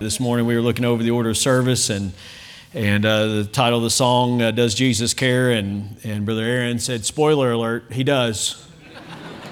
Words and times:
This 0.00 0.20
morning 0.20 0.46
we 0.46 0.54
were 0.54 0.62
looking 0.62 0.84
over 0.84 1.02
the 1.02 1.10
order 1.10 1.30
of 1.30 1.36
service 1.36 1.90
and 1.90 2.12
and 2.72 3.04
uh, 3.04 3.26
the 3.26 3.44
title 3.44 3.78
of 3.78 3.82
the 3.82 3.90
song 3.90 4.40
uh, 4.40 4.52
"Does 4.52 4.76
Jesus 4.76 5.12
Care?" 5.12 5.50
and 5.50 5.96
and 6.04 6.24
Brother 6.24 6.44
Aaron 6.44 6.78
said, 6.78 7.04
"Spoiler 7.04 7.50
alert, 7.50 7.86
he 7.90 8.04
does, 8.04 8.64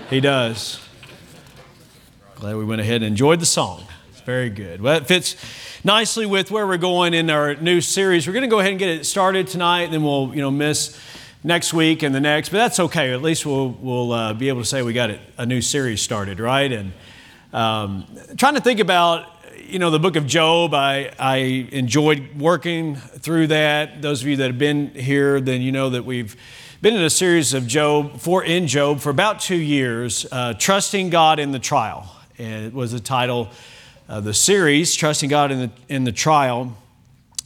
he 0.09 0.21
does." 0.21 0.81
Glad 2.37 2.59
we 2.59 2.65
went 2.65 2.81
ahead 2.81 3.03
and 3.03 3.07
enjoyed 3.07 3.41
the 3.41 3.45
song. 3.45 3.89
It's 4.13 4.21
very 4.21 4.49
good. 4.49 4.81
Well, 4.81 4.99
it 4.99 5.09
fits 5.09 5.35
nicely 5.83 6.27
with 6.27 6.53
where 6.53 6.65
we're 6.65 6.77
going 6.77 7.13
in 7.13 7.29
our 7.29 7.57
new 7.57 7.81
series. 7.81 8.29
We're 8.29 8.33
going 8.33 8.45
to 8.45 8.49
go 8.49 8.61
ahead 8.61 8.71
and 8.71 8.79
get 8.79 8.91
it 8.91 9.05
started 9.05 9.49
tonight, 9.49 9.83
and 9.83 9.95
then 9.95 10.05
we'll 10.05 10.33
you 10.33 10.43
know 10.43 10.53
miss 10.53 10.97
next 11.43 11.75
week 11.75 12.05
and 12.05 12.15
the 12.15 12.21
next, 12.21 12.51
but 12.51 12.59
that's 12.59 12.79
okay. 12.79 13.13
At 13.13 13.21
least 13.21 13.47
we'll 13.47 13.71
we'll 13.71 14.13
uh, 14.13 14.33
be 14.33 14.49
able 14.49 14.61
to 14.61 14.69
say 14.69 14.83
we 14.83 14.93
got 14.93 15.11
it, 15.11 15.19
a 15.39 15.45
new 15.45 15.61
series 15.61 16.03
started, 16.03 16.39
right? 16.39 16.71
And 16.71 16.93
um, 17.53 18.07
trying 18.37 18.55
to 18.55 18.61
think 18.61 18.79
about 18.79 19.36
you 19.69 19.79
know, 19.79 19.91
the 19.91 19.99
book 19.99 20.17
of 20.17 20.27
Job, 20.27 20.75
I, 20.75 21.13
I 21.19 21.37
enjoyed 21.73 22.39
working 22.39 22.97
through 22.97 23.49
that. 23.49 24.01
Those 24.01 24.23
of 24.23 24.29
you 24.29 24.37
that 24.37 24.47
have 24.47 24.59
been 24.59 24.91
here, 24.91 25.41
then 25.41 25.61
you 25.61 25.73
know 25.73 25.91
that 25.91 26.05
we've 26.05 26.37
been 26.81 26.95
in 26.95 27.03
a 27.03 27.11
series 27.11 27.53
of 27.53 27.67
Job, 27.67 28.21
for 28.21 28.45
in 28.45 28.69
Job, 28.69 29.01
for 29.01 29.11
about 29.11 29.41
two 29.41 29.57
years, 29.57 30.25
uh, 30.31 30.55
Trusting 30.55 31.11
God 31.11 31.39
in 31.39 31.51
the 31.51 31.59
Trial. 31.59 32.15
And 32.39 32.67
it 32.67 32.75
was 32.75 32.93
the 32.93 33.01
title 33.01 33.51
of 34.09 34.25
the 34.25 34.35
series, 34.35 34.95
Trusting 34.95 35.31
God 35.31 35.51
in 35.51 35.59
the, 35.59 35.71
in 35.89 36.05
the 36.05 36.13
Trial. 36.13 36.77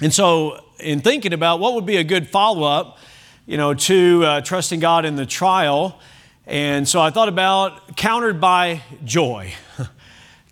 And 0.03 0.13
so, 0.13 0.63
in 0.79 1.01
thinking 1.01 1.33
about 1.33 1.61
what 1.61 1.75
would 1.75 1.87
be 1.87 1.97
a 1.97 2.05
good 2.05 2.29
follow 2.29 2.65
up, 2.65 2.99
you 3.47 3.57
know, 3.57 3.73
to 3.75 4.25
uh, 4.25 4.41
Trusting 4.43 4.81
God 4.81 5.05
in 5.05 5.17
the 5.17 5.27
Trial, 5.27 5.99
and 6.47 6.89
so 6.89 7.01
I 7.01 7.11
thought 7.11 7.29
about 7.29 7.97
countered 7.97 8.41
by 8.41 8.83
joy. 9.05 9.53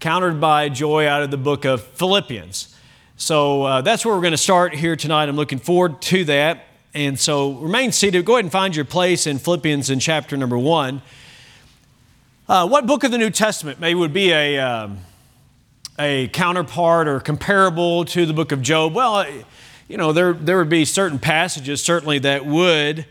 countered 0.00 0.40
by 0.40 0.68
joy 0.68 1.08
out 1.08 1.22
of 1.22 1.30
the 1.30 1.36
book 1.36 1.64
of 1.64 1.82
Philippians. 1.82 2.74
So 3.16 3.64
uh, 3.64 3.80
that's 3.80 4.04
where 4.04 4.14
we're 4.14 4.20
going 4.20 4.30
to 4.30 4.36
start 4.36 4.74
here 4.74 4.94
tonight. 4.94 5.28
I'm 5.28 5.34
looking 5.34 5.58
forward 5.58 6.00
to 6.02 6.24
that. 6.26 6.66
And 6.94 7.18
so 7.18 7.54
remain 7.54 7.90
seated. 7.90 8.24
Go 8.24 8.34
ahead 8.34 8.44
and 8.44 8.52
find 8.52 8.76
your 8.76 8.84
place 8.84 9.26
in 9.26 9.38
Philippians 9.38 9.90
in 9.90 9.98
chapter 9.98 10.36
number 10.36 10.56
one. 10.56 11.02
Uh, 12.48 12.68
what 12.68 12.86
book 12.86 13.02
of 13.02 13.10
the 13.10 13.18
New 13.18 13.30
Testament 13.30 13.80
maybe 13.80 13.96
would 13.96 14.12
be 14.12 14.30
a, 14.30 14.58
um, 14.58 14.98
a 15.98 16.28
counterpart 16.28 17.08
or 17.08 17.18
comparable 17.18 18.04
to 18.04 18.24
the 18.24 18.32
book 18.32 18.52
of 18.52 18.62
Job? 18.62 18.94
Well, 18.94 19.26
you 19.88 19.96
know, 19.96 20.12
there, 20.12 20.32
there 20.32 20.56
would 20.58 20.68
be 20.68 20.84
certain 20.84 21.18
passages 21.18 21.82
certainly 21.82 22.20
that 22.20 22.46
would 22.46 23.04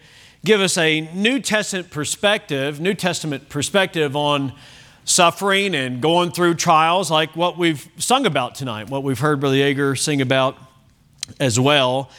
give 0.46 0.62
us 0.62 0.78
a 0.78 1.02
New 1.14 1.40
Testament 1.40 1.92
perspective, 1.92 2.80
New 2.80 2.94
Testament 2.94 3.50
perspective 3.50 4.16
on 4.16 4.54
suffering 5.08 5.74
and 5.74 6.02
going 6.02 6.32
through 6.32 6.54
trials 6.54 7.10
like 7.10 7.36
what 7.36 7.58
we've 7.58 7.90
sung 7.98 8.26
about 8.26 8.56
tonight, 8.56 8.90
what 8.90 9.04
we've 9.04 9.20
heard 9.20 9.40
Brother 9.40 9.56
Yeager 9.56 9.98
sing 9.98 10.22
about 10.22 10.58
as 11.40 11.58
well, 11.58 12.12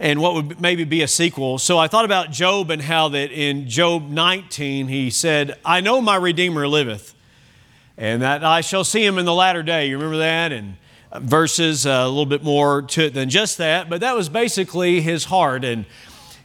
and 0.00 0.20
what 0.20 0.34
would 0.34 0.60
maybe 0.60 0.82
be 0.82 1.02
a 1.02 1.08
sequel. 1.08 1.58
So 1.58 1.78
I 1.78 1.86
thought 1.86 2.04
about 2.04 2.32
Job 2.32 2.70
and 2.70 2.82
how 2.82 3.08
that 3.10 3.30
in 3.30 3.68
Job 3.68 4.10
19 4.10 4.88
he 4.88 5.08
said, 5.08 5.56
I 5.64 5.80
know 5.80 6.00
my 6.00 6.16
Redeemer 6.16 6.66
liveth, 6.66 7.14
and 7.96 8.22
that 8.22 8.42
I 8.42 8.60
shall 8.60 8.82
see 8.82 9.04
him 9.06 9.18
in 9.18 9.24
the 9.24 9.34
latter 9.34 9.62
day. 9.62 9.86
You 9.86 9.96
remember 9.96 10.18
that? 10.18 10.50
And 10.50 10.76
verses 11.20 11.86
uh, 11.86 11.90
a 11.90 12.08
little 12.08 12.26
bit 12.26 12.42
more 12.42 12.82
to 12.82 13.06
it 13.06 13.14
than 13.14 13.30
just 13.30 13.58
that, 13.58 13.88
but 13.88 14.00
that 14.00 14.16
was 14.16 14.28
basically 14.28 15.00
his 15.00 15.26
heart. 15.26 15.64
And, 15.64 15.84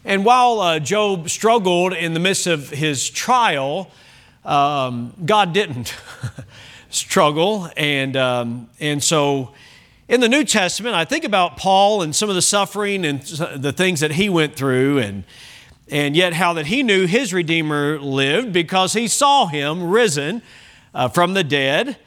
and 0.04 0.24
while 0.24 0.60
uh, 0.60 0.78
Job 0.78 1.28
struggled 1.28 1.92
in 1.92 2.14
the 2.14 2.20
midst 2.20 2.46
of 2.46 2.70
his 2.70 3.10
trial, 3.10 3.90
um, 4.44 5.14
God 5.24 5.52
didn't 5.52 5.94
struggle. 6.90 7.70
And, 7.76 8.16
um, 8.16 8.70
and 8.80 9.02
so 9.02 9.52
in 10.08 10.20
the 10.20 10.28
New 10.28 10.44
Testament, 10.44 10.94
I 10.94 11.04
think 11.04 11.24
about 11.24 11.56
Paul 11.56 12.02
and 12.02 12.14
some 12.16 12.28
of 12.28 12.34
the 12.34 12.42
suffering 12.42 13.04
and 13.04 13.20
the 13.22 13.72
things 13.72 14.00
that 14.00 14.12
he 14.12 14.28
went 14.28 14.56
through, 14.56 14.98
and, 14.98 15.24
and 15.88 16.16
yet 16.16 16.32
how 16.32 16.54
that 16.54 16.66
he 16.66 16.82
knew 16.82 17.06
his 17.06 17.34
Redeemer 17.34 18.00
lived 18.00 18.52
because 18.52 18.94
he 18.94 19.06
saw 19.06 19.46
him 19.46 19.90
risen 19.90 20.42
uh, 20.94 21.08
from 21.08 21.34
the 21.34 21.44
dead 21.44 21.98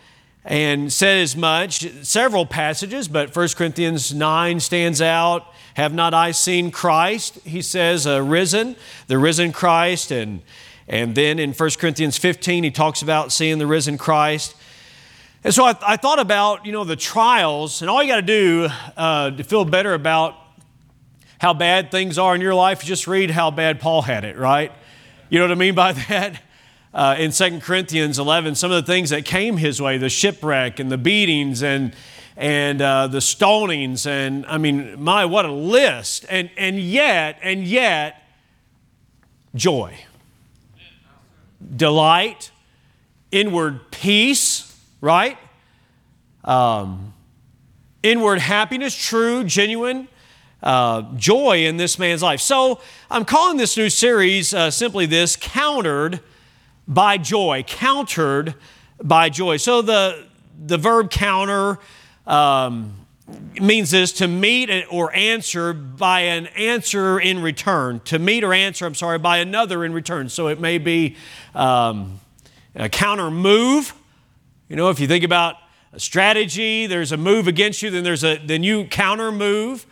and 0.43 0.91
said 0.91 1.19
as 1.19 1.35
much 1.35 1.87
several 2.03 2.45
passages 2.47 3.07
but 3.07 3.35
1 3.35 3.49
corinthians 3.49 4.13
9 4.13 4.59
stands 4.59 4.99
out 5.01 5.45
have 5.75 5.93
not 5.93 6.13
i 6.13 6.31
seen 6.31 6.71
christ 6.71 7.37
he 7.43 7.61
says 7.61 8.07
uh, 8.07 8.21
risen 8.21 8.75
the 9.07 9.19
risen 9.19 9.51
christ 9.51 10.09
and 10.09 10.41
and 10.91 11.15
then 11.15 11.39
in 11.39 11.53
1 11.53 11.69
Corinthians 11.79 12.17
15, 12.17 12.65
he 12.65 12.69
talks 12.69 13.01
about 13.01 13.31
seeing 13.31 13.59
the 13.59 13.65
risen 13.65 13.97
Christ. 13.97 14.53
And 15.41 15.53
so 15.53 15.63
I, 15.63 15.73
I 15.81 15.95
thought 15.95 16.19
about, 16.19 16.65
you 16.65 16.73
know, 16.73 16.83
the 16.83 16.97
trials, 16.97 17.81
and 17.81 17.89
all 17.89 18.03
you 18.03 18.09
got 18.09 18.17
to 18.17 18.21
do 18.21 18.67
uh, 18.97 19.31
to 19.31 19.43
feel 19.45 19.63
better 19.63 19.93
about 19.93 20.35
how 21.39 21.53
bad 21.53 21.91
things 21.91 22.17
are 22.17 22.35
in 22.35 22.41
your 22.41 22.53
life, 22.53 22.83
just 22.83 23.07
read 23.07 23.31
how 23.31 23.49
bad 23.51 23.79
Paul 23.79 24.01
had 24.01 24.25
it, 24.25 24.37
right? 24.37 24.69
You 25.29 25.39
know 25.39 25.45
what 25.45 25.53
I 25.53 25.55
mean 25.55 25.75
by 25.75 25.93
that? 26.09 26.41
Uh, 26.93 27.15
in 27.17 27.31
2 27.31 27.61
Corinthians 27.61 28.19
11, 28.19 28.55
some 28.55 28.69
of 28.69 28.85
the 28.85 28.91
things 28.91 29.11
that 29.11 29.23
came 29.23 29.55
his 29.55 29.81
way, 29.81 29.97
the 29.97 30.09
shipwreck 30.09 30.77
and 30.77 30.91
the 30.91 30.97
beatings 30.97 31.63
and, 31.63 31.95
and 32.35 32.81
uh, 32.81 33.07
the 33.07 33.19
stonings, 33.19 34.05
and 34.05 34.45
I 34.45 34.57
mean, 34.57 35.01
my, 35.01 35.23
what 35.23 35.45
a 35.45 35.53
list. 35.53 36.25
And, 36.29 36.49
and 36.57 36.77
yet, 36.77 37.39
and 37.41 37.63
yet, 37.63 38.21
joy 39.55 39.97
delight, 41.75 42.51
inward 43.31 43.91
peace, 43.91 44.77
right? 44.99 45.37
Um, 46.43 47.13
inward 48.03 48.39
happiness, 48.39 48.95
true, 48.95 49.43
genuine 49.43 50.07
uh, 50.63 51.03
joy 51.15 51.65
in 51.65 51.77
this 51.77 51.97
man's 51.97 52.21
life. 52.21 52.39
So 52.39 52.79
I'm 53.09 53.25
calling 53.25 53.57
this 53.57 53.77
new 53.77 53.89
series 53.89 54.53
uh, 54.53 54.71
simply 54.71 55.05
this 55.05 55.35
countered 55.35 56.19
by 56.87 57.17
joy, 57.17 57.63
countered 57.65 58.55
by 59.01 59.29
joy. 59.29 59.57
So 59.57 59.81
the, 59.81 60.25
the 60.63 60.77
verb 60.77 61.09
counter, 61.09 61.79
um, 62.27 63.00
means 63.59 63.91
this 63.91 64.13
to 64.13 64.27
meet 64.27 64.85
or 64.89 65.13
answer 65.15 65.73
by 65.73 66.21
an 66.21 66.47
answer 66.47 67.19
in 67.19 67.41
return. 67.41 67.99
To 68.05 68.19
meet 68.19 68.43
or 68.43 68.53
answer, 68.53 68.85
I'm 68.85 68.95
sorry, 68.95 69.19
by 69.19 69.37
another 69.37 69.83
in 69.85 69.93
return. 69.93 70.29
So 70.29 70.47
it 70.47 70.59
may 70.59 70.77
be 70.77 71.15
um, 71.53 72.19
a 72.75 72.89
counter 72.89 73.29
move. 73.29 73.93
You 74.69 74.75
know, 74.75 74.89
if 74.89 74.99
you 74.99 75.07
think 75.07 75.23
about 75.23 75.55
a 75.93 75.99
strategy, 75.99 76.87
there's 76.87 77.11
a 77.11 77.17
move 77.17 77.47
against 77.47 77.81
you, 77.81 77.89
then 77.89 78.03
there's 78.03 78.23
a 78.23 78.37
then 78.37 78.63
you 78.63 78.85
counter 78.85 79.31
move. 79.31 79.85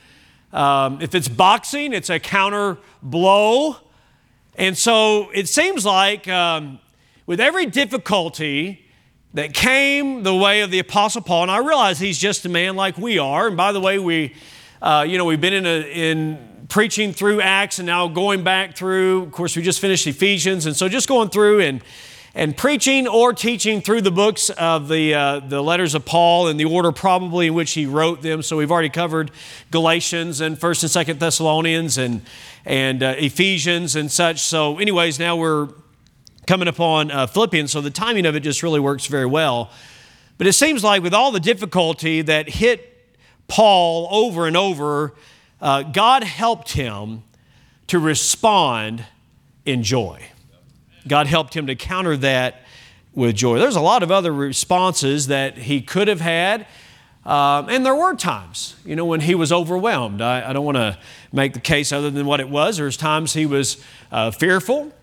Um, 0.51 1.01
if 1.01 1.13
it's 1.13 1.27
boxing, 1.27 1.94
it's 1.94 2.09
a 2.09 2.19
counter 2.19 2.77
blow. 3.03 3.77
And 4.56 4.77
so 4.77 5.29
it 5.33 5.47
seems 5.47 5.85
like 5.85 6.27
um, 6.27 6.79
with 7.25 7.39
every 7.39 7.66
difficulty, 7.66 8.88
that 9.34 9.53
came 9.53 10.23
the 10.23 10.34
way 10.34 10.62
of 10.62 10.72
the 10.72 10.79
Apostle 10.79 11.22
Paul. 11.22 11.44
And 11.44 11.51
I 11.51 11.59
realize 11.59 12.00
he's 12.00 12.17
just 12.17 12.45
a 12.45 12.50
man 12.50 12.75
like 12.75 12.97
we 12.97 13.19
are. 13.19 13.47
And 13.47 13.56
by 13.56 13.72
the 13.72 13.79
way, 13.79 14.00
we, 14.00 14.34
uh, 14.81 15.06
you 15.07 15.17
know, 15.17 15.25
we've 15.25 15.41
been 15.41 15.53
in, 15.53 15.66
a, 15.66 15.81
in 15.81 16.66
preaching 16.69 17.13
through 17.13 17.41
Acts 17.41 17.79
and 17.79 17.85
now 17.85 18.07
going 18.07 18.44
back 18.44 18.75
through. 18.75 19.23
Of 19.23 19.31
course, 19.31 19.56
we 19.56 19.62
just 19.62 19.79
finished 19.79 20.07
Ephesians, 20.07 20.66
and 20.66 20.75
so 20.75 20.88
just 20.88 21.07
going 21.07 21.29
through 21.29 21.62
and 21.62 21.84
and 22.35 22.56
preaching 22.56 23.07
or 23.07 23.34
teaching 23.34 23.81
through 23.81 24.01
the 24.01 24.12
books 24.12 24.51
of 24.51 24.88
the 24.88 25.13
uh, 25.13 25.39
the 25.39 25.62
letters 25.62 25.95
of 25.95 26.06
Paul 26.06 26.47
in 26.47 26.57
the 26.57 26.66
order 26.66 26.91
probably 26.91 27.47
in 27.47 27.56
which 27.56 27.72
he 27.72 27.85
wrote 27.85 28.22
them. 28.22 28.44
So 28.44 28.57
we've 28.57 28.72
already 28.72 28.89
covered 28.89 29.31
Galatians 29.72 30.39
and 30.39 30.57
First 30.57 30.84
and 30.84 30.91
Second 30.91 31.19
Thessalonians 31.19 31.97
and 31.97 32.22
and 32.66 33.01
uh, 33.01 33.16
Ephesians 33.18 33.95
and 33.95 34.12
such. 34.12 34.39
So, 34.41 34.78
anyways, 34.78 35.18
now 35.19 35.35
we're 35.35 35.69
coming 36.49 36.67
upon 36.67 37.11
uh, 37.11 37.27
Philippians, 37.27 37.71
so 37.71 37.79
the 37.79 37.91
timing 37.91 38.25
of 38.25 38.35
it 38.35 38.39
just 38.39 38.63
really 38.63 38.79
works 38.79 39.05
very 39.05 39.27
well. 39.27 39.69
But 40.39 40.47
it 40.47 40.53
seems 40.53 40.83
like 40.83 41.03
with 41.03 41.13
all 41.13 41.31
the 41.31 41.39
difficulty 41.39 42.23
that 42.23 42.49
hit 42.49 43.07
Paul 43.47 44.07
over 44.09 44.47
and 44.47 44.57
over, 44.57 45.13
uh, 45.62 45.83
God 45.83 46.24
helped 46.24 46.71
him 46.71 47.21
to 47.85 48.00
respond 48.00 49.06
in 49.63 49.83
joy. 49.83 50.24
God 51.07 51.27
helped 51.27 51.53
him 51.56 51.68
to 51.68 51.75
counter 51.75 52.18
that 52.18 52.63
with 53.13 53.35
joy. 53.35 53.59
There's 53.59 53.75
a 53.75 53.81
lot 53.81 54.01
of 54.01 54.09
other 54.09 54.33
responses 54.33 55.27
that 55.27 55.56
he 55.56 55.81
could 55.81 56.07
have 56.07 56.21
had. 56.21 56.65
Um, 57.27 57.69
and 57.69 57.85
there 57.85 57.95
were 57.95 58.15
times, 58.15 58.75
you 58.83 58.95
know, 58.95 59.06
when 59.06 59.21
he 59.21 59.35
was 59.35 59.51
overwhelmed. 59.51 60.19
I, 60.19 60.50
I 60.50 60.53
don't 60.53 60.65
want 60.65 60.77
to 60.77 60.97
make 61.31 61.53
the 61.53 61.59
case 61.59 61.91
other 61.91 62.09
than 62.09 62.25
what 62.25 62.39
it 62.39 62.50
was. 62.50 62.77
There's 62.77 62.97
times 62.97 63.33
he 63.33 63.45
was 63.45 63.77
uh, 64.12 64.31
fearful 64.31 64.94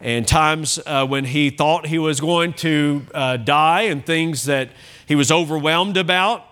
and 0.00 0.26
times 0.28 0.78
uh, 0.86 1.06
when 1.06 1.24
he 1.24 1.50
thought 1.50 1.86
he 1.86 1.98
was 1.98 2.20
going 2.20 2.52
to 2.52 3.06
uh, 3.14 3.36
die 3.38 3.82
and 3.82 4.04
things 4.04 4.44
that 4.44 4.70
he 5.06 5.14
was 5.14 5.30
overwhelmed 5.30 5.96
about. 5.96 6.44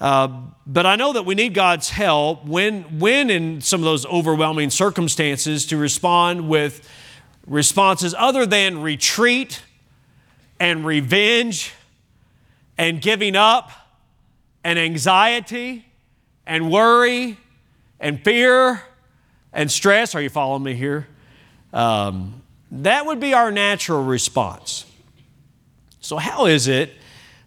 Uh, 0.00 0.28
but 0.64 0.86
I 0.86 0.94
know 0.94 1.12
that 1.12 1.24
we 1.24 1.34
need 1.34 1.54
God's 1.54 1.90
help 1.90 2.44
when, 2.44 3.00
when 3.00 3.30
in 3.30 3.60
some 3.60 3.80
of 3.80 3.84
those 3.84 4.06
overwhelming 4.06 4.70
circumstances 4.70 5.66
to 5.66 5.76
respond 5.76 6.48
with 6.48 6.88
responses 7.46 8.14
other 8.16 8.46
than 8.46 8.80
retreat 8.80 9.62
and 10.60 10.84
revenge 10.84 11.72
and 12.76 13.00
giving 13.00 13.34
up 13.34 13.70
and 14.62 14.78
anxiety 14.78 15.84
and 16.46 16.70
worry 16.70 17.38
and 17.98 18.22
fear 18.22 18.82
and 19.52 19.70
stress, 19.70 20.14
are 20.14 20.20
you 20.20 20.30
following 20.30 20.62
me 20.62 20.74
here? 20.74 21.08
Um, 21.72 22.42
that 22.70 23.06
would 23.06 23.20
be 23.20 23.34
our 23.34 23.50
natural 23.50 24.04
response. 24.04 24.84
So, 26.00 26.16
how 26.16 26.46
is 26.46 26.68
it 26.68 26.92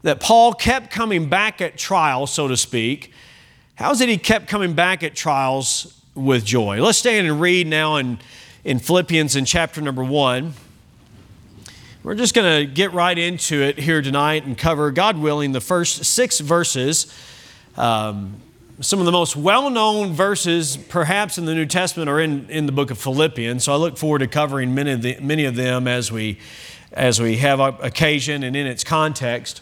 that 0.03 0.19
Paul 0.19 0.53
kept 0.53 0.91
coming 0.91 1.29
back 1.29 1.61
at 1.61 1.77
trials, 1.77 2.31
so 2.31 2.47
to 2.47 2.57
speak? 2.57 3.13
How 3.75 3.91
is 3.91 4.01
it 4.01 4.09
he 4.09 4.17
kept 4.17 4.47
coming 4.47 4.73
back 4.73 5.03
at 5.03 5.15
trials 5.15 5.99
with 6.15 6.45
joy? 6.45 6.81
Let's 6.81 6.97
stand 6.97 7.27
and 7.27 7.39
read 7.39 7.67
now 7.67 7.95
in, 7.95 8.19
in 8.63 8.79
Philippians 8.79 9.35
in 9.35 9.45
chapter 9.45 9.81
number 9.81 10.03
one. 10.03 10.53
We're 12.03 12.15
just 12.15 12.33
going 12.33 12.65
to 12.65 12.71
get 12.71 12.93
right 12.93 13.17
into 13.17 13.61
it 13.61 13.77
here 13.77 14.01
tonight 14.01 14.45
and 14.45 14.57
cover, 14.57 14.89
God 14.91 15.17
willing, 15.17 15.51
the 15.51 15.61
first 15.61 16.03
six 16.05 16.39
verses. 16.39 17.15
Um, 17.77 18.35
some 18.81 18.97
of 18.99 19.05
the 19.05 19.11
most 19.11 19.35
well 19.35 19.69
known 19.69 20.13
verses, 20.13 20.75
perhaps 20.75 21.37
in 21.37 21.45
the 21.45 21.53
New 21.53 21.67
Testament, 21.67 22.09
are 22.09 22.19
in, 22.19 22.49
in 22.49 22.65
the 22.65 22.71
book 22.71 22.89
of 22.89 22.97
Philippians. 22.97 23.63
So 23.63 23.73
I 23.73 23.75
look 23.75 23.95
forward 23.95 24.19
to 24.19 24.27
covering 24.27 24.73
many 24.73 24.91
of, 24.91 25.03
the, 25.03 25.19
many 25.19 25.45
of 25.45 25.55
them 25.55 25.87
as 25.87 26.11
we, 26.11 26.39
as 26.91 27.21
we 27.21 27.37
have 27.37 27.59
occasion 27.59 28.41
and 28.43 28.55
in 28.55 28.65
its 28.65 28.83
context. 28.83 29.61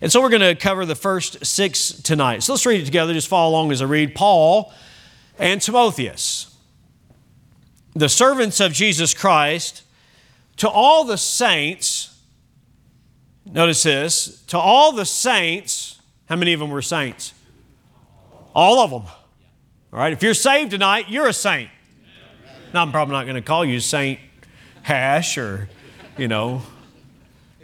And 0.00 0.10
so 0.10 0.22
we're 0.22 0.30
going 0.30 0.40
to 0.40 0.54
cover 0.54 0.86
the 0.86 0.94
first 0.94 1.44
six 1.44 1.90
tonight. 1.90 2.44
So 2.44 2.52
let's 2.52 2.64
read 2.64 2.80
it 2.80 2.84
together. 2.84 3.12
Just 3.12 3.28
follow 3.28 3.50
along 3.50 3.72
as 3.72 3.82
I 3.82 3.86
read. 3.86 4.14
Paul 4.14 4.72
and 5.36 5.60
Timotheus, 5.60 6.56
the 7.94 8.08
servants 8.08 8.60
of 8.60 8.72
Jesus 8.72 9.14
Christ, 9.14 9.82
to 10.58 10.70
all 10.70 11.04
the 11.04 11.18
saints, 11.18 12.16
notice 13.44 13.82
this, 13.82 14.42
to 14.44 14.58
all 14.58 14.92
the 14.92 15.04
saints, 15.04 16.00
how 16.28 16.36
many 16.36 16.52
of 16.52 16.60
them 16.60 16.70
were 16.70 16.82
saints? 16.82 17.34
All 18.54 18.80
of 18.80 18.90
them. 18.90 19.02
All 19.92 19.98
right, 19.98 20.12
if 20.12 20.22
you're 20.22 20.34
saved 20.34 20.70
tonight, 20.70 21.08
you're 21.08 21.28
a 21.28 21.32
saint. 21.32 21.70
Now, 22.72 22.82
I'm 22.82 22.92
probably 22.92 23.12
not 23.12 23.24
going 23.24 23.36
to 23.36 23.42
call 23.42 23.64
you 23.64 23.80
Saint 23.80 24.20
Hash 24.82 25.36
or, 25.36 25.68
you 26.16 26.28
know, 26.28 26.62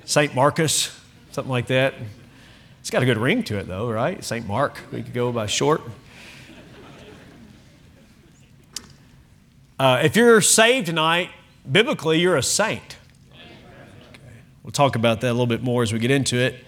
Saint 0.04 0.34
Marcus, 0.34 0.98
something 1.30 1.50
like 1.50 1.68
that. 1.68 1.94
It's 2.80 2.90
got 2.90 3.02
a 3.02 3.06
good 3.06 3.18
ring 3.18 3.42
to 3.44 3.58
it, 3.58 3.68
though, 3.68 3.90
right? 3.90 4.22
Saint 4.24 4.46
Mark, 4.46 4.78
we 4.92 5.02
could 5.02 5.14
go 5.14 5.30
by 5.32 5.46
short. 5.46 5.82
Uh, 9.78 10.00
if 10.02 10.16
you're 10.16 10.40
saved 10.40 10.86
tonight, 10.86 11.30
biblically, 11.70 12.18
you're 12.18 12.36
a 12.36 12.42
saint. 12.42 12.96
Okay. 13.32 14.20
We'll 14.62 14.72
talk 14.72 14.96
about 14.96 15.20
that 15.20 15.28
a 15.28 15.32
little 15.32 15.46
bit 15.46 15.62
more 15.62 15.82
as 15.82 15.92
we 15.92 15.98
get 15.98 16.10
into 16.10 16.36
it 16.36 16.65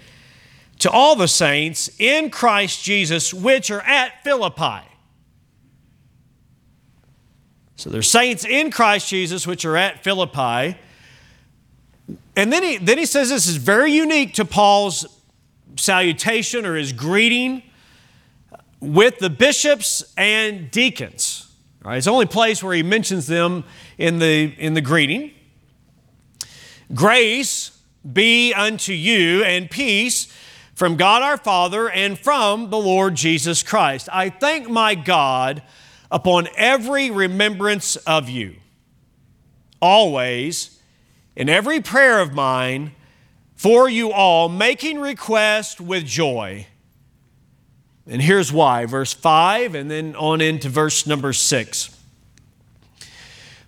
to 0.78 0.90
all 0.90 1.16
the 1.16 1.28
saints 1.28 1.90
in 1.98 2.30
Christ 2.30 2.82
Jesus 2.84 3.34
which 3.34 3.70
are 3.70 3.80
at 3.80 4.22
Philippi. 4.22 4.86
So 7.76 7.90
there's 7.90 8.10
saints 8.10 8.44
in 8.44 8.70
Christ 8.70 9.08
Jesus 9.08 9.46
which 9.46 9.64
are 9.64 9.76
at 9.76 10.02
Philippi. 10.02 10.76
And 12.36 12.52
then 12.52 12.62
he, 12.62 12.76
then 12.76 12.98
he 12.98 13.06
says 13.06 13.28
this 13.28 13.46
is 13.46 13.56
very 13.56 13.92
unique 13.92 14.34
to 14.34 14.44
Paul's 14.44 15.06
salutation 15.76 16.66
or 16.66 16.74
his 16.74 16.92
greeting 16.92 17.62
with 18.80 19.18
the 19.18 19.30
bishops 19.30 20.12
and 20.16 20.70
deacons. 20.70 21.44
It's 21.84 22.04
the 22.04 22.12
only 22.12 22.26
place 22.26 22.62
where 22.62 22.74
he 22.74 22.82
mentions 22.82 23.26
them 23.26 23.64
in 23.96 24.18
the, 24.18 24.54
in 24.58 24.74
the 24.74 24.80
greeting. 24.80 25.30
Grace 26.94 27.78
be 28.12 28.52
unto 28.54 28.92
you 28.92 29.42
and 29.44 29.70
peace 29.70 30.32
from 30.78 30.94
God 30.94 31.22
our 31.22 31.36
Father 31.36 31.90
and 31.90 32.16
from 32.16 32.70
the 32.70 32.78
Lord 32.78 33.16
Jesus 33.16 33.64
Christ. 33.64 34.08
I 34.12 34.30
thank 34.30 34.70
my 34.70 34.94
God 34.94 35.60
upon 36.08 36.46
every 36.56 37.10
remembrance 37.10 37.96
of 37.96 38.28
you, 38.28 38.54
always, 39.82 40.80
in 41.34 41.48
every 41.48 41.80
prayer 41.80 42.20
of 42.20 42.32
mine, 42.32 42.92
for 43.56 43.90
you 43.90 44.12
all, 44.12 44.48
making 44.48 45.00
request 45.00 45.80
with 45.80 46.06
joy. 46.06 46.68
And 48.06 48.22
here's 48.22 48.52
why 48.52 48.86
verse 48.86 49.12
5 49.12 49.74
and 49.74 49.90
then 49.90 50.14
on 50.14 50.40
into 50.40 50.68
verse 50.68 51.08
number 51.08 51.32
6. 51.32 51.90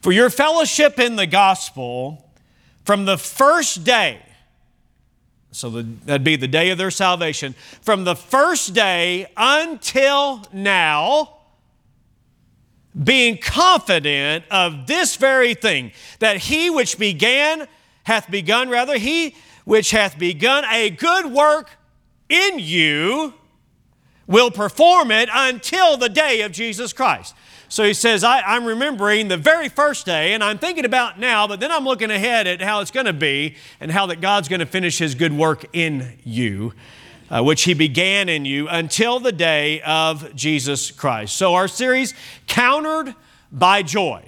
For 0.00 0.12
your 0.12 0.30
fellowship 0.30 1.00
in 1.00 1.16
the 1.16 1.26
gospel 1.26 2.30
from 2.84 3.04
the 3.04 3.18
first 3.18 3.82
day 3.82 4.22
so 5.52 5.70
the, 5.70 5.82
that'd 5.82 6.25
be 6.25 6.37
the 6.37 6.49
day 6.49 6.70
of 6.70 6.79
their 6.79 6.91
salvation. 6.91 7.55
From 7.82 8.05
the 8.05 8.14
first 8.14 8.73
day 8.75 9.26
until 9.37 10.44
now, 10.52 11.37
being 13.02 13.38
confident 13.38 14.44
of 14.50 14.87
this 14.87 15.17
very 15.17 15.55
thing, 15.55 15.93
that 16.19 16.38
he 16.38 16.70
which 16.70 16.99
began, 16.99 17.67
hath 18.05 18.31
begun, 18.31 18.69
rather, 18.69 18.99
he 18.99 19.35
which 19.64 19.91
hath 19.91 20.19
begun 20.19 20.64
a 20.67 20.91
good 20.91 21.26
work 21.26 21.70
in 22.29 22.58
you 22.58 23.35
will 24.26 24.50
perform 24.50 25.11
it 25.11 25.29
until 25.32 25.97
the 25.97 26.08
day 26.08 26.43
of 26.43 26.52
Jesus 26.52 26.93
Christ. 26.93 27.35
So 27.70 27.84
he 27.84 27.94
says, 27.94 28.25
I, 28.25 28.56
am 28.56 28.64
remembering 28.64 29.28
the 29.28 29.37
very 29.37 29.69
first 29.69 30.05
day, 30.05 30.34
and 30.34 30.43
I'm 30.43 30.58
thinking 30.58 30.84
about 30.84 31.20
now, 31.20 31.46
but 31.46 31.61
then 31.61 31.70
I'm 31.70 31.84
looking 31.84 32.11
ahead 32.11 32.49
at 32.49 32.61
how 32.61 32.81
it's 32.81 32.90
going 32.90 33.06
to 33.06 33.12
be 33.12 33.55
and 33.78 33.93
how 33.93 34.06
that 34.06 34.20
God's 34.20 34.49
going 34.49 34.58
to 34.58 34.67
finish 34.67 34.99
his 34.99 35.14
good 35.14 35.32
work 35.32 35.64
in 35.72 36.19
you, 36.25 36.75
uh, 37.31 37.44
which 37.44 37.62
he 37.62 37.75
began 37.75 38.28
in 38.28 38.44
you 38.44 38.67
until 38.69 39.20
the 39.20 39.31
day 39.31 39.81
of 39.82 40.34
Jesus 40.34 40.90
Christ. 40.90 41.37
So 41.37 41.55
our 41.55 41.69
series, 41.69 42.12
Countered 42.49 43.14
by 43.52 43.84
Joy. 43.84 44.25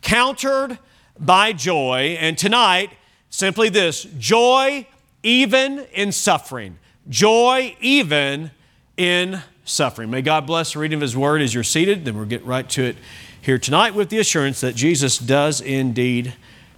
Countered 0.00 0.78
by 1.18 1.52
Joy. 1.52 2.16
And 2.20 2.38
tonight, 2.38 2.90
simply 3.28 3.70
this 3.70 4.04
joy 4.04 4.86
even 5.24 5.80
in 5.94 6.12
suffering. 6.12 6.78
Joy 7.08 7.76
even 7.80 8.52
in 8.96 9.42
suffering. 9.64 10.10
May 10.10 10.22
God 10.22 10.46
bless 10.46 10.74
the 10.74 10.78
reading 10.78 10.96
of 10.96 11.02
His 11.02 11.16
Word 11.16 11.42
as 11.42 11.54
you're 11.54 11.64
seated. 11.64 12.04
Then 12.04 12.16
we'll 12.16 12.26
get 12.26 12.44
right 12.44 12.68
to 12.70 12.84
it 12.84 12.96
here 13.40 13.58
tonight 13.58 13.94
with 13.94 14.08
the 14.08 14.18
assurance 14.18 14.60
that 14.60 14.74
Jesus 14.74 15.18
does 15.18 15.60
indeed 15.60 16.34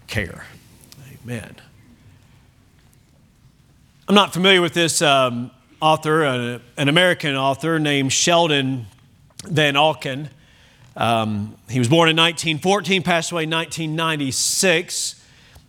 care. 0.06 0.46
Amen. 1.22 1.56
I'm 4.08 4.14
not 4.14 4.32
familiar 4.32 4.60
with 4.60 4.74
this 4.74 5.02
um, 5.02 5.50
author, 5.80 6.24
uh, 6.24 6.58
an 6.76 6.88
American 6.88 7.34
author 7.34 7.78
named 7.78 8.12
Sheldon 8.12 8.86
Van 9.44 9.74
Auken. 9.74 10.28
Um, 10.96 11.56
he 11.68 11.78
was 11.78 11.88
born 11.88 12.08
in 12.08 12.16
1914, 12.16 13.02
passed 13.02 13.32
away 13.32 13.42
in 13.42 13.50
1996. 13.50 15.22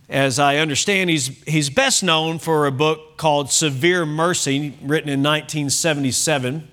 As 0.08 0.38
I 0.38 0.56
understand, 0.56 1.10
he's, 1.10 1.42
he's 1.44 1.68
best 1.68 2.02
known 2.02 2.38
for 2.38 2.66
a 2.66 2.72
book 2.72 3.16
called 3.18 3.50
Severe 3.50 4.06
Mercy, 4.06 4.74
written 4.80 5.10
in 5.10 5.22
1977. 5.22 6.66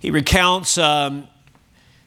He 0.00 0.10
recounts 0.10 0.78
um, 0.78 1.28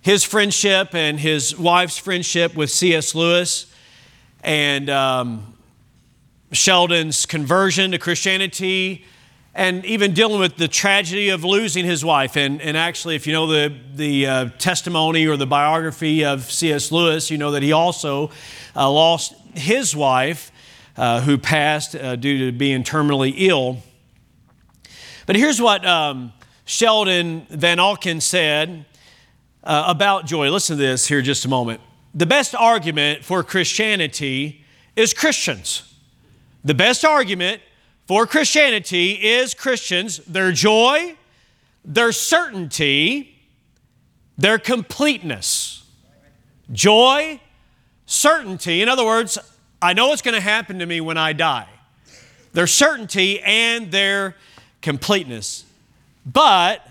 his 0.02 0.24
friendship 0.24 0.94
and 0.94 1.20
his 1.20 1.58
wife's 1.58 1.98
friendship 1.98 2.56
with 2.56 2.70
C.S. 2.70 3.16
Lewis 3.16 3.66
and 4.44 4.90
um, 4.90 5.58
Sheldon's 6.52 7.26
conversion 7.26 7.92
to 7.92 7.98
Christianity 7.98 9.06
and 9.56 9.84
even 9.86 10.14
dealing 10.14 10.40
with 10.40 10.56
the 10.58 10.68
tragedy 10.68 11.30
of 11.30 11.44
losing 11.44 11.84
his 11.84 12.06
wife. 12.06 12.38
And, 12.38 12.62
and 12.62 12.78
actually, 12.78 13.16
if 13.16 13.28
you 13.28 13.34
know 13.34 13.48
the, 13.48 13.76
the 13.94 14.26
uh, 14.26 14.50
testimony 14.58 15.28
or 15.28 15.36
the 15.36 15.48
biography 15.48 16.24
of 16.24 16.50
C.S. 16.50 16.92
Lewis, 16.92 17.30
you 17.30 17.38
know 17.38 17.52
that 17.52 17.64
he 17.64 17.72
also 17.72 18.32
uh, 18.76 18.90
lost 18.90 19.34
his 19.56 19.96
wife, 19.96 20.52
uh, 20.96 21.22
who 21.22 21.38
passed 21.38 21.96
uh, 21.96 22.16
due 22.16 22.46
to 22.46 22.58
being 22.58 22.84
terminally 22.84 23.34
ill. 23.36 23.80
But 25.26 25.36
here's 25.36 25.62
what 25.62 25.86
um, 25.86 26.32
Sheldon 26.70 27.48
Van 27.50 27.80
Auken 27.80 28.22
said 28.22 28.86
uh, 29.64 29.86
about 29.88 30.28
joy. 30.28 30.52
Listen 30.52 30.78
to 30.78 30.84
this 30.84 31.08
here 31.08 31.24
just 31.24 31.44
a 31.44 31.48
moment. 31.48 31.82
The 32.14 32.28
best 32.28 32.54
argument 32.54 33.26
for 33.26 33.44
Christianity 33.44 34.64
is 34.96 35.12
Christians. 35.12 35.92
The 36.64 36.76
best 36.76 37.04
argument 37.04 37.64
for 38.06 38.28
Christianity 38.28 39.14
is 39.14 39.56
Christians, 39.56 40.18
their 40.28 40.52
joy, 40.52 41.16
their 41.84 42.12
certainty, 42.12 43.36
their 44.38 44.60
completeness. 44.60 45.90
Joy, 46.72 47.42
certainty. 48.06 48.84
In 48.84 48.90
other 48.90 49.06
words, 49.06 49.40
I 49.82 49.94
know 49.94 50.10
what's 50.10 50.22
going 50.22 50.36
to 50.36 50.40
happen 50.40 50.78
to 50.78 50.86
me 50.86 51.02
when 51.02 51.18
I 51.18 51.34
die. 51.34 51.68
Their 52.54 52.68
certainty 52.68 53.42
and 53.42 53.92
their 53.92 54.36
completeness. 54.84 55.66
But 56.26 56.86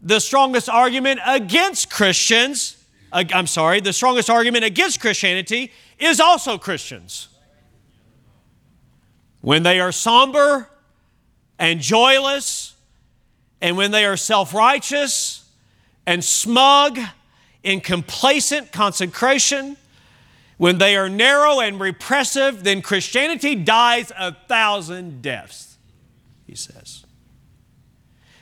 the 0.00 0.20
strongest 0.20 0.68
argument 0.68 1.20
against 1.26 1.90
Christians, 1.90 2.76
I'm 3.12 3.46
sorry, 3.46 3.80
the 3.80 3.92
strongest 3.92 4.30
argument 4.30 4.64
against 4.64 5.00
Christianity 5.00 5.72
is 5.98 6.20
also 6.20 6.58
Christians. 6.58 7.28
When 9.40 9.62
they 9.62 9.80
are 9.80 9.92
somber 9.92 10.68
and 11.58 11.80
joyless 11.80 12.74
and 13.60 13.76
when 13.76 13.90
they 13.90 14.04
are 14.04 14.16
self 14.16 14.54
righteous 14.54 15.48
and 16.06 16.24
smug 16.24 16.98
in 17.62 17.80
complacent 17.80 18.72
consecration, 18.72 19.76
when 20.56 20.78
they 20.78 20.96
are 20.96 21.08
narrow 21.08 21.60
and 21.60 21.80
repressive, 21.80 22.64
then 22.64 22.82
Christianity 22.82 23.54
dies 23.54 24.12
a 24.18 24.32
thousand 24.32 25.22
deaths, 25.22 25.78
he 26.46 26.54
says. 26.54 27.04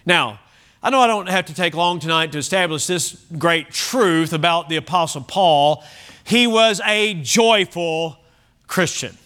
Now, 0.06 0.38
I 0.84 0.90
know 0.90 1.00
I 1.00 1.08
don't 1.08 1.28
have 1.28 1.46
to 1.46 1.54
take 1.54 1.74
long 1.74 1.98
tonight 1.98 2.30
to 2.32 2.38
establish 2.38 2.86
this 2.86 3.16
great 3.36 3.70
truth 3.70 4.32
about 4.32 4.68
the 4.68 4.76
Apostle 4.76 5.22
Paul. 5.22 5.82
He 6.22 6.46
was 6.46 6.80
a 6.84 7.14
joyful 7.14 8.16
Christian. 8.68 9.18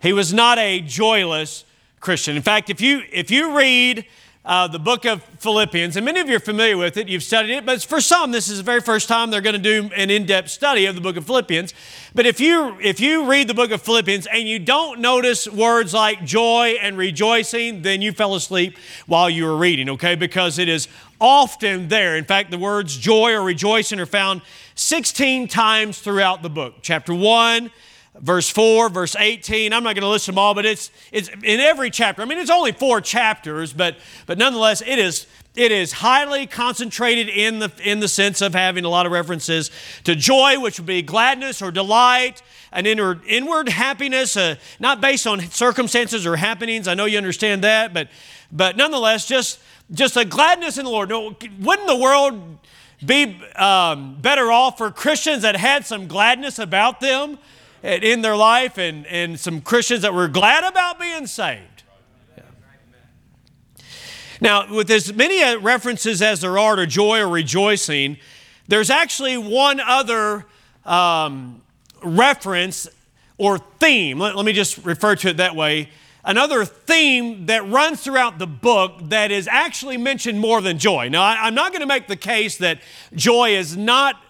He 0.00 0.12
was 0.12 0.32
not 0.32 0.58
a 0.58 0.80
joyless 0.80 1.64
Christian. 1.98 2.36
In 2.36 2.42
fact, 2.42 2.70
if 2.70 2.80
you, 2.80 3.02
if 3.10 3.32
you 3.32 3.58
read 3.58 4.06
uh, 4.48 4.66
the 4.66 4.78
book 4.78 5.04
of 5.04 5.22
Philippians, 5.40 5.96
and 5.96 6.06
many 6.06 6.20
of 6.20 6.28
you 6.30 6.36
are 6.36 6.40
familiar 6.40 6.78
with 6.78 6.96
it, 6.96 7.06
you've 7.06 7.22
studied 7.22 7.54
it, 7.54 7.66
but 7.66 7.84
for 7.84 8.00
some, 8.00 8.32
this 8.32 8.48
is 8.48 8.56
the 8.56 8.64
very 8.64 8.80
first 8.80 9.06
time 9.06 9.30
they're 9.30 9.42
going 9.42 9.52
to 9.52 9.58
do 9.58 9.90
an 9.94 10.08
in-depth 10.08 10.48
study 10.48 10.86
of 10.86 10.94
the 10.94 11.02
book 11.02 11.18
of 11.18 11.26
Philippians. 11.26 11.74
But 12.14 12.24
if 12.24 12.40
you 12.40 12.78
if 12.80 12.98
you 12.98 13.28
read 13.28 13.46
the 13.46 13.52
book 13.52 13.70
of 13.72 13.82
Philippians 13.82 14.26
and 14.26 14.48
you 14.48 14.58
don't 14.58 15.00
notice 15.00 15.46
words 15.46 15.92
like 15.92 16.24
joy 16.24 16.76
and 16.80 16.96
rejoicing, 16.96 17.82
then 17.82 18.00
you 18.00 18.12
fell 18.12 18.34
asleep 18.34 18.78
while 19.06 19.28
you 19.28 19.44
were 19.44 19.56
reading, 19.58 19.90
okay? 19.90 20.14
Because 20.14 20.58
it 20.58 20.70
is 20.70 20.88
often 21.20 21.88
there. 21.88 22.16
In 22.16 22.24
fact, 22.24 22.50
the 22.50 22.58
words 22.58 22.96
joy 22.96 23.32
or 23.34 23.42
rejoicing 23.42 24.00
are 24.00 24.06
found 24.06 24.40
16 24.76 25.48
times 25.48 25.98
throughout 25.98 26.40
the 26.40 26.48
book. 26.48 26.76
Chapter 26.80 27.12
1, 27.12 27.70
verse 28.20 28.48
4, 28.48 28.88
verse 28.88 29.16
18. 29.16 29.72
I'm 29.72 29.82
not 29.82 29.94
going 29.94 30.02
to 30.02 30.08
list 30.08 30.26
them 30.26 30.38
all, 30.38 30.54
but 30.54 30.66
it's, 30.66 30.90
it's 31.12 31.28
in 31.28 31.60
every 31.60 31.90
chapter. 31.90 32.22
I 32.22 32.24
mean, 32.24 32.38
it's 32.38 32.50
only 32.50 32.72
four 32.72 33.00
chapters, 33.00 33.72
but, 33.72 33.96
but 34.26 34.38
nonetheless, 34.38 34.82
it 34.82 34.98
is, 34.98 35.26
it 35.54 35.72
is 35.72 35.92
highly 35.92 36.46
concentrated 36.46 37.28
in 37.28 37.58
the, 37.58 37.72
in 37.82 38.00
the 38.00 38.08
sense 38.08 38.40
of 38.40 38.54
having 38.54 38.84
a 38.84 38.88
lot 38.88 39.06
of 39.06 39.12
references 39.12 39.70
to 40.04 40.14
joy, 40.14 40.60
which 40.60 40.78
would 40.78 40.86
be 40.86 41.02
gladness 41.02 41.62
or 41.62 41.70
delight, 41.70 42.42
an 42.72 42.86
inward, 42.86 43.22
inward 43.26 43.68
happiness, 43.68 44.36
uh, 44.36 44.56
not 44.78 45.00
based 45.00 45.26
on 45.26 45.40
circumstances 45.50 46.26
or 46.26 46.36
happenings. 46.36 46.86
I 46.88 46.94
know 46.94 47.06
you 47.06 47.18
understand 47.18 47.64
that, 47.64 47.94
but, 47.94 48.08
but 48.52 48.76
nonetheless, 48.76 49.26
just, 49.26 49.60
just 49.90 50.16
a 50.16 50.24
gladness 50.24 50.78
in 50.78 50.84
the 50.84 50.90
Lord. 50.90 51.10
Wouldn't 51.10 51.88
the 51.88 51.96
world 51.96 52.58
be 53.04 53.40
um, 53.54 54.16
better 54.20 54.50
off 54.50 54.78
for 54.78 54.90
Christians 54.90 55.42
that 55.42 55.56
had 55.56 55.86
some 55.86 56.08
gladness 56.08 56.58
about 56.58 57.00
them? 57.00 57.38
In 57.82 58.22
their 58.22 58.36
life 58.36 58.78
and, 58.78 59.06
and 59.06 59.38
some 59.38 59.60
Christians 59.60 60.02
that 60.02 60.14
were 60.14 60.28
glad 60.28 60.64
about 60.64 60.98
being 60.98 61.26
saved. 61.26 61.84
Yeah. 62.36 62.42
Now, 64.40 64.74
with 64.74 64.90
as 64.90 65.12
many 65.12 65.42
uh, 65.42 65.58
references 65.58 66.22
as 66.22 66.40
there 66.40 66.58
are 66.58 66.76
to 66.76 66.86
joy 66.86 67.20
or 67.20 67.28
rejoicing, 67.28 68.18
there's 68.66 68.90
actually 68.90 69.38
one 69.38 69.80
other 69.80 70.44
um, 70.84 71.62
reference 72.02 72.88
or 73.36 73.58
theme. 73.58 74.18
Let, 74.18 74.36
let 74.36 74.44
me 74.44 74.52
just 74.52 74.84
refer 74.84 75.14
to 75.16 75.28
it 75.28 75.36
that 75.36 75.54
way. 75.54 75.90
Another 76.24 76.64
theme 76.64 77.46
that 77.46 77.66
runs 77.70 78.02
throughout 78.02 78.38
the 78.38 78.46
book 78.46 78.98
that 79.04 79.30
is 79.30 79.48
actually 79.48 79.96
mentioned 79.96 80.38
more 80.40 80.60
than 80.60 80.78
joy. 80.78 81.08
Now, 81.08 81.22
I, 81.22 81.46
I'm 81.46 81.54
not 81.54 81.72
going 81.72 81.80
to 81.80 81.86
make 81.86 82.06
the 82.06 82.16
case 82.16 82.58
that 82.58 82.80
joy 83.14 83.56
is 83.56 83.76
not 83.76 84.20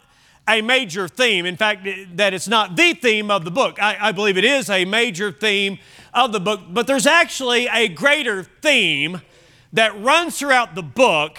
a 0.49 0.63
major 0.63 1.07
theme. 1.07 1.45
In 1.47 1.57
fact, 1.57 1.87
that 2.17 2.33
it's 2.33 2.49
not 2.49 2.75
the 2.75 2.95
theme 2.95 3.31
of 3.31 3.45
the 3.45 3.51
book. 3.51 3.81
I, 3.81 4.09
I, 4.09 4.13
believe 4.13 4.39
it 4.39 4.45
is 4.45 4.71
a 4.71 4.85
major 4.85 5.31
theme 5.31 5.79
of 6.15 6.33
the 6.33 6.41
book, 6.41 6.61
but 6.71 6.87
there's 6.87 7.07
actually 7.07 7.69
a 7.69 7.89
greater 7.89 8.43
theme 8.43 9.21
that 9.73 10.01
runs 10.01 10.39
throughout 10.39 10.75
the 10.75 10.83
book 10.83 11.39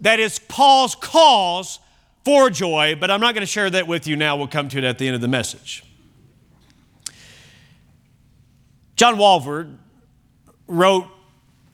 that 0.00 0.18
is 0.18 0.38
Paul's 0.38 0.94
cause 0.94 1.78
for 2.24 2.50
joy, 2.50 2.96
but 2.98 3.10
I'm 3.10 3.20
not 3.20 3.34
going 3.34 3.42
to 3.42 3.46
share 3.46 3.70
that 3.70 3.86
with 3.86 4.06
you 4.06 4.16
now. 4.16 4.36
We'll 4.36 4.48
come 4.48 4.68
to 4.70 4.78
it 4.78 4.84
at 4.84 4.98
the 4.98 5.06
end 5.06 5.14
of 5.14 5.20
the 5.20 5.28
message. 5.28 5.84
John 8.96 9.16
Walvoord 9.16 9.76
wrote 10.66 11.06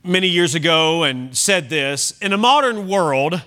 many 0.03 0.27
years 0.27 0.53
ago 0.55 1.03
and 1.03 1.35
said 1.35 1.69
this 1.69 2.17
In 2.21 2.33
a 2.33 2.37
modern 2.37 2.87
world, 2.87 3.41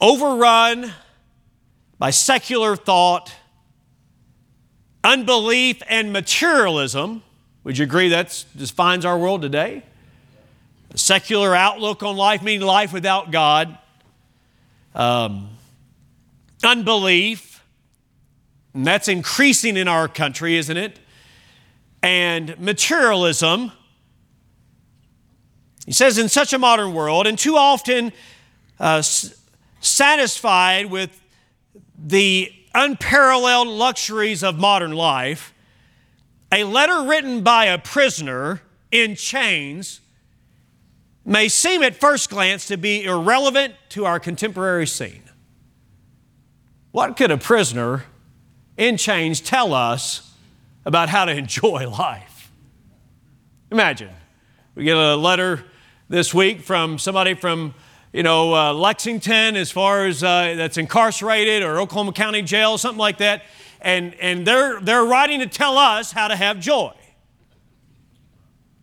overrun 0.00 0.92
by 1.98 2.10
secular 2.10 2.76
thought, 2.76 3.34
unbelief, 5.02 5.82
and 5.88 6.12
materialism. 6.12 7.22
Would 7.64 7.78
you 7.78 7.84
agree 7.84 8.08
that 8.10 8.44
defines 8.56 9.04
our 9.04 9.18
world 9.18 9.42
today? 9.42 9.82
A 10.94 10.98
secular 10.98 11.54
outlook 11.54 12.02
on 12.02 12.16
life, 12.16 12.42
meaning 12.42 12.66
life 12.66 12.92
without 12.92 13.30
God, 13.30 13.76
um, 14.94 15.50
unbelief, 16.64 17.62
and 18.74 18.86
that's 18.86 19.08
increasing 19.08 19.76
in 19.76 19.88
our 19.88 20.08
country, 20.08 20.56
isn't 20.56 20.76
it? 20.76 20.98
And 22.02 22.58
materialism. 22.60 23.72
He 25.84 25.92
says, 25.92 26.18
in 26.18 26.28
such 26.28 26.52
a 26.52 26.58
modern 26.58 26.94
world, 26.94 27.26
and 27.26 27.38
too 27.38 27.56
often, 27.56 28.12
uh, 28.78 29.02
satisfied 29.80 30.86
with 30.86 31.20
the 31.98 32.52
unparalleled 32.74 33.68
luxuries 33.68 34.42
of 34.42 34.58
modern 34.58 34.92
life, 34.92 35.52
a 36.52 36.64
letter 36.64 37.02
written 37.02 37.42
by 37.42 37.66
a 37.66 37.78
prisoner 37.78 38.62
in 38.90 39.14
chains 39.14 40.00
may 41.24 41.48
seem 41.48 41.82
at 41.82 41.94
first 41.94 42.30
glance 42.30 42.66
to 42.66 42.76
be 42.76 43.04
irrelevant 43.04 43.74
to 43.90 44.06
our 44.06 44.18
contemporary 44.18 44.86
scene. 44.86 45.22
What 46.90 47.16
could 47.16 47.30
a 47.30 47.36
prisoner 47.36 48.04
in 48.76 48.96
chains 48.96 49.40
tell 49.40 49.74
us 49.74 50.32
about 50.86 51.10
how 51.10 51.26
to 51.26 51.32
enjoy 51.32 51.88
life? 51.98 52.50
Imagine 53.70 54.10
we 54.74 54.84
get 54.84 54.96
a 54.96 55.16
letter 55.16 55.64
this 56.08 56.32
week 56.32 56.62
from 56.62 56.98
somebody 56.98 57.34
from 57.34 57.74
you 58.12 58.22
know, 58.22 58.54
uh, 58.54 58.72
Lexington, 58.72 59.56
as 59.56 59.70
far 59.70 60.06
as 60.06 60.22
uh, 60.22 60.54
that's 60.56 60.78
incarcerated, 60.78 61.62
or 61.62 61.78
Oklahoma 61.80 62.12
County 62.12 62.42
Jail, 62.42 62.78
something 62.78 62.98
like 62.98 63.18
that. 63.18 63.42
And, 63.80 64.14
and 64.14 64.46
they're, 64.46 64.80
they're 64.80 65.04
writing 65.04 65.40
to 65.40 65.46
tell 65.46 65.78
us 65.78 66.12
how 66.12 66.28
to 66.28 66.36
have 66.36 66.58
joy. 66.58 66.92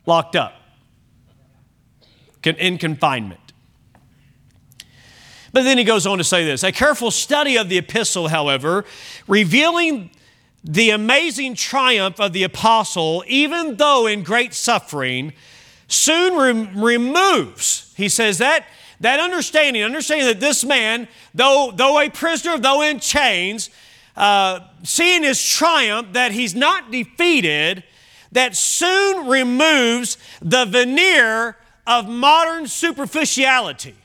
Locked 0.06 0.36
up, 0.36 0.54
in 2.44 2.78
confinement. 2.78 3.40
But 5.52 5.64
then 5.64 5.78
he 5.78 5.84
goes 5.84 6.06
on 6.06 6.18
to 6.20 6.24
say 6.24 6.46
this 6.46 6.64
a 6.64 6.72
careful 6.72 7.10
study 7.10 7.58
of 7.58 7.70
the 7.70 7.78
epistle, 7.78 8.28
however, 8.28 8.86
revealing 9.28 10.12
the 10.64 10.90
amazing 10.90 11.56
triumph 11.56 12.20
of 12.20 12.34
the 12.34 12.44
apostle, 12.44 13.24
even 13.28 13.78
though 13.78 14.06
in 14.06 14.22
great 14.24 14.54
suffering, 14.54 15.34
soon 15.88 16.36
re- 16.36 16.70
removes, 16.76 17.94
he 17.96 18.10
says 18.10 18.38
that 18.40 18.66
that 19.00 19.20
understanding, 19.20 19.84
understanding 19.84 20.28
that 20.28 20.40
this 20.40 20.64
man, 20.64 21.08
though, 21.34 21.72
though 21.76 22.00
a 22.00 22.10
prisoner, 22.10 22.58
though 22.58 22.82
in 22.82 23.00
chains, 23.00 23.70
uh, 24.16 24.62
seeing 24.84 25.24
his 25.24 25.42
triumph, 25.44 26.14
that 26.14 26.32
he's 26.32 26.56
not 26.56 26.92
defeated, 26.92 27.84
that 28.32 28.56
soon 28.56 29.28
removes 29.28 30.18
the 30.42 30.66
veneer 30.66 31.58
of 31.88 32.08
modern 32.08 32.68
superficiality. 32.68 33.96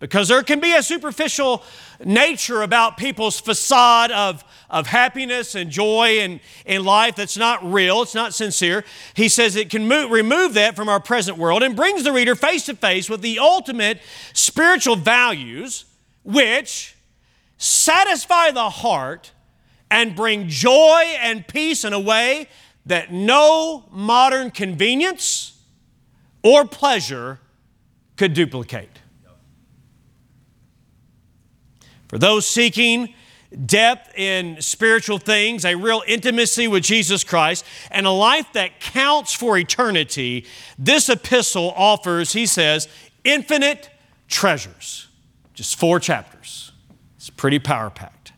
Because 0.00 0.28
there 0.28 0.42
can 0.42 0.60
be 0.60 0.74
a 0.74 0.82
superficial 0.82 1.62
nature 2.04 2.62
about 2.62 2.96
people's 2.96 3.40
facade 3.40 4.10
of, 4.10 4.44
of 4.70 4.86
happiness 4.86 5.54
and 5.54 5.70
joy 5.70 6.18
and 6.20 6.40
in 6.64 6.84
life 6.84 7.16
that's 7.16 7.36
not 7.36 7.64
real, 7.70 8.02
it's 8.02 8.14
not 8.14 8.34
sincere. 8.34 8.84
He 9.14 9.28
says 9.28 9.56
it 9.56 9.70
can 9.70 9.88
move, 9.88 10.10
remove 10.10 10.54
that 10.54 10.76
from 10.76 10.88
our 10.88 11.00
present 11.00 11.38
world 11.38 11.62
and 11.62 11.74
brings 11.74 12.04
the 12.04 12.12
reader 12.12 12.34
face 12.34 12.66
to 12.66 12.76
face 12.76 13.10
with 13.10 13.22
the 13.22 13.38
ultimate 13.38 14.00
spiritual 14.32 14.96
values 14.96 15.84
which 16.24 16.96
satisfy 17.56 18.50
the 18.50 18.70
heart 18.70 19.32
and 19.90 20.14
bring 20.14 20.48
joy 20.48 21.02
and 21.20 21.46
peace 21.48 21.84
in 21.84 21.92
a 21.92 22.00
way 22.00 22.48
that 22.86 23.12
no 23.12 23.84
modern 23.90 24.50
convenience 24.50 25.60
or 26.42 26.64
pleasure 26.64 27.40
could 28.16 28.34
duplicate. 28.34 28.90
For 32.08 32.18
those 32.18 32.46
seeking 32.46 33.14
depth 33.64 34.16
in 34.18 34.60
spiritual 34.60 35.18
things, 35.18 35.64
a 35.64 35.74
real 35.74 36.02
intimacy 36.06 36.68
with 36.68 36.82
Jesus 36.82 37.24
Christ, 37.24 37.64
and 37.90 38.06
a 38.06 38.10
life 38.10 38.52
that 38.52 38.80
counts 38.80 39.32
for 39.32 39.56
eternity, 39.56 40.44
this 40.78 41.08
epistle 41.08 41.72
offers, 41.76 42.32
he 42.32 42.46
says, 42.46 42.88
infinite 43.24 43.90
treasures. 44.28 45.08
Just 45.54 45.78
four 45.78 45.98
chapters. 45.98 46.72
It's 47.16 47.30
pretty 47.30 47.58
power 47.58 47.90
packed. 47.90 48.32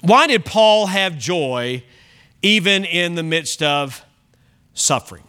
Why 0.00 0.26
did 0.26 0.44
Paul 0.44 0.86
have 0.86 1.18
joy 1.18 1.82
even 2.40 2.84
in 2.84 3.16
the 3.16 3.22
midst 3.22 3.62
of 3.62 4.04
suffering? 4.72 5.24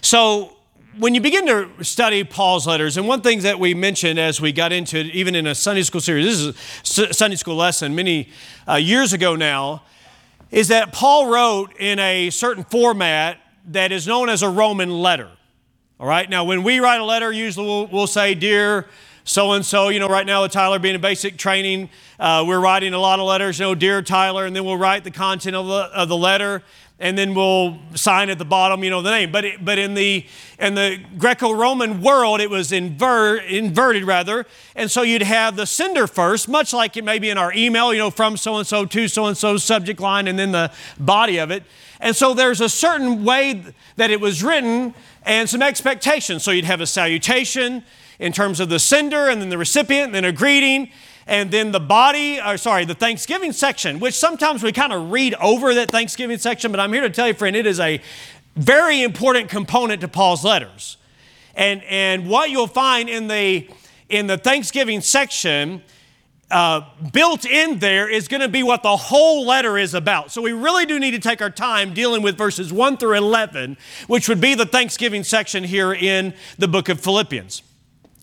So, 0.00 0.55
when 0.98 1.14
you 1.14 1.20
begin 1.20 1.46
to 1.46 1.84
study 1.84 2.24
Paul's 2.24 2.66
letters, 2.66 2.96
and 2.96 3.06
one 3.06 3.20
thing 3.20 3.40
that 3.40 3.58
we 3.58 3.74
mentioned 3.74 4.18
as 4.18 4.40
we 4.40 4.52
got 4.52 4.72
into 4.72 4.98
it, 4.98 5.06
even 5.06 5.34
in 5.34 5.46
a 5.46 5.54
Sunday 5.54 5.82
school 5.82 6.00
series, 6.00 6.24
this 6.24 6.98
is 6.98 7.10
a 7.10 7.14
Sunday 7.14 7.36
school 7.36 7.56
lesson 7.56 7.94
many 7.94 8.30
uh, 8.68 8.74
years 8.74 9.12
ago 9.12 9.36
now, 9.36 9.82
is 10.50 10.68
that 10.68 10.92
Paul 10.92 11.28
wrote 11.28 11.76
in 11.78 11.98
a 11.98 12.30
certain 12.30 12.64
format 12.64 13.38
that 13.68 13.92
is 13.92 14.06
known 14.06 14.28
as 14.28 14.42
a 14.42 14.48
Roman 14.48 14.90
letter. 14.90 15.30
All 16.00 16.06
right, 16.06 16.28
now 16.28 16.44
when 16.44 16.62
we 16.62 16.78
write 16.78 17.00
a 17.00 17.04
letter, 17.04 17.32
usually 17.32 17.66
we'll, 17.66 17.86
we'll 17.88 18.06
say, 18.06 18.34
Dear 18.34 18.86
so 19.28 19.52
and 19.52 19.66
so, 19.66 19.88
you 19.88 19.98
know, 19.98 20.08
right 20.08 20.24
now 20.24 20.42
with 20.42 20.52
Tyler 20.52 20.78
being 20.78 20.94
in 20.94 21.00
basic 21.00 21.36
training, 21.36 21.90
uh, 22.20 22.44
we're 22.46 22.60
writing 22.60 22.94
a 22.94 22.98
lot 22.98 23.18
of 23.18 23.26
letters, 23.26 23.58
you 23.58 23.66
know, 23.66 23.74
Dear 23.74 24.00
Tyler, 24.00 24.46
and 24.46 24.54
then 24.54 24.64
we'll 24.64 24.76
write 24.76 25.02
the 25.02 25.10
content 25.10 25.56
of 25.56 25.66
the, 25.66 25.74
of 25.74 26.08
the 26.08 26.16
letter 26.16 26.62
and 26.98 27.18
then 27.18 27.34
we'll 27.34 27.78
sign 27.94 28.30
at 28.30 28.38
the 28.38 28.44
bottom, 28.44 28.82
you 28.82 28.88
know, 28.88 29.02
the 29.02 29.10
name. 29.10 29.30
But 29.30 29.44
it, 29.44 29.64
but 29.64 29.78
in 29.78 29.94
the 29.94 30.24
in 30.58 30.74
the 30.74 30.98
Greco-Roman 31.18 32.00
world, 32.00 32.40
it 32.40 32.48
was 32.48 32.70
inver, 32.70 33.46
inverted 33.46 34.04
rather, 34.04 34.46
and 34.74 34.90
so 34.90 35.02
you'd 35.02 35.22
have 35.22 35.56
the 35.56 35.66
sender 35.66 36.06
first, 36.06 36.48
much 36.48 36.72
like 36.72 36.96
it 36.96 37.04
may 37.04 37.18
be 37.18 37.28
in 37.28 37.36
our 37.36 37.52
email, 37.52 37.92
you 37.92 37.98
know, 37.98 38.10
from 38.10 38.36
so 38.36 38.56
and 38.56 38.66
so 38.66 38.86
to 38.86 39.08
so 39.08 39.26
and 39.26 39.36
so 39.36 39.56
subject 39.58 40.00
line, 40.00 40.26
and 40.26 40.38
then 40.38 40.52
the 40.52 40.72
body 40.98 41.38
of 41.38 41.50
it. 41.50 41.64
And 42.00 42.14
so 42.14 42.34
there's 42.34 42.60
a 42.60 42.68
certain 42.68 43.24
way 43.24 43.64
that 43.96 44.10
it 44.10 44.20
was 44.20 44.42
written 44.42 44.94
and 45.22 45.48
some 45.48 45.62
expectations. 45.62 46.44
So 46.44 46.50
you'd 46.50 46.66
have 46.66 46.80
a 46.80 46.86
salutation 46.86 47.84
in 48.18 48.32
terms 48.32 48.60
of 48.60 48.68
the 48.68 48.78
sender, 48.78 49.28
and 49.28 49.42
then 49.42 49.50
the 49.50 49.58
recipient, 49.58 50.06
and 50.06 50.14
then 50.14 50.24
a 50.24 50.32
greeting, 50.32 50.90
and 51.26 51.50
then 51.50 51.72
the 51.72 51.80
body, 51.80 52.40
or 52.40 52.56
sorry, 52.56 52.84
the 52.84 52.94
Thanksgiving 52.94 53.52
section, 53.52 53.98
which 53.98 54.14
sometimes 54.14 54.62
we 54.62 54.72
kind 54.72 54.92
of 54.92 55.10
read 55.10 55.34
over 55.34 55.74
that 55.74 55.90
Thanksgiving 55.90 56.38
section, 56.38 56.70
but 56.70 56.78
I'm 56.78 56.92
here 56.92 57.02
to 57.02 57.10
tell 57.10 57.26
you, 57.26 57.34
friend, 57.34 57.56
it 57.56 57.66
is 57.66 57.80
a 57.80 58.00
very 58.54 59.02
important 59.02 59.50
component 59.50 60.00
to 60.02 60.08
Paul's 60.08 60.44
letters. 60.44 60.96
And, 61.54 61.82
and 61.84 62.28
what 62.28 62.50
you'll 62.50 62.68
find 62.68 63.08
in 63.08 63.28
the, 63.28 63.68
in 64.08 64.28
the 64.28 64.38
Thanksgiving 64.38 65.00
section, 65.00 65.82
uh, 66.50 66.82
built 67.12 67.44
in 67.44 67.80
there 67.80 68.08
is 68.08 68.28
going 68.28 68.40
to 68.40 68.48
be 68.48 68.62
what 68.62 68.84
the 68.84 68.96
whole 68.96 69.44
letter 69.44 69.76
is 69.76 69.94
about. 69.94 70.30
So 70.30 70.40
we 70.40 70.52
really 70.52 70.86
do 70.86 71.00
need 71.00 71.10
to 71.10 71.18
take 71.18 71.42
our 71.42 71.50
time 71.50 71.92
dealing 71.92 72.22
with 72.22 72.38
verses 72.38 72.72
1 72.72 72.98
through 72.98 73.14
11, 73.14 73.76
which 74.06 74.28
would 74.28 74.40
be 74.40 74.54
the 74.54 74.66
Thanksgiving 74.66 75.24
section 75.24 75.64
here 75.64 75.92
in 75.92 76.34
the 76.56 76.68
book 76.68 76.88
of 76.88 77.00
Philippians. 77.00 77.62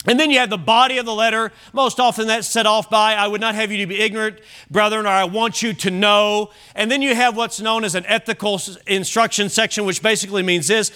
And 0.05 0.19
then 0.19 0.31
you 0.31 0.39
have 0.39 0.49
the 0.49 0.57
body 0.57 0.97
of 0.97 1.05
the 1.05 1.13
letter. 1.13 1.51
Most 1.71 1.99
often 1.99 2.27
that's 2.27 2.47
set 2.47 2.65
off 2.65 2.89
by, 2.89 3.13
I 3.13 3.27
would 3.27 3.39
not 3.39 3.55
have 3.55 3.71
you 3.71 3.77
to 3.77 3.87
be 3.87 4.01
ignorant, 4.01 4.39
brethren, 4.69 5.05
or 5.05 5.09
I 5.09 5.23
want 5.23 5.61
you 5.61 5.73
to 5.73 5.91
know. 5.91 6.51
And 6.75 6.91
then 6.91 7.01
you 7.01 7.15
have 7.15 7.37
what's 7.37 7.61
known 7.61 7.85
as 7.85 7.95
an 7.95 8.05
ethical 8.07 8.59
instruction 8.85 9.47
section, 9.47 9.85
which 9.85 10.03
basically 10.03 10.43
means 10.43 10.67
this 10.67 10.91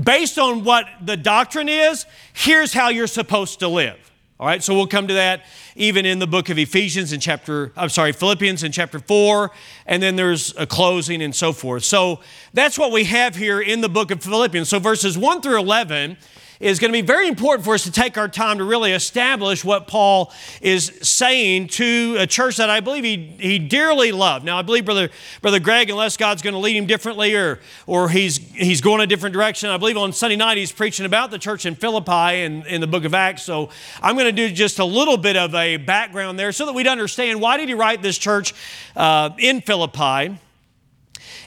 based 0.00 0.38
on 0.38 0.64
what 0.64 0.86
the 1.00 1.16
doctrine 1.16 1.68
is, 1.68 2.06
here's 2.32 2.72
how 2.72 2.88
you're 2.88 3.06
supposed 3.06 3.60
to 3.60 3.68
live. 3.68 3.96
All 4.40 4.46
right, 4.46 4.62
so 4.62 4.74
we'll 4.74 4.86
come 4.86 5.08
to 5.08 5.14
that 5.14 5.44
even 5.78 6.04
in 6.04 6.18
the 6.18 6.26
book 6.26 6.48
of 6.50 6.58
Ephesians 6.58 7.12
in 7.12 7.20
chapter, 7.20 7.72
I'm 7.76 7.88
sorry, 7.88 8.10
Philippians 8.12 8.64
in 8.64 8.72
chapter 8.72 8.98
4, 8.98 9.50
and 9.86 10.02
then 10.02 10.16
there's 10.16 10.52
a 10.56 10.66
closing 10.66 11.22
and 11.22 11.34
so 11.34 11.52
forth. 11.52 11.84
So 11.84 12.18
that's 12.52 12.76
what 12.76 12.90
we 12.90 13.04
have 13.04 13.36
here 13.36 13.60
in 13.60 13.80
the 13.80 13.88
book 13.88 14.10
of 14.10 14.20
Philippians. 14.20 14.68
So 14.68 14.80
verses 14.80 15.16
1 15.16 15.40
through 15.40 15.58
11 15.58 16.16
is 16.60 16.78
going 16.78 16.92
to 16.92 16.96
be 16.96 17.06
very 17.06 17.28
important 17.28 17.64
for 17.64 17.74
us 17.74 17.84
to 17.84 17.92
take 17.92 18.18
our 18.18 18.28
time 18.28 18.58
to 18.58 18.64
really 18.64 18.92
establish 18.92 19.64
what 19.64 19.86
Paul 19.86 20.32
is 20.60 20.86
saying 21.02 21.68
to 21.68 22.16
a 22.18 22.26
church 22.26 22.56
that 22.56 22.68
I 22.68 22.80
believe 22.80 23.04
he, 23.04 23.16
he 23.38 23.58
dearly 23.58 24.10
loved. 24.10 24.44
Now, 24.44 24.58
I 24.58 24.62
believe 24.62 24.84
Brother, 24.84 25.10
Brother 25.40 25.60
Greg, 25.60 25.90
unless 25.90 26.16
God's 26.16 26.42
going 26.42 26.54
to 26.54 26.58
lead 26.58 26.76
him 26.76 26.86
differently 26.86 27.34
or, 27.34 27.60
or 27.86 28.08
he's, 28.08 28.38
he's 28.38 28.80
going 28.80 29.00
a 29.00 29.06
different 29.06 29.34
direction, 29.34 29.70
I 29.70 29.76
believe 29.76 29.96
on 29.96 30.12
Sunday 30.12 30.36
night 30.36 30.58
he's 30.58 30.72
preaching 30.72 31.06
about 31.06 31.30
the 31.30 31.38
church 31.38 31.64
in 31.64 31.74
Philippi 31.74 32.42
in, 32.42 32.66
in 32.66 32.80
the 32.80 32.86
book 32.86 33.04
of 33.04 33.14
Acts. 33.14 33.44
So 33.44 33.70
I'm 34.02 34.16
going 34.16 34.26
to 34.26 34.32
do 34.32 34.50
just 34.52 34.78
a 34.80 34.84
little 34.84 35.16
bit 35.16 35.36
of 35.36 35.54
a 35.54 35.67
background 35.76 36.38
there 36.38 36.52
so 36.52 36.66
that 36.66 36.72
we'd 36.72 36.86
understand 36.86 37.40
why 37.40 37.56
did 37.56 37.68
he 37.68 37.74
write 37.74 38.02
this 38.02 38.18
church 38.18 38.54
uh, 38.96 39.30
in 39.38 39.60
Philippi 39.60 40.38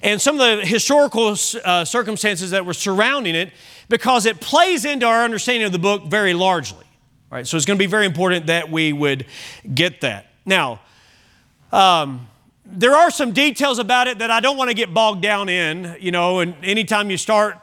and 0.04 0.22
some 0.22 0.40
of 0.40 0.58
the 0.58 0.66
historical 0.66 1.36
uh, 1.64 1.86
circumstances 1.86 2.52
that 2.52 2.66
were 2.66 2.74
surrounding 2.74 3.36
it 3.36 3.54
because 3.90 4.26
it 4.26 4.40
plays 4.40 4.86
into 4.86 5.06
our 5.06 5.24
understanding 5.24 5.66
of 5.66 5.72
the 5.72 5.80
book 5.80 6.06
very 6.06 6.34
largely. 6.34 6.86
All 7.32 7.38
right, 7.38 7.48
so 7.48 7.56
it's 7.58 7.66
going 7.66 7.78
to 7.78 7.84
be 7.84 7.90
very 7.90 8.06
important 8.06 8.48
that 8.48 8.72
we 8.72 8.94
would 8.94 9.26
get 9.74 10.02
that. 10.02 10.28
Now, 10.46 10.82
um, 11.72 12.28
there 12.66 12.96
are 12.96 13.12
some 13.12 13.32
details 13.32 13.80
about 13.80 14.08
it 14.08 14.20
that 14.20 14.32
I 14.32 14.40
don't 14.40 14.58
want 14.58 14.70
to 14.70 14.74
get 14.74 14.94
bogged 14.94 15.22
down 15.22 15.50
in, 15.50 15.98
you 16.00 16.12
know, 16.12 16.40
and 16.40 16.56
anytime 16.64 17.10
you 17.10 17.18
start 17.18 17.58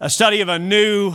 a 0.00 0.08
study 0.08 0.40
of 0.40 0.48
a 0.48 0.58
new 0.58 1.14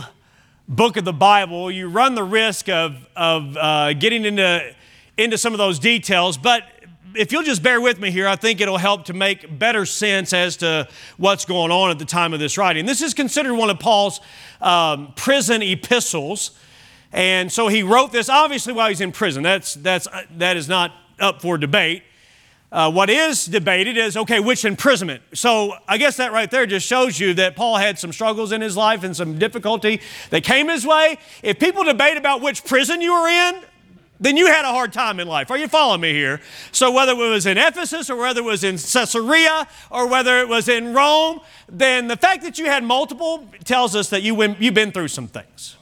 book 0.68 0.96
of 0.96 1.04
the 1.04 1.12
Bible, 1.12 1.70
you 1.70 1.88
run 1.88 2.14
the 2.14 2.24
risk 2.24 2.68
of, 2.68 2.96
of 3.14 3.56
uh, 3.56 3.92
getting 3.94 4.24
into, 4.24 4.74
into 5.16 5.38
some 5.38 5.52
of 5.54 5.58
those 5.58 5.78
details. 5.78 6.36
But 6.36 6.64
if 7.14 7.32
you'll 7.32 7.42
just 7.42 7.62
bear 7.62 7.80
with 7.80 7.98
me 7.98 8.10
here, 8.10 8.28
I 8.28 8.36
think 8.36 8.60
it'll 8.60 8.78
help 8.78 9.06
to 9.06 9.12
make 9.12 9.58
better 9.58 9.86
sense 9.86 10.32
as 10.32 10.56
to 10.58 10.88
what's 11.16 11.44
going 11.44 11.70
on 11.70 11.90
at 11.90 11.98
the 11.98 12.04
time 12.04 12.32
of 12.32 12.40
this 12.40 12.58
writing. 12.58 12.86
This 12.86 13.02
is 13.02 13.14
considered 13.14 13.54
one 13.54 13.70
of 13.70 13.78
Paul's 13.78 14.20
um, 14.60 15.12
prison 15.16 15.62
epistles. 15.62 16.50
And 17.12 17.50
so 17.50 17.68
he 17.68 17.82
wrote 17.82 18.12
this 18.12 18.28
obviously 18.28 18.72
while 18.72 18.88
he's 18.88 19.00
in 19.00 19.12
prison. 19.12 19.42
That's, 19.42 19.74
that's, 19.74 20.06
uh, 20.06 20.24
that 20.36 20.56
is 20.56 20.68
not 20.68 20.92
up 21.18 21.40
for 21.40 21.56
debate. 21.56 22.02
Uh, 22.70 22.90
what 22.90 23.08
is 23.08 23.46
debated 23.46 23.96
is 23.96 24.16
okay, 24.16 24.40
which 24.40 24.64
imprisonment? 24.64 25.22
So 25.32 25.74
I 25.86 25.98
guess 25.98 26.16
that 26.16 26.32
right 26.32 26.50
there 26.50 26.66
just 26.66 26.86
shows 26.86 27.18
you 27.18 27.32
that 27.34 27.54
Paul 27.54 27.76
had 27.76 27.98
some 27.98 28.12
struggles 28.12 28.50
in 28.50 28.60
his 28.60 28.76
life 28.76 29.04
and 29.04 29.16
some 29.16 29.38
difficulty 29.38 30.00
that 30.30 30.42
came 30.42 30.68
his 30.68 30.84
way. 30.84 31.16
If 31.42 31.60
people 31.60 31.84
debate 31.84 32.16
about 32.16 32.42
which 32.42 32.64
prison 32.64 33.00
you 33.00 33.12
were 33.12 33.28
in, 33.28 33.62
then 34.18 34.36
you 34.36 34.46
had 34.46 34.64
a 34.64 34.68
hard 34.68 34.92
time 34.92 35.20
in 35.20 35.28
life. 35.28 35.50
Are 35.50 35.58
you 35.58 35.68
following 35.68 36.00
me 36.00 36.12
here? 36.12 36.40
So, 36.72 36.90
whether 36.90 37.12
it 37.12 37.16
was 37.16 37.46
in 37.46 37.58
Ephesus 37.58 38.08
or 38.08 38.16
whether 38.16 38.40
it 38.40 38.44
was 38.44 38.64
in 38.64 38.78
Caesarea 38.78 39.68
or 39.90 40.08
whether 40.08 40.38
it 40.40 40.48
was 40.48 40.68
in 40.68 40.94
Rome, 40.94 41.40
then 41.68 42.08
the 42.08 42.16
fact 42.16 42.42
that 42.44 42.58
you 42.58 42.66
had 42.66 42.82
multiple 42.82 43.46
tells 43.64 43.94
us 43.94 44.10
that 44.10 44.22
you 44.22 44.34
went, 44.34 44.60
you've 44.60 44.74
been 44.74 44.92
through 44.92 45.08
some 45.08 45.28
things. 45.28 45.76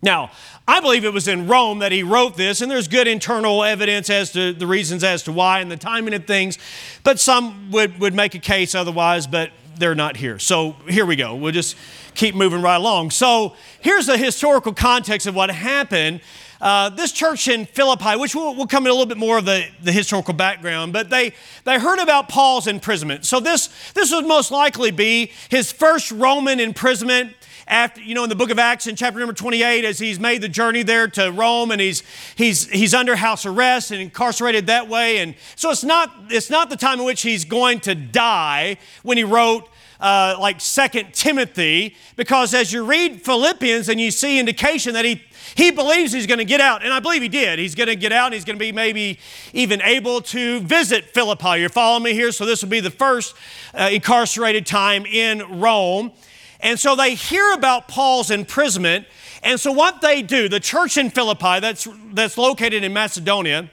Now, 0.00 0.30
I 0.68 0.80
believe 0.80 1.04
it 1.04 1.12
was 1.12 1.28
in 1.28 1.46
Rome 1.46 1.78
that 1.78 1.90
he 1.90 2.02
wrote 2.02 2.36
this, 2.36 2.60
and 2.60 2.70
there's 2.70 2.88
good 2.88 3.08
internal 3.08 3.64
evidence 3.64 4.10
as 4.10 4.32
to 4.32 4.52
the 4.52 4.66
reasons 4.66 5.02
as 5.02 5.22
to 5.24 5.32
why 5.32 5.60
and 5.60 5.70
the 5.70 5.78
timing 5.78 6.14
of 6.14 6.26
things, 6.26 6.58
but 7.02 7.18
some 7.18 7.70
would, 7.70 7.98
would 8.00 8.14
make 8.14 8.34
a 8.34 8.38
case 8.38 8.74
otherwise, 8.74 9.26
but 9.26 9.50
they're 9.76 9.94
not 9.94 10.16
here. 10.16 10.38
So, 10.38 10.76
here 10.88 11.06
we 11.06 11.16
go. 11.16 11.34
We'll 11.34 11.52
just 11.52 11.76
keep 12.14 12.34
moving 12.34 12.62
right 12.62 12.76
along. 12.76 13.10
So, 13.10 13.56
here's 13.80 14.06
the 14.06 14.16
historical 14.16 14.72
context 14.72 15.26
of 15.26 15.34
what 15.34 15.50
happened 15.50 16.20
uh, 16.60 16.88
this 16.90 17.12
church 17.12 17.48
in 17.48 17.66
Philippi, 17.66 18.16
which 18.16 18.34
we'll, 18.34 18.54
we'll, 18.54 18.66
come 18.66 18.86
in 18.86 18.90
a 18.90 18.94
little 18.94 19.06
bit 19.06 19.18
more 19.18 19.38
of 19.38 19.44
the, 19.44 19.66
the 19.82 19.92
historical 19.92 20.34
background, 20.34 20.92
but 20.92 21.10
they, 21.10 21.32
they 21.64 21.78
heard 21.78 21.98
about 21.98 22.28
Paul's 22.28 22.66
imprisonment. 22.66 23.24
So 23.24 23.40
this, 23.40 23.68
this 23.92 24.12
would 24.12 24.26
most 24.26 24.50
likely 24.50 24.90
be 24.90 25.32
his 25.48 25.72
first 25.72 26.10
Roman 26.10 26.60
imprisonment 26.60 27.34
after, 27.66 28.00
you 28.00 28.14
know, 28.14 28.24
in 28.24 28.28
the 28.28 28.36
book 28.36 28.50
of 28.50 28.58
Acts 28.58 28.86
in 28.86 28.96
chapter 28.96 29.18
number 29.18 29.32
28, 29.32 29.84
as 29.84 29.98
he's 29.98 30.20
made 30.20 30.42
the 30.42 30.48
journey 30.48 30.82
there 30.82 31.08
to 31.08 31.30
Rome 31.30 31.70
and 31.70 31.80
he's, 31.80 32.02
he's, 32.36 32.68
he's 32.68 32.94
under 32.94 33.16
house 33.16 33.46
arrest 33.46 33.90
and 33.90 34.00
incarcerated 34.00 34.66
that 34.66 34.88
way. 34.88 35.18
And 35.18 35.34
so 35.56 35.70
it's 35.70 35.84
not, 35.84 36.10
it's 36.28 36.50
not 36.50 36.70
the 36.70 36.76
time 36.76 37.00
in 37.00 37.06
which 37.06 37.22
he's 37.22 37.44
going 37.44 37.80
to 37.80 37.94
die 37.94 38.76
when 39.02 39.16
he 39.16 39.24
wrote 39.24 39.68
uh, 40.00 40.36
like 40.38 40.60
Second 40.60 41.14
Timothy, 41.14 41.96
because 42.16 42.52
as 42.52 42.72
you 42.72 42.84
read 42.84 43.22
Philippians 43.22 43.88
and 43.88 43.98
you 43.98 44.10
see 44.10 44.38
indication 44.38 44.92
that 44.94 45.04
he, 45.04 45.22
he 45.54 45.70
believes 45.70 46.12
he's 46.12 46.26
going 46.26 46.38
to 46.38 46.44
get 46.44 46.60
out, 46.60 46.84
and 46.84 46.92
I 46.92 47.00
believe 47.00 47.22
he 47.22 47.28
did. 47.28 47.58
He's 47.58 47.74
going 47.74 47.88
to 47.88 47.96
get 47.96 48.12
out, 48.12 48.26
and 48.26 48.34
he's 48.34 48.44
going 48.44 48.58
to 48.58 48.64
be 48.64 48.72
maybe 48.72 49.18
even 49.52 49.80
able 49.82 50.20
to 50.22 50.60
visit 50.60 51.06
Philippi. 51.14 51.60
You're 51.60 51.68
following 51.68 52.02
me 52.02 52.12
here? 52.12 52.32
So 52.32 52.46
this 52.46 52.62
will 52.62 52.70
be 52.70 52.80
the 52.80 52.90
first 52.90 53.34
uh, 53.74 53.90
incarcerated 53.92 54.66
time 54.66 55.06
in 55.06 55.60
Rome. 55.60 56.12
And 56.60 56.80
so 56.80 56.96
they 56.96 57.14
hear 57.14 57.52
about 57.52 57.88
Paul's 57.88 58.30
imprisonment. 58.30 59.06
And 59.42 59.60
so 59.60 59.70
what 59.70 60.00
they 60.00 60.22
do, 60.22 60.48
the 60.48 60.60
church 60.60 60.96
in 60.96 61.10
Philippi 61.10 61.60
that's, 61.60 61.86
that's 62.12 62.38
located 62.38 62.82
in 62.82 62.92
Macedonia, 62.94 63.70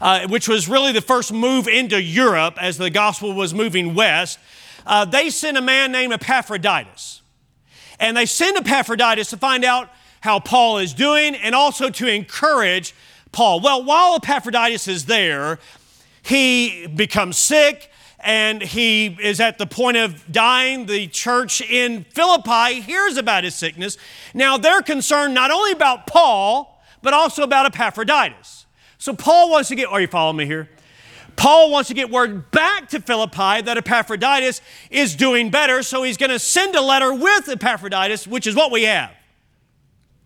uh, 0.00 0.26
which 0.28 0.48
was 0.48 0.68
really 0.68 0.92
the 0.92 1.02
first 1.02 1.32
move 1.32 1.68
into 1.68 2.00
Europe 2.02 2.56
as 2.60 2.78
the 2.78 2.88
gospel 2.88 3.34
was 3.34 3.52
moving 3.52 3.94
west, 3.94 4.38
uh, 4.86 5.04
they 5.04 5.28
sent 5.28 5.58
a 5.58 5.60
man 5.60 5.92
named 5.92 6.14
Epaphroditus. 6.14 7.20
And 8.00 8.16
they 8.16 8.26
send 8.26 8.56
Epaphroditus 8.56 9.28
to 9.30 9.36
find 9.36 9.64
out 9.64 9.90
how 10.20 10.40
Paul 10.40 10.78
is 10.78 10.94
doing 10.94 11.34
and 11.34 11.54
also 11.54 11.90
to 11.90 12.06
encourage 12.06 12.94
Paul. 13.32 13.60
Well, 13.60 13.84
while 13.84 14.16
Epaphroditus 14.16 14.88
is 14.88 15.06
there, 15.06 15.58
he 16.22 16.86
becomes 16.86 17.36
sick 17.36 17.90
and 18.20 18.60
he 18.62 19.16
is 19.20 19.40
at 19.40 19.58
the 19.58 19.66
point 19.66 19.96
of 19.96 20.30
dying. 20.30 20.86
The 20.86 21.06
church 21.06 21.60
in 21.60 22.04
Philippi 22.04 22.80
hears 22.80 23.16
about 23.16 23.44
his 23.44 23.54
sickness. 23.54 23.96
Now 24.34 24.58
they're 24.58 24.82
concerned 24.82 25.34
not 25.34 25.50
only 25.50 25.72
about 25.72 26.06
Paul, 26.06 26.82
but 27.02 27.14
also 27.14 27.42
about 27.42 27.66
Epaphroditus. 27.66 28.66
So 28.98 29.14
Paul 29.14 29.50
wants 29.50 29.68
to 29.68 29.76
get, 29.76 29.88
are 29.88 30.00
you 30.00 30.08
following 30.08 30.36
me 30.36 30.46
here? 30.46 30.68
Paul 31.36 31.70
wants 31.70 31.86
to 31.86 31.94
get 31.94 32.10
word 32.10 32.50
back 32.50 32.88
to 32.88 33.00
Philippi 33.00 33.62
that 33.62 33.76
Epaphroditus 33.76 34.60
is 34.90 35.14
doing 35.14 35.50
better, 35.50 35.84
so 35.84 36.02
he's 36.02 36.16
going 36.16 36.30
to 36.30 36.38
send 36.40 36.74
a 36.74 36.82
letter 36.82 37.14
with 37.14 37.48
Epaphroditus, 37.48 38.26
which 38.26 38.48
is 38.48 38.56
what 38.56 38.72
we 38.72 38.82
have. 38.82 39.12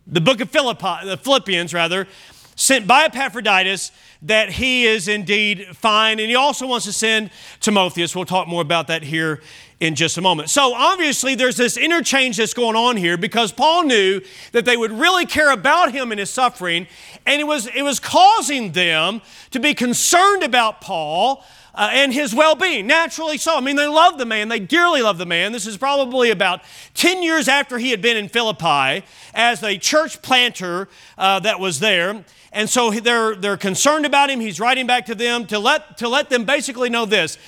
The 0.06 0.20
book 0.20 0.40
of 0.40 0.50
Philippi, 0.50 1.06
the 1.06 1.16
Philippians, 1.16 1.72
rather, 1.72 2.08
sent 2.56 2.86
by 2.86 3.04
Epaphroditus 3.04 3.92
that 4.22 4.50
he 4.50 4.84
is 4.84 5.08
indeed 5.08 5.66
fine. 5.76 6.20
And 6.20 6.28
he 6.28 6.34
also 6.34 6.66
wants 6.66 6.86
to 6.86 6.92
send 6.92 7.30
Timotheus. 7.60 8.14
We'll 8.14 8.24
talk 8.24 8.46
more 8.48 8.62
about 8.62 8.88
that 8.88 9.02
here 9.02 9.40
in 9.80 9.94
just 9.96 10.16
a 10.16 10.20
moment. 10.20 10.48
So 10.48 10.74
obviously, 10.74 11.34
there's 11.34 11.56
this 11.56 11.76
interchange 11.76 12.36
that's 12.36 12.54
going 12.54 12.76
on 12.76 12.96
here 12.96 13.16
because 13.16 13.50
Paul 13.50 13.84
knew 13.84 14.20
that 14.52 14.64
they 14.64 14.76
would 14.76 14.92
really 14.92 15.26
care 15.26 15.50
about 15.50 15.92
him 15.92 16.12
and 16.12 16.20
his 16.20 16.30
suffering, 16.30 16.86
and 17.26 17.40
it 17.40 17.44
was, 17.44 17.66
it 17.66 17.82
was 17.82 17.98
causing 17.98 18.72
them 18.72 19.22
to 19.50 19.58
be 19.58 19.74
concerned 19.74 20.44
about 20.44 20.80
Paul. 20.80 21.44
Uh, 21.74 21.88
and 21.92 22.12
his 22.12 22.34
well 22.34 22.54
being. 22.54 22.86
Naturally 22.86 23.38
so. 23.38 23.56
I 23.56 23.60
mean, 23.60 23.76
they 23.76 23.86
love 23.86 24.18
the 24.18 24.26
man, 24.26 24.48
they 24.48 24.60
dearly 24.60 25.00
love 25.00 25.18
the 25.18 25.26
man. 25.26 25.52
This 25.52 25.66
is 25.66 25.76
probably 25.76 26.30
about 26.30 26.60
10 26.94 27.22
years 27.22 27.48
after 27.48 27.78
he 27.78 27.90
had 27.90 28.02
been 28.02 28.16
in 28.16 28.28
Philippi 28.28 29.04
as 29.32 29.62
a 29.62 29.78
church 29.78 30.20
planter 30.20 30.88
uh, 31.16 31.40
that 31.40 31.60
was 31.60 31.80
there. 31.80 32.24
And 32.52 32.68
so 32.68 32.90
they're, 32.90 33.34
they're 33.34 33.56
concerned 33.56 34.04
about 34.04 34.28
him. 34.28 34.38
He's 34.38 34.60
writing 34.60 34.86
back 34.86 35.06
to 35.06 35.14
them 35.14 35.46
to 35.46 35.58
let, 35.58 35.96
to 35.98 36.08
let 36.08 36.28
them 36.28 36.44
basically 36.44 36.90
know 36.90 37.06
this 37.06 37.38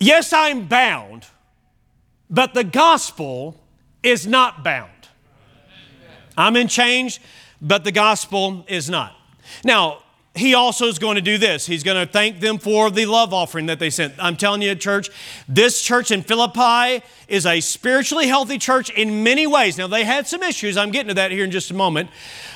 Yes, 0.00 0.32
I'm 0.32 0.68
bound, 0.68 1.26
but 2.30 2.54
the 2.54 2.62
gospel 2.62 3.60
is 4.02 4.26
not 4.26 4.62
bound. 4.62 4.90
I'm 6.36 6.54
in 6.54 6.68
change, 6.68 7.20
but 7.60 7.82
the 7.82 7.90
gospel 7.90 8.64
is 8.68 8.88
not. 8.88 9.12
Now, 9.64 10.04
he 10.34 10.54
also 10.54 10.86
is 10.86 10.98
going 10.98 11.16
to 11.16 11.20
do 11.20 11.38
this. 11.38 11.66
He's 11.66 11.82
going 11.82 12.06
to 12.06 12.10
thank 12.10 12.40
them 12.40 12.58
for 12.58 12.90
the 12.90 13.06
love 13.06 13.34
offering 13.34 13.66
that 13.66 13.78
they 13.78 13.90
sent. 13.90 14.14
I'm 14.18 14.36
telling 14.36 14.62
you, 14.62 14.74
church, 14.74 15.10
this 15.48 15.82
church 15.82 16.10
in 16.10 16.22
Philippi 16.22 17.04
is 17.26 17.44
a 17.44 17.60
spiritually 17.60 18.28
healthy 18.28 18.58
church 18.58 18.90
in 18.90 19.24
many 19.24 19.46
ways. 19.46 19.78
Now, 19.78 19.86
they 19.86 20.04
had 20.04 20.26
some 20.26 20.42
issues. 20.42 20.76
I'm 20.76 20.90
getting 20.90 21.08
to 21.08 21.14
that 21.14 21.30
here 21.30 21.44
in 21.44 21.50
just 21.50 21.70
a 21.70 21.74
moment. 21.74 22.10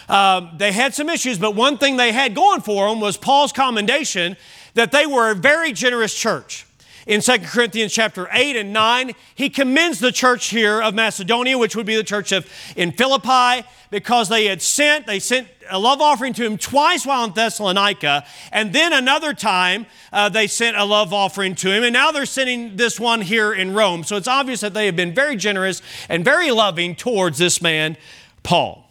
Uh, 0.08 0.48
they 0.56 0.72
had 0.72 0.94
some 0.94 1.08
issues, 1.08 1.38
but 1.38 1.54
one 1.54 1.78
thing 1.78 1.96
they 1.96 2.12
had 2.12 2.35
going 2.35 2.61
for 2.61 2.88
them 2.88 3.00
was 3.00 3.16
Paul's 3.16 3.52
commendation 3.52 4.37
that 4.74 4.92
they 4.92 5.06
were 5.06 5.30
a 5.30 5.35
very 5.35 5.72
generous 5.72 6.14
church 6.14 6.66
in 7.06 7.20
2 7.20 7.38
Corinthians 7.40 7.92
chapter 7.92 8.28
8 8.30 8.56
and 8.56 8.72
9, 8.72 9.12
he 9.35 9.50
commends 9.50 9.98
the 9.98 10.12
church 10.12 10.46
here 10.46 10.80
of 10.80 10.94
Macedonia, 10.94 11.58
which 11.58 11.74
would 11.74 11.87
be 11.87 11.96
the 11.96 12.04
church 12.04 12.32
of 12.32 12.48
in 12.76 12.92
Philippi, 12.92 13.66
because 13.90 14.28
they 14.28 14.46
had 14.46 14.62
sent, 14.62 15.06
they 15.06 15.18
sent 15.18 15.48
a 15.72 15.78
love 15.78 16.00
offering 16.00 16.32
to 16.35 16.44
him 16.44 16.58
twice 16.58 17.06
while 17.06 17.24
in 17.24 17.32
Thessalonica, 17.32 18.24
and 18.52 18.72
then 18.72 18.92
another 18.92 19.32
time 19.35 19.87
uh, 20.12 20.28
they 20.28 20.46
sent 20.46 20.76
a 20.76 20.85
love 20.85 21.12
offering 21.12 21.54
to 21.56 21.72
him, 21.72 21.82
and 21.82 21.92
now 21.92 22.12
they're 22.12 22.26
sending 22.26 22.76
this 22.76 23.00
one 23.00 23.22
here 23.22 23.52
in 23.52 23.74
Rome. 23.74 24.04
So 24.04 24.16
it's 24.16 24.28
obvious 24.28 24.61
that 24.61 24.74
they 24.74 24.87
have 24.87 24.96
been 24.96 25.14
very 25.14 25.37
generous 25.37 25.82
and 26.08 26.24
very 26.24 26.50
loving 26.50 26.94
towards 26.94 27.38
this 27.38 27.62
man, 27.62 27.96
Paul. 28.42 28.88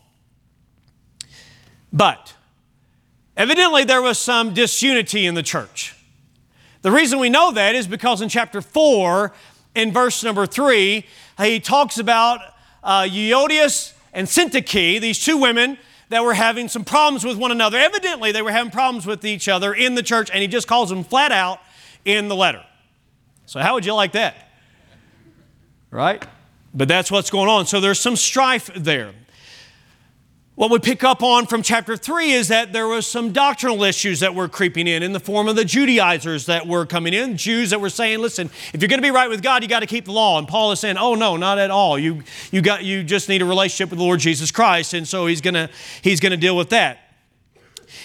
But 1.93 2.33
evidently 3.37 3.83
there 3.83 4.01
was 4.01 4.17
some 4.17 4.53
disunity 4.53 5.25
in 5.25 5.35
the 5.35 5.43
church. 5.43 5.95
The 6.81 6.91
reason 6.91 7.19
we 7.19 7.29
know 7.29 7.51
that 7.51 7.75
is 7.75 7.85
because 7.85 8.21
in 8.21 8.29
chapter 8.29 8.59
4, 8.59 9.31
in 9.75 9.91
verse 9.91 10.23
number 10.23 10.47
3, 10.47 11.05
he 11.37 11.59
talks 11.59 11.99
about 11.99 12.41
uh, 12.83 13.03
Euodias 13.03 13.93
and 14.13 14.27
Syntyche, 14.27 14.99
these 14.99 15.23
two 15.23 15.37
women 15.37 15.77
that 16.11 16.25
were 16.25 16.33
having 16.33 16.67
some 16.67 16.83
problems 16.83 17.23
with 17.23 17.37
one 17.37 17.51
another. 17.51 17.77
Evidently, 17.77 18.33
they 18.33 18.41
were 18.41 18.51
having 18.51 18.69
problems 18.69 19.05
with 19.05 19.25
each 19.25 19.47
other 19.47 19.73
in 19.73 19.95
the 19.95 20.03
church, 20.03 20.29
and 20.29 20.41
he 20.41 20.47
just 20.47 20.67
calls 20.67 20.89
them 20.89 21.05
flat 21.05 21.31
out 21.31 21.59
in 22.03 22.27
the 22.27 22.35
letter. 22.35 22.63
So, 23.45 23.61
how 23.61 23.75
would 23.75 23.85
you 23.85 23.93
like 23.93 24.11
that? 24.11 24.49
Right? 25.89 26.23
But 26.73 26.89
that's 26.89 27.11
what's 27.11 27.29
going 27.29 27.49
on. 27.49 27.65
So, 27.65 27.79
there's 27.79 27.99
some 27.99 28.17
strife 28.17 28.69
there. 28.75 29.13
What 30.61 30.69
we 30.69 30.77
pick 30.77 31.03
up 31.03 31.23
on 31.23 31.47
from 31.47 31.63
chapter 31.63 31.97
3 31.97 32.33
is 32.33 32.49
that 32.49 32.71
there 32.71 32.85
was 32.85 33.07
some 33.07 33.31
doctrinal 33.31 33.83
issues 33.83 34.19
that 34.19 34.35
were 34.35 34.47
creeping 34.47 34.85
in 34.85 35.01
in 35.01 35.11
the 35.11 35.19
form 35.19 35.47
of 35.47 35.55
the 35.55 35.65
Judaizers 35.65 36.45
that 36.45 36.67
were 36.67 36.85
coming 36.85 37.15
in, 37.15 37.35
Jews 37.35 37.71
that 37.71 37.81
were 37.81 37.89
saying, 37.89 38.19
listen, 38.19 38.51
if 38.71 38.79
you're 38.79 38.87
going 38.87 38.99
to 38.99 39.01
be 39.01 39.09
right 39.09 39.27
with 39.27 39.41
God, 39.41 39.63
you 39.63 39.67
got 39.67 39.79
to 39.79 39.87
keep 39.87 40.05
the 40.05 40.11
law. 40.11 40.37
And 40.37 40.47
Paul 40.47 40.71
is 40.71 40.79
saying, 40.79 40.97
oh 40.99 41.15
no, 41.15 41.35
not 41.35 41.57
at 41.57 41.71
all. 41.71 41.97
You, 41.97 42.21
you, 42.51 42.61
got, 42.61 42.83
you 42.83 43.03
just 43.03 43.27
need 43.27 43.41
a 43.41 43.45
relationship 43.45 43.89
with 43.89 43.97
the 43.97 44.05
Lord 44.05 44.19
Jesus 44.19 44.51
Christ. 44.51 44.93
And 44.93 45.07
so 45.07 45.25
he's 45.25 45.41
going 45.41 45.67
he's 46.03 46.19
to 46.19 46.37
deal 46.37 46.55
with 46.55 46.69
that. 46.69 46.99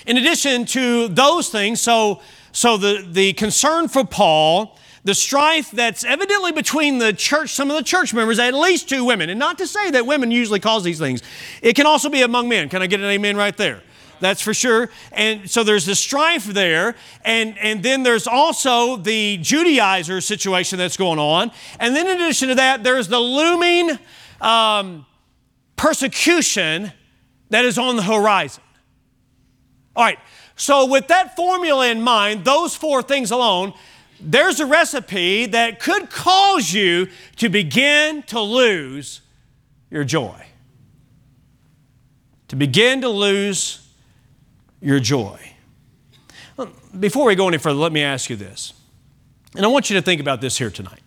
In 0.06 0.16
addition 0.16 0.64
to 0.64 1.08
those 1.08 1.50
things, 1.50 1.82
so, 1.82 2.22
so 2.52 2.78
the, 2.78 3.06
the 3.06 3.34
concern 3.34 3.86
for 3.86 4.02
Paul 4.02 4.78
the 5.06 5.14
strife 5.14 5.70
that's 5.70 6.04
evidently 6.04 6.50
between 6.50 6.98
the 6.98 7.12
church, 7.12 7.50
some 7.54 7.70
of 7.70 7.76
the 7.76 7.84
church 7.84 8.12
members, 8.12 8.40
at 8.40 8.54
least 8.54 8.88
two 8.88 9.04
women. 9.04 9.30
And 9.30 9.38
not 9.38 9.56
to 9.58 9.66
say 9.66 9.92
that 9.92 10.04
women 10.04 10.32
usually 10.32 10.58
cause 10.58 10.82
these 10.82 10.98
things, 10.98 11.22
it 11.62 11.74
can 11.76 11.86
also 11.86 12.08
be 12.08 12.22
among 12.22 12.48
men. 12.48 12.68
Can 12.68 12.82
I 12.82 12.88
get 12.88 12.98
an 12.98 13.06
amen 13.06 13.36
right 13.36 13.56
there? 13.56 13.84
That's 14.18 14.42
for 14.42 14.52
sure. 14.52 14.90
And 15.12 15.48
so 15.48 15.62
there's 15.62 15.86
the 15.86 15.94
strife 15.94 16.46
there. 16.46 16.96
And, 17.24 17.56
and 17.58 17.84
then 17.84 18.02
there's 18.02 18.26
also 18.26 18.96
the 18.96 19.38
Judaizer 19.38 20.20
situation 20.20 20.76
that's 20.76 20.96
going 20.96 21.20
on. 21.20 21.52
And 21.78 21.94
then 21.94 22.08
in 22.08 22.16
addition 22.16 22.48
to 22.48 22.56
that, 22.56 22.82
there's 22.82 23.06
the 23.06 23.20
looming 23.20 23.96
um, 24.40 25.06
persecution 25.76 26.90
that 27.50 27.64
is 27.64 27.78
on 27.78 27.94
the 27.94 28.02
horizon. 28.02 28.64
All 29.94 30.02
right. 30.02 30.18
So, 30.56 30.86
with 30.86 31.08
that 31.08 31.36
formula 31.36 31.86
in 31.88 32.00
mind, 32.00 32.44
those 32.44 32.74
four 32.74 33.02
things 33.02 33.30
alone, 33.30 33.74
there's 34.20 34.60
a 34.60 34.66
recipe 34.66 35.46
that 35.46 35.80
could 35.80 36.10
cause 36.10 36.72
you 36.72 37.08
to 37.36 37.48
begin 37.48 38.22
to 38.24 38.40
lose 38.40 39.20
your 39.90 40.04
joy. 40.04 40.46
To 42.48 42.56
begin 42.56 43.00
to 43.02 43.08
lose 43.08 43.88
your 44.80 45.00
joy. 45.00 45.38
Before 46.98 47.26
we 47.26 47.34
go 47.34 47.48
any 47.48 47.58
further, 47.58 47.78
let 47.78 47.92
me 47.92 48.02
ask 48.02 48.30
you 48.30 48.36
this. 48.36 48.72
And 49.54 49.64
I 49.64 49.68
want 49.68 49.90
you 49.90 49.96
to 49.96 50.02
think 50.02 50.20
about 50.20 50.40
this 50.40 50.56
here 50.56 50.70
tonight. 50.70 51.00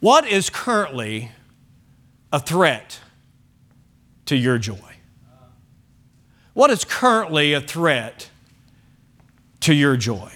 What 0.00 0.26
is 0.26 0.50
currently 0.50 1.30
a 2.32 2.40
threat 2.40 3.00
to 4.26 4.36
your 4.36 4.58
joy? 4.58 4.76
What 6.52 6.70
is 6.70 6.84
currently 6.84 7.52
a 7.52 7.60
threat 7.60 8.30
to 9.60 9.74
your 9.74 9.96
joy? 9.96 10.30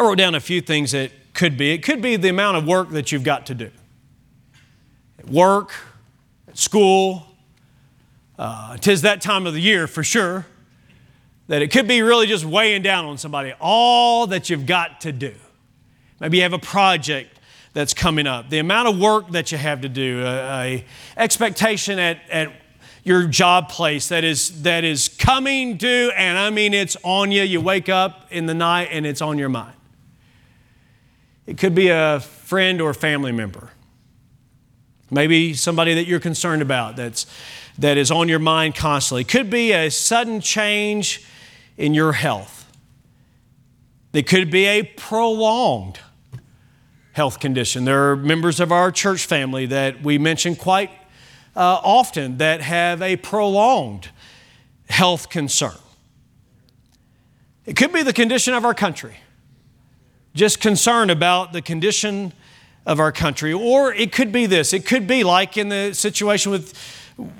I 0.00 0.02
wrote 0.02 0.16
down 0.16 0.34
a 0.34 0.40
few 0.40 0.62
things 0.62 0.92
that 0.92 1.12
could 1.34 1.58
be. 1.58 1.72
It 1.72 1.82
could 1.82 2.00
be 2.00 2.16
the 2.16 2.30
amount 2.30 2.56
of 2.56 2.66
work 2.66 2.88
that 2.92 3.12
you've 3.12 3.22
got 3.22 3.44
to 3.46 3.54
do. 3.54 3.70
At 5.18 5.28
work, 5.28 5.74
at 6.48 6.56
school, 6.56 7.26
uh, 8.38 8.78
tis 8.78 9.02
that 9.02 9.20
time 9.20 9.46
of 9.46 9.52
the 9.52 9.60
year 9.60 9.86
for 9.86 10.02
sure, 10.02 10.46
that 11.48 11.60
it 11.60 11.70
could 11.70 11.86
be 11.86 12.00
really 12.00 12.26
just 12.26 12.46
weighing 12.46 12.80
down 12.80 13.04
on 13.04 13.18
somebody, 13.18 13.52
all 13.60 14.26
that 14.28 14.48
you've 14.48 14.64
got 14.64 15.02
to 15.02 15.12
do. 15.12 15.34
Maybe 16.18 16.38
you 16.38 16.44
have 16.44 16.54
a 16.54 16.58
project 16.58 17.38
that's 17.74 17.92
coming 17.92 18.26
up, 18.26 18.48
the 18.48 18.58
amount 18.58 18.88
of 18.88 18.98
work 18.98 19.28
that 19.32 19.52
you 19.52 19.58
have 19.58 19.82
to 19.82 19.88
do, 19.90 20.22
a, 20.22 20.62
a 20.62 20.84
expectation 21.18 21.98
at, 21.98 22.22
at 22.30 22.50
your 23.04 23.26
job 23.26 23.68
place 23.68 24.08
that 24.08 24.24
is 24.24 24.62
that 24.62 24.82
is 24.82 25.08
coming 25.10 25.76
due, 25.76 26.10
and 26.16 26.38
I 26.38 26.48
mean 26.48 26.72
it's 26.72 26.96
on 27.02 27.30
you. 27.30 27.42
You 27.42 27.60
wake 27.60 27.90
up 27.90 28.28
in 28.30 28.46
the 28.46 28.54
night 28.54 28.88
and 28.90 29.04
it's 29.04 29.20
on 29.20 29.36
your 29.36 29.50
mind. 29.50 29.74
It 31.50 31.58
could 31.58 31.74
be 31.74 31.88
a 31.88 32.20
friend 32.20 32.80
or 32.80 32.94
family 32.94 33.32
member. 33.32 33.70
Maybe 35.10 35.52
somebody 35.52 35.94
that 35.94 36.06
you're 36.06 36.20
concerned 36.20 36.62
about 36.62 36.94
that's, 36.94 37.26
that 37.76 37.98
is 37.98 38.12
on 38.12 38.28
your 38.28 38.38
mind 38.38 38.76
constantly. 38.76 39.22
It 39.22 39.28
could 39.28 39.50
be 39.50 39.72
a 39.72 39.90
sudden 39.90 40.40
change 40.40 41.24
in 41.76 41.92
your 41.92 42.12
health. 42.12 42.70
It 44.12 44.28
could 44.28 44.48
be 44.48 44.66
a 44.66 44.84
prolonged 44.84 45.98
health 47.14 47.40
condition. 47.40 47.84
There 47.84 48.12
are 48.12 48.16
members 48.16 48.60
of 48.60 48.70
our 48.70 48.92
church 48.92 49.26
family 49.26 49.66
that 49.66 50.04
we 50.04 50.18
mention 50.18 50.54
quite 50.54 50.92
uh, 51.56 51.80
often 51.82 52.38
that 52.38 52.60
have 52.60 53.02
a 53.02 53.16
prolonged 53.16 54.10
health 54.88 55.28
concern. 55.28 55.74
It 57.66 57.74
could 57.74 57.92
be 57.92 58.04
the 58.04 58.12
condition 58.12 58.54
of 58.54 58.64
our 58.64 58.72
country 58.72 59.16
just 60.34 60.60
concern 60.60 61.10
about 61.10 61.52
the 61.52 61.62
condition 61.62 62.32
of 62.86 63.00
our 63.00 63.12
country. 63.12 63.52
Or 63.52 63.92
it 63.92 64.12
could 64.12 64.32
be 64.32 64.46
this 64.46 64.72
it 64.72 64.86
could 64.86 65.06
be 65.06 65.24
like 65.24 65.56
in 65.56 65.68
the 65.68 65.92
situation 65.92 66.52
with, 66.52 66.74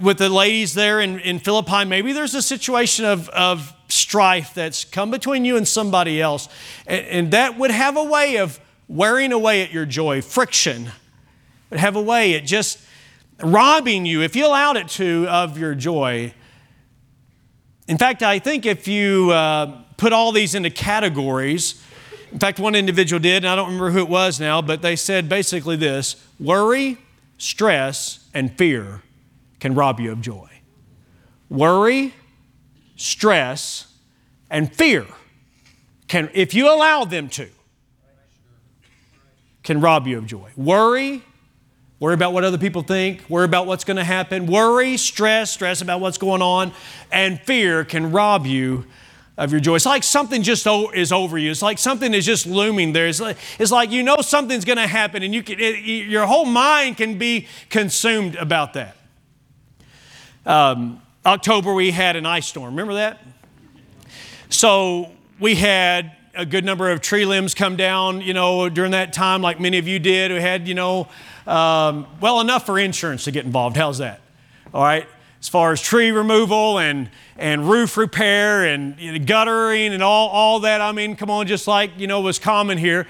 with 0.01 0.19
the 0.19 0.29
ladies 0.29 0.75
there 0.75 1.01
in, 1.01 1.19
in 1.21 1.39
Philippi, 1.39 1.85
maybe 1.85 2.13
there's 2.13 2.35
a 2.35 2.43
situation 2.43 3.05
of, 3.05 3.29
of 3.31 3.73
strife 3.89 4.55
that's 4.55 4.85
come 4.85 5.11
between 5.11 5.45
you 5.45 5.57
and 5.57 5.67
somebody 5.67 6.21
else. 6.21 6.49
And, 6.87 7.07
and 7.07 7.31
that 7.33 7.59
would 7.59 7.71
have 7.71 7.97
a 7.97 8.05
way 8.05 8.37
of 8.37 8.61
wearing 8.89 9.33
away 9.33 9.63
at 9.63 9.73
your 9.73 9.87
joy, 9.87 10.21
friction 10.21 10.91
would 11.71 11.81
have 11.81 11.97
a 11.97 12.03
way 12.03 12.35
at 12.35 12.45
just 12.45 12.79
robbing 13.41 14.05
you, 14.05 14.23
if 14.23 14.37
you 14.37 14.45
allowed 14.47 14.77
it 14.77 14.89
to, 14.89 15.27
of 15.29 15.57
your 15.57 15.75
joy. 15.75 16.35
In 17.89 17.97
fact, 17.97 18.23
I 18.23 18.39
think 18.39 18.67
if 18.67 18.87
you 18.87 19.31
uh, 19.31 19.83
put 19.97 20.13
all 20.13 20.33
these 20.33 20.55
into 20.55 20.71
categories. 20.71 21.83
In 22.33 22.39
fact, 22.39 22.61
one 22.61 22.75
individual 22.75 23.21
did, 23.21 23.45
and 23.45 23.49
I 23.49 23.57
don't 23.57 23.67
remember 23.67 23.91
who 23.91 23.99
it 23.99 24.09
was 24.09 24.39
now, 24.39 24.63
but 24.63 24.83
they 24.83 24.97
said 24.97 25.29
basically 25.29 25.77
this 25.77 26.17
worry, 26.39 26.99
stress, 27.39 28.29
and 28.33 28.57
fear 28.57 29.03
can 29.59 29.75
rob 29.75 29.99
you 29.99 30.13
of 30.13 30.21
joy. 30.21 30.49
Worry, 31.49 32.15
stress, 32.97 33.93
and 34.49 34.73
fear 34.73 35.07
can, 36.07 36.31
if 36.33 36.55
you 36.55 36.73
allow 36.73 37.05
them 37.05 37.29
to, 37.31 37.49
can 39.63 39.81
rob 39.81 40.07
you 40.07 40.19
of 40.19 40.27
joy. 40.27 40.51
Worry, 40.57 41.23
worry 41.99 42.15
about 42.15 42.33
what 42.33 42.45
other 42.45 42.59
people 42.59 42.83
think, 42.83 43.29
worry 43.29 43.45
about 43.45 43.67
what's 43.67 43.85
going 43.85 43.97
to 43.97 44.05
happen. 44.05 44.47
Worry, 44.47 44.97
stress, 44.97 45.51
stress 45.51 45.83
about 45.83 46.01
what's 46.01 46.19
going 46.19 46.43
on, 46.43 46.73
and 47.11 47.41
fear 47.41 47.85
can 47.85 48.13
rob 48.13 48.47
you 48.47 48.87
of 49.41 49.51
your 49.51 49.61
joy. 49.61 49.75
It's 49.75 49.87
like 49.87 50.05
something 50.05 50.43
just 50.43 50.67
is 50.95 51.13
over 51.13 51.39
you. 51.39 51.51
It's 51.51 51.63
like 51.63 51.79
something 51.79 52.13
is 52.13 52.27
just 52.27 52.47
looming 52.47 52.93
there. 52.93 53.09
It's 53.09 53.21
like, 53.21 53.39
it's 53.59 53.73
like 53.73 53.91
you 53.91 54.03
know 54.03 54.19
something's 54.21 54.67
going 54.67 54.77
to 54.77 54.87
happen, 54.87 55.23
and 55.23 55.35
you 55.35 55.43
can, 55.43 55.59
it, 55.59 55.79
your 55.83 56.27
whole 56.27 56.45
mind 56.45 56.99
can 56.99 57.17
be 57.17 57.49
consumed 57.71 58.37
about 58.37 58.75
that. 58.75 58.97
Um, 60.45 61.01
October, 61.25 61.73
we 61.73 61.91
had 61.91 62.17
an 62.17 62.27
ice 62.27 62.47
storm. 62.47 62.75
Remember 62.75 62.95
that? 62.95 63.23
So 64.51 65.11
we 65.39 65.55
had 65.55 66.13
a 66.35 66.45
good 66.45 66.65
number 66.65 66.91
of 66.91 67.01
tree 67.01 67.25
limbs 67.25 67.55
come 67.55 67.77
down, 67.77 68.21
you 68.21 68.35
know, 68.35 68.69
during 68.69 68.91
that 68.91 69.15
time, 69.15 69.41
like 69.41 69.59
many 69.59 69.79
of 69.79 69.89
you 69.89 69.99
did. 69.99 70.33
We 70.33 70.41
had, 70.41 70.69
you 70.69 70.75
know, 70.75 71.09
um, 71.47 72.07
well 72.21 72.41
enough 72.41 72.67
for 72.67 72.79
insurance 72.79 73.25
to 73.25 73.31
get 73.31 73.47
involved. 73.47 73.77
How's 73.77 73.99
that? 73.99 74.21
All 74.75 74.83
right. 74.83 75.09
As 75.41 75.49
far 75.49 75.73
as 75.73 75.81
tree 75.81 76.11
removal 76.11 76.79
and, 76.79 77.09
and 77.39 77.69
roof 77.69 77.97
repair 77.97 78.65
and 78.67 78.99
you 78.99 79.13
know, 79.13 79.25
guttering 79.25 79.95
and 79.95 80.03
all, 80.03 80.29
all 80.29 80.61
that, 80.61 80.83
I 80.83 80.93
mean, 80.93 81.17
come 81.17 81.31
on, 81.31 81.47
just 81.47 81.67
like, 81.67 81.93
you 81.97 82.07
know, 82.07 82.21
was 82.21 82.39
common 82.39 82.77
here. 82.77 83.07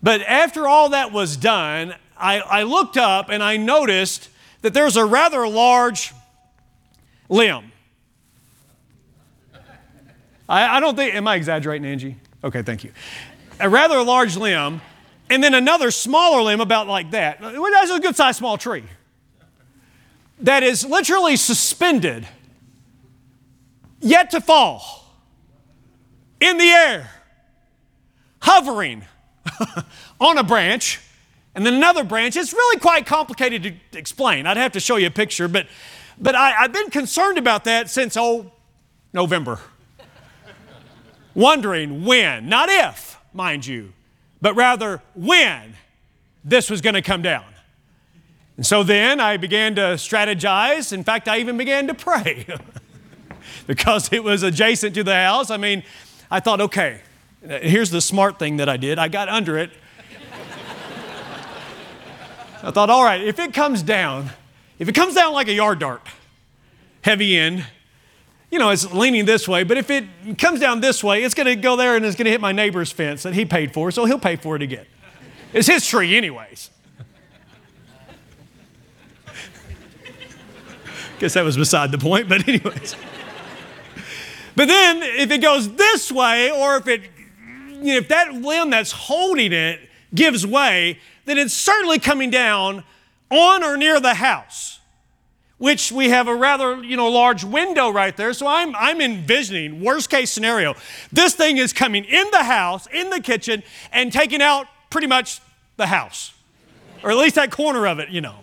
But 0.00 0.20
after 0.22 0.68
all 0.68 0.90
that 0.90 1.10
was 1.10 1.36
done, 1.36 1.96
I, 2.16 2.38
I 2.40 2.62
looked 2.62 2.96
up 2.96 3.28
and 3.28 3.42
I 3.42 3.56
noticed 3.56 4.28
that 4.62 4.72
there's 4.72 4.96
a 4.96 5.04
rather 5.04 5.48
large 5.48 6.12
limb. 7.28 7.72
I, 10.48 10.76
I 10.76 10.80
don't 10.80 10.94
think, 10.94 11.14
am 11.14 11.26
I 11.26 11.34
exaggerating, 11.34 11.86
Angie? 11.86 12.16
Okay, 12.44 12.62
thank 12.62 12.84
you. 12.84 12.92
A 13.58 13.68
rather 13.68 14.00
large 14.04 14.36
limb, 14.36 14.80
and 15.28 15.42
then 15.42 15.54
another 15.54 15.90
smaller 15.90 16.40
limb 16.42 16.60
about 16.60 16.86
like 16.86 17.10
that. 17.10 17.40
That's 17.40 17.90
a 17.90 17.98
good 17.98 18.14
sized 18.14 18.38
small 18.38 18.56
tree 18.56 18.84
that 20.40 20.62
is 20.62 20.84
literally 20.84 21.36
suspended, 21.36 22.26
yet 24.00 24.30
to 24.30 24.40
fall, 24.40 25.14
in 26.40 26.58
the 26.58 26.68
air, 26.68 27.10
hovering 28.40 29.04
on 30.20 30.38
a 30.38 30.44
branch, 30.44 31.00
and 31.54 31.66
then 31.66 31.74
another 31.74 32.04
branch. 32.04 32.36
It's 32.36 32.52
really 32.52 32.78
quite 32.78 33.06
complicated 33.06 33.62
to 33.92 33.98
explain. 33.98 34.46
I'd 34.46 34.56
have 34.56 34.72
to 34.72 34.80
show 34.80 34.96
you 34.96 35.08
a 35.08 35.10
picture, 35.10 35.48
but, 35.48 35.66
but 36.20 36.34
I, 36.34 36.50
have 36.50 36.72
been 36.72 36.90
concerned 36.90 37.38
about 37.38 37.64
that 37.64 37.90
since, 37.90 38.16
oh, 38.16 38.52
November 39.12 39.60
wondering 41.38 42.04
when, 42.04 42.48
not 42.48 42.68
if, 42.68 43.16
mind 43.32 43.64
you, 43.64 43.92
but 44.42 44.54
rather 44.56 45.00
when 45.14 45.74
this 46.44 46.68
was 46.68 46.80
going 46.80 46.94
to 46.94 47.02
come 47.02 47.22
down. 47.22 47.44
And 48.58 48.66
so 48.66 48.82
then 48.82 49.20
I 49.20 49.36
began 49.36 49.76
to 49.76 49.94
strategize. 49.94 50.92
In 50.92 51.04
fact, 51.04 51.28
I 51.28 51.38
even 51.38 51.56
began 51.56 51.86
to 51.86 51.94
pray 51.94 52.44
because 53.68 54.12
it 54.12 54.24
was 54.24 54.42
adjacent 54.42 54.96
to 54.96 55.04
the 55.04 55.14
house. 55.14 55.52
I 55.52 55.58
mean, 55.58 55.84
I 56.28 56.40
thought, 56.40 56.60
okay, 56.60 57.02
here's 57.40 57.90
the 57.90 58.00
smart 58.00 58.40
thing 58.40 58.56
that 58.56 58.68
I 58.68 58.76
did 58.76 58.98
I 58.98 59.06
got 59.06 59.28
under 59.28 59.56
it. 59.56 59.70
I 62.64 62.72
thought, 62.72 62.90
all 62.90 63.04
right, 63.04 63.22
if 63.22 63.38
it 63.38 63.54
comes 63.54 63.80
down, 63.80 64.30
if 64.80 64.88
it 64.88 64.92
comes 64.92 65.14
down 65.14 65.32
like 65.32 65.46
a 65.46 65.54
yard 65.54 65.78
dart, 65.78 66.02
heavy 67.02 67.36
end, 67.36 67.64
you 68.50 68.58
know, 68.58 68.70
it's 68.70 68.92
leaning 68.92 69.24
this 69.24 69.46
way, 69.46 69.62
but 69.62 69.76
if 69.76 69.88
it 69.88 70.04
comes 70.36 70.58
down 70.58 70.80
this 70.80 71.04
way, 71.04 71.22
it's 71.22 71.34
going 71.34 71.46
to 71.46 71.54
go 71.54 71.76
there 71.76 71.94
and 71.94 72.04
it's 72.04 72.16
going 72.16 72.24
to 72.24 72.32
hit 72.32 72.40
my 72.40 72.50
neighbor's 72.50 72.90
fence 72.90 73.22
that 73.22 73.34
he 73.34 73.44
paid 73.44 73.72
for, 73.72 73.92
so 73.92 74.04
he'll 74.04 74.18
pay 74.18 74.34
for 74.34 74.56
it 74.56 74.62
again. 74.62 74.86
It's 75.52 75.68
his 75.68 75.86
tree, 75.86 76.16
anyways. 76.16 76.70
Guess 81.18 81.34
that 81.34 81.44
was 81.44 81.56
beside 81.56 81.90
the 81.92 81.98
point, 81.98 82.28
but, 82.28 82.46
anyways. 82.48 82.96
but 84.56 84.68
then, 84.68 85.02
if 85.02 85.30
it 85.30 85.42
goes 85.42 85.74
this 85.74 86.12
way, 86.12 86.50
or 86.50 86.76
if 86.76 86.86
it, 86.86 87.02
you 87.70 87.92
know, 87.92 87.96
if 87.96 88.08
that 88.08 88.34
limb 88.34 88.70
that's 88.70 88.92
holding 88.92 89.52
it 89.52 89.80
gives 90.14 90.46
way, 90.46 90.98
then 91.24 91.38
it's 91.38 91.54
certainly 91.54 91.98
coming 91.98 92.30
down 92.30 92.84
on 93.30 93.62
or 93.62 93.76
near 93.76 94.00
the 94.00 94.14
house 94.14 94.78
which 95.58 95.90
we 95.90 96.08
have 96.08 96.28
a 96.28 96.34
rather 96.34 96.82
you 96.82 96.96
know 96.96 97.08
large 97.08 97.44
window 97.44 97.90
right 97.90 98.16
there 98.16 98.32
so 98.32 98.46
i'm 98.46 98.74
i'm 98.76 99.00
envisioning 99.00 99.82
worst 99.82 100.08
case 100.08 100.30
scenario 100.30 100.74
this 101.12 101.34
thing 101.34 101.58
is 101.58 101.72
coming 101.72 102.04
in 102.04 102.26
the 102.30 102.44
house 102.44 102.86
in 102.92 103.10
the 103.10 103.20
kitchen 103.20 103.62
and 103.92 104.12
taking 104.12 104.40
out 104.40 104.66
pretty 104.88 105.06
much 105.06 105.40
the 105.76 105.86
house 105.86 106.32
or 107.02 107.10
at 107.10 107.16
least 107.16 107.34
that 107.34 107.50
corner 107.50 107.86
of 107.86 107.98
it 107.98 108.08
you 108.08 108.20
know 108.20 108.36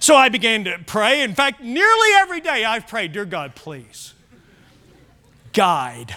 so 0.00 0.14
i 0.14 0.28
began 0.28 0.64
to 0.64 0.78
pray 0.86 1.22
in 1.22 1.34
fact 1.34 1.62
nearly 1.62 2.08
every 2.16 2.40
day 2.40 2.64
i've 2.64 2.86
prayed 2.86 3.12
dear 3.12 3.24
god 3.24 3.54
please 3.54 4.14
guide 5.52 6.14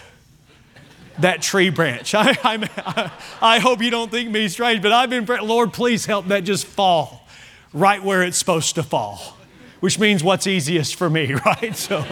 that 1.19 1.41
tree 1.41 1.69
branch 1.69 2.15
I, 2.15 2.37
I, 2.43 3.11
I 3.41 3.59
hope 3.59 3.81
you 3.81 3.89
don't 3.91 4.11
think 4.11 4.29
me 4.29 4.47
strange 4.47 4.81
but 4.81 4.91
i've 4.91 5.09
been 5.09 5.25
praying 5.25 5.47
lord 5.47 5.73
please 5.73 6.05
help 6.05 6.27
that 6.27 6.43
just 6.43 6.65
fall 6.65 7.27
right 7.73 8.03
where 8.03 8.23
it's 8.23 8.37
supposed 8.37 8.75
to 8.75 8.83
fall 8.83 9.37
which 9.81 9.99
means 9.99 10.23
what's 10.23 10.47
easiest 10.47 10.95
for 10.95 11.09
me, 11.09 11.33
right? 11.45 11.75
So, 11.75 12.05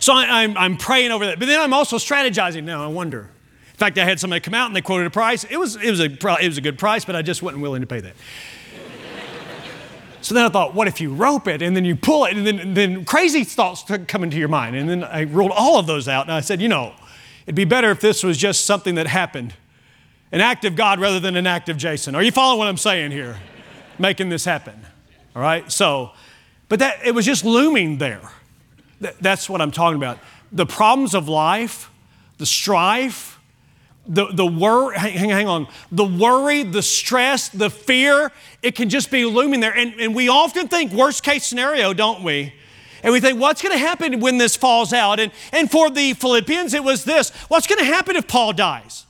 so 0.00 0.12
I, 0.12 0.42
am 0.42 0.50
I'm, 0.50 0.58
I'm 0.58 0.76
praying 0.76 1.12
over 1.12 1.26
that. 1.26 1.38
But 1.38 1.46
then 1.46 1.60
I'm 1.60 1.72
also 1.72 1.96
strategizing 1.96 2.64
now. 2.64 2.82
I 2.82 2.88
wonder. 2.88 3.30
In 3.70 3.78
fact, 3.78 3.98
I 3.98 4.04
had 4.04 4.18
somebody 4.18 4.40
come 4.40 4.54
out 4.54 4.66
and 4.66 4.74
they 4.74 4.82
quoted 4.82 5.06
a 5.06 5.10
price. 5.10 5.44
It 5.44 5.58
was, 5.58 5.76
it 5.76 5.90
was, 5.90 6.00
a, 6.00 6.04
it 6.04 6.48
was 6.48 6.58
a 6.58 6.60
good 6.60 6.78
price, 6.78 7.04
but 7.04 7.14
I 7.14 7.22
just 7.22 7.42
wasn't 7.42 7.62
willing 7.62 7.82
to 7.82 7.86
pay 7.86 8.00
that. 8.00 8.14
So 10.24 10.34
then 10.34 10.46
I 10.46 10.48
thought, 10.48 10.74
what 10.74 10.88
if 10.88 11.02
you 11.02 11.12
rope 11.12 11.46
it 11.48 11.60
and 11.60 11.76
then 11.76 11.84
you 11.84 11.94
pull 11.94 12.24
it 12.24 12.34
and 12.34 12.46
then, 12.46 12.72
then 12.72 13.04
crazy 13.04 13.44
thoughts 13.44 13.84
come 14.08 14.24
into 14.24 14.38
your 14.38 14.48
mind. 14.48 14.74
And 14.74 14.88
then 14.88 15.04
I 15.04 15.20
ruled 15.20 15.50
all 15.50 15.78
of 15.78 15.86
those 15.86 16.08
out 16.08 16.24
and 16.24 16.32
I 16.32 16.40
said, 16.40 16.62
you 16.62 16.68
know, 16.68 16.94
it'd 17.44 17.54
be 17.54 17.66
better 17.66 17.90
if 17.90 18.00
this 18.00 18.22
was 18.24 18.38
just 18.38 18.64
something 18.64 18.94
that 18.94 19.06
happened, 19.06 19.52
an 20.32 20.40
act 20.40 20.64
of 20.64 20.76
God 20.76 20.98
rather 20.98 21.20
than 21.20 21.36
an 21.36 21.46
act 21.46 21.68
of 21.68 21.76
Jason. 21.76 22.14
Are 22.14 22.22
you 22.22 22.32
following 22.32 22.58
what 22.58 22.68
I'm 22.68 22.78
saying 22.78 23.10
here? 23.10 23.36
Making 23.98 24.30
this 24.30 24.46
happen. 24.46 24.86
All 25.36 25.42
right? 25.42 25.70
So, 25.70 26.12
but 26.70 26.78
that 26.78 27.04
it 27.04 27.14
was 27.14 27.26
just 27.26 27.44
looming 27.44 27.98
there. 27.98 28.22
that's 29.20 29.50
what 29.50 29.60
I'm 29.60 29.72
talking 29.72 29.98
about. 29.98 30.20
The 30.50 30.64
problems 30.64 31.14
of 31.14 31.28
life, 31.28 31.90
the 32.38 32.46
strife, 32.46 33.33
the, 34.06 34.26
the 34.26 34.46
worry, 34.46 34.98
hang, 34.98 35.30
hang 35.30 35.48
on, 35.48 35.66
the 35.90 36.04
worry, 36.04 36.62
the 36.62 36.82
stress, 36.82 37.48
the 37.48 37.70
fear, 37.70 38.32
it 38.62 38.74
can 38.74 38.88
just 38.88 39.10
be 39.10 39.24
looming 39.24 39.60
there. 39.60 39.74
And, 39.74 39.94
and 40.00 40.14
we 40.14 40.28
often 40.28 40.68
think 40.68 40.92
worst 40.92 41.22
case 41.22 41.44
scenario, 41.44 41.94
don't 41.94 42.22
we? 42.22 42.54
And 43.02 43.12
we 43.12 43.20
think, 43.20 43.38
what's 43.38 43.60
going 43.60 43.72
to 43.72 43.78
happen 43.78 44.20
when 44.20 44.38
this 44.38 44.56
falls 44.56 44.92
out? 44.92 45.20
And, 45.20 45.30
and 45.52 45.70
for 45.70 45.90
the 45.90 46.14
Philippians, 46.14 46.72
it 46.72 46.82
was 46.82 47.04
this 47.04 47.30
what's 47.48 47.66
going 47.66 47.78
to 47.78 47.84
happen 47.84 48.16
if 48.16 48.26
Paul 48.26 48.52
dies? 48.52 49.06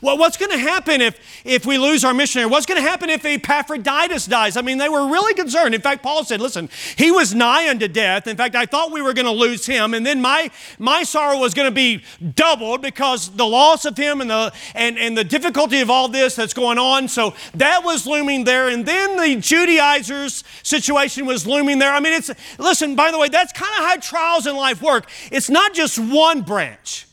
Well, 0.00 0.16
what's 0.16 0.36
going 0.36 0.52
to 0.52 0.58
happen 0.58 1.00
if, 1.00 1.18
if 1.44 1.66
we 1.66 1.78
lose 1.78 2.04
our 2.04 2.14
missionary? 2.14 2.48
What's 2.48 2.66
going 2.66 2.82
to 2.82 2.88
happen 2.88 3.10
if 3.10 3.24
Epaphroditus 3.24 4.26
dies? 4.26 4.56
I 4.56 4.62
mean, 4.62 4.78
they 4.78 4.88
were 4.88 5.08
really 5.08 5.34
concerned. 5.34 5.74
In 5.74 5.80
fact, 5.80 6.02
Paul 6.02 6.24
said, 6.24 6.40
listen, 6.40 6.68
he 6.96 7.10
was 7.10 7.34
nigh 7.34 7.68
unto 7.68 7.88
death. 7.88 8.26
In 8.26 8.36
fact, 8.36 8.54
I 8.54 8.66
thought 8.66 8.92
we 8.92 9.02
were 9.02 9.12
going 9.12 9.26
to 9.26 9.32
lose 9.32 9.66
him, 9.66 9.94
and 9.94 10.06
then 10.06 10.20
my, 10.20 10.50
my 10.78 11.02
sorrow 11.02 11.38
was 11.38 11.54
going 11.54 11.68
to 11.68 11.74
be 11.74 12.02
doubled 12.34 12.82
because 12.82 13.30
the 13.30 13.46
loss 13.46 13.84
of 13.84 13.96
him 13.96 14.20
and 14.20 14.30
the, 14.30 14.52
and, 14.74 14.98
and 14.98 15.16
the 15.16 15.24
difficulty 15.24 15.80
of 15.80 15.90
all 15.90 16.08
this 16.08 16.36
that's 16.36 16.54
going 16.54 16.78
on. 16.78 17.08
So 17.08 17.34
that 17.54 17.84
was 17.84 18.06
looming 18.06 18.44
there. 18.44 18.68
And 18.68 18.86
then 18.86 19.16
the 19.16 19.40
Judaizers' 19.40 20.44
situation 20.62 21.26
was 21.26 21.46
looming 21.46 21.78
there. 21.78 21.92
I 21.92 22.00
mean, 22.00 22.12
it's, 22.12 22.30
listen, 22.58 22.94
by 22.94 23.10
the 23.10 23.18
way, 23.18 23.28
that's 23.28 23.52
kind 23.52 23.72
of 23.78 23.84
how 23.84 23.96
trials 23.96 24.46
in 24.46 24.56
life 24.56 24.80
work. 24.82 25.08
It's 25.30 25.50
not 25.50 25.74
just 25.74 25.98
one 25.98 26.42
branch. 26.42 27.06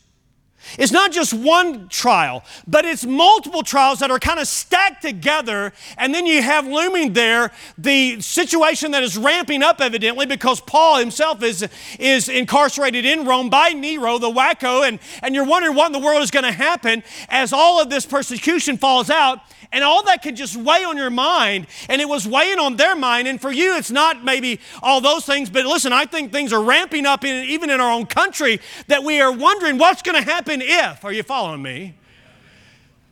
It's 0.78 0.92
not 0.92 1.12
just 1.12 1.34
one 1.34 1.88
trial, 1.90 2.44
but 2.68 2.86
it's 2.86 3.06
multiple 3.06 3.64
trials 3.64 4.00
that 4.00 4.12
are 4.12 4.20
kind 4.20 4.40
of 4.40 4.48
stacked 4.48 5.02
together. 5.02 5.74
And 5.98 6.14
then 6.14 6.26
you 6.26 6.42
have 6.42 6.68
looming 6.68 7.14
there 7.14 7.52
the 7.78 8.22
situation 8.22 8.92
that 8.92 9.04
is 9.04 9.18
ramping 9.18 9.64
up, 9.64 9.82
evidently, 9.82 10.26
because 10.26 10.62
Paul 10.62 11.00
himself 11.00 11.42
is, 11.44 11.68
is 11.98 12.30
incarcerated 12.30 13.06
in 13.06 13.26
Rome 13.26 13.50
by 13.50 13.70
Nero, 13.70 14.18
the 14.18 14.30
wacko. 14.30 14.88
And, 14.88 15.00
and 15.22 15.36
you're 15.36 15.46
wondering 15.46 15.76
what 15.76 15.88
in 15.88 15.92
the 15.94 16.00
world 16.00 16.22
is 16.22 16.32
going 16.32 16.46
to 16.46 16.52
happen 16.52 17.04
as 17.30 17.54
all 17.54 17.82
of 17.82 17.90
this 17.90 18.06
persecution 18.06 18.78
falls 18.78 19.10
out. 19.10 19.40
And 19.72 19.84
all 19.84 20.04
that 20.06 20.24
could 20.24 20.36
just 20.36 20.56
weigh 20.56 20.84
on 20.84 20.98
your 20.98 21.12
mind, 21.12 21.68
and 21.90 22.02
it 22.02 22.10
was 22.10 22.28
weighing 22.28 22.58
on 22.58 22.76
their 22.78 22.96
mind. 22.96 23.28
And 23.28 23.40
for 23.40 23.52
you, 23.52 23.78
it's 23.78 23.92
not 23.92 24.24
maybe 24.24 24.60
all 24.82 25.00
those 25.00 25.26
things, 25.26 25.48
but 25.52 25.64
listen, 25.64 25.94
I 25.94 26.06
think 26.06 26.32
things 26.32 26.52
are 26.52 26.64
ramping 26.64 27.06
up 27.06 27.24
in, 27.24 27.46
even 27.46 27.70
in 27.70 27.80
our 27.80 27.92
own 27.92 28.08
country 28.08 28.62
that 28.88 29.04
we 29.04 29.22
are 29.22 29.32
wondering 29.32 29.78
what's 29.78 30.02
going 30.02 30.16
to 30.16 30.28
happen 30.28 30.59
if. 30.62 31.04
Are 31.06 31.12
you 31.12 31.24
following 31.24 31.62
me? 31.62 31.96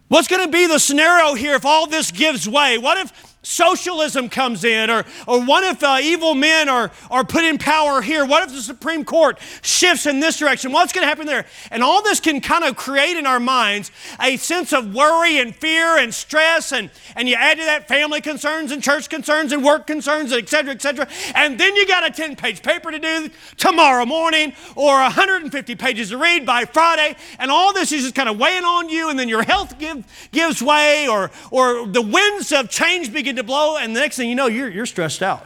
What's 0.08 0.28
going 0.28 0.46
to 0.46 0.52
be 0.52 0.68
the 0.68 0.80
scenario 0.80 1.34
here 1.34 1.56
if 1.56 1.66
all 1.66 1.88
this 1.88 2.12
gives 2.12 2.48
way? 2.48 2.78
What 2.78 2.98
if 2.98 3.37
socialism 3.48 4.30
comes 4.30 4.64
in? 4.64 4.90
Or, 4.90 5.06
or 5.26 5.42
what 5.44 5.64
if 5.64 5.84
uh, 5.84 5.98
evil 6.02 6.36
men 6.36 6.70
are, 6.70 6.92
are 7.10 7.24
put 7.24 7.44
in 7.44 7.58
power 7.58 8.02
here? 8.02 8.26
What 8.26 8.44
if 8.44 8.54
the 8.54 8.62
Supreme 8.62 9.06
Court 9.06 9.40
shifts 9.62 10.06
in 10.06 10.20
this 10.20 10.38
direction? 10.38 10.72
What's 10.72 10.92
going 10.92 11.04
to 11.04 11.08
happen 11.08 11.26
there? 11.26 11.46
And 11.72 11.84
all 11.84 12.04
this 12.04 12.20
can 12.20 12.42
kind 12.42 12.64
of 12.64 12.76
create 12.76 13.16
in 13.16 13.26
our 13.26 13.40
minds 13.40 13.92
a 14.22 14.38
sense 14.38 14.74
of 14.74 14.94
worry 14.94 15.40
and 15.40 15.56
fear 15.56 15.98
and 15.98 16.14
stress. 16.14 16.72
And, 16.72 16.92
and 17.16 17.30
you 17.30 17.36
add 17.36 17.58
to 17.58 17.64
that 17.64 17.88
family 17.88 18.22
concerns 18.22 18.72
and 18.72 18.84
church 18.84 19.10
concerns 19.10 19.54
and 19.54 19.64
work 19.64 19.88
concerns, 19.88 20.34
et 20.34 20.50
cetera, 20.50 20.74
et 20.74 20.82
cetera. 20.82 21.08
And 21.34 21.60
then 21.60 21.76
you 21.76 21.88
got 21.88 22.06
a 22.06 22.12
10 22.12 22.36
page 22.36 22.62
paper 22.62 22.92
to 22.92 23.00
do 23.00 23.30
tomorrow 23.56 24.06
morning 24.06 24.54
or 24.76 24.96
150 25.02 25.76
pages 25.76 26.10
to 26.10 26.18
read 26.18 26.46
by 26.46 26.66
Friday. 26.66 27.16
And 27.40 27.50
all 27.50 27.74
this 27.74 27.92
is 27.92 28.04
just 28.04 28.16
kind 28.16 28.28
of 28.28 28.38
weighing 28.38 28.66
on 28.66 28.90
you. 28.90 29.10
And 29.10 29.18
then 29.18 29.30
your 29.30 29.44
health 29.44 29.80
give, 29.80 30.04
gives 30.32 30.62
way 30.62 31.08
or, 31.08 31.32
or 31.50 31.88
the 31.88 32.02
winds 32.02 32.52
of 32.52 32.70
change 32.70 33.14
begin 33.14 33.37
to 33.38 33.44
blow, 33.44 33.78
and 33.78 33.96
the 33.96 34.00
next 34.00 34.18
thing 34.18 34.30
you 34.30 34.36
know, 34.36 34.48
you're, 34.48 34.70
you're 34.70 34.86
stressed 34.86 35.24
out. 35.24 35.46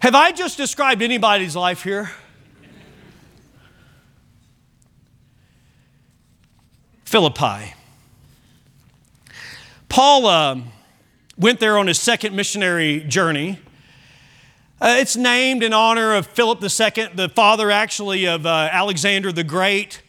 Have 0.00 0.16
I 0.16 0.32
just 0.32 0.56
described 0.56 1.00
anybody's 1.00 1.54
life 1.54 1.84
here? 1.84 2.10
Philippi. 7.04 7.74
Paul 9.88 10.26
uh, 10.26 10.56
went 11.38 11.60
there 11.60 11.78
on 11.78 11.86
his 11.86 12.00
second 12.00 12.34
missionary 12.34 13.00
journey. 13.00 13.58
Uh, 14.80 14.96
it's 14.98 15.14
named 15.14 15.62
in 15.62 15.72
honor 15.72 16.14
of 16.14 16.26
Philip 16.26 16.62
II, 16.62 17.08
the 17.14 17.28
father 17.28 17.70
actually 17.70 18.26
of 18.26 18.44
uh, 18.46 18.68
Alexander 18.72 19.30
the 19.30 19.44
Great. 19.44 20.02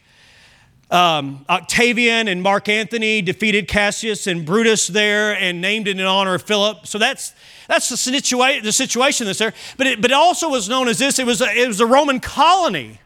Um, 0.94 1.44
Octavian 1.48 2.28
and 2.28 2.40
Mark 2.40 2.68
Antony 2.68 3.20
defeated 3.20 3.66
Cassius 3.66 4.28
and 4.28 4.46
Brutus 4.46 4.86
there 4.86 5.34
and 5.34 5.60
named 5.60 5.88
it 5.88 5.98
in 5.98 6.06
honor 6.06 6.34
of 6.34 6.42
Philip. 6.42 6.86
So 6.86 6.98
that's, 6.98 7.34
that's 7.66 7.88
the, 7.88 7.96
situa- 7.96 8.62
the 8.62 8.70
situation 8.70 9.26
that's 9.26 9.40
there. 9.40 9.54
But 9.76 9.88
it, 9.88 10.00
but 10.00 10.12
it 10.12 10.14
also 10.14 10.48
was 10.48 10.68
known 10.68 10.86
as 10.86 11.00
this 11.00 11.18
it 11.18 11.26
was 11.26 11.40
a, 11.40 11.52
it 11.52 11.66
was 11.66 11.80
a 11.80 11.86
Roman 11.86 12.20
colony. 12.20 13.00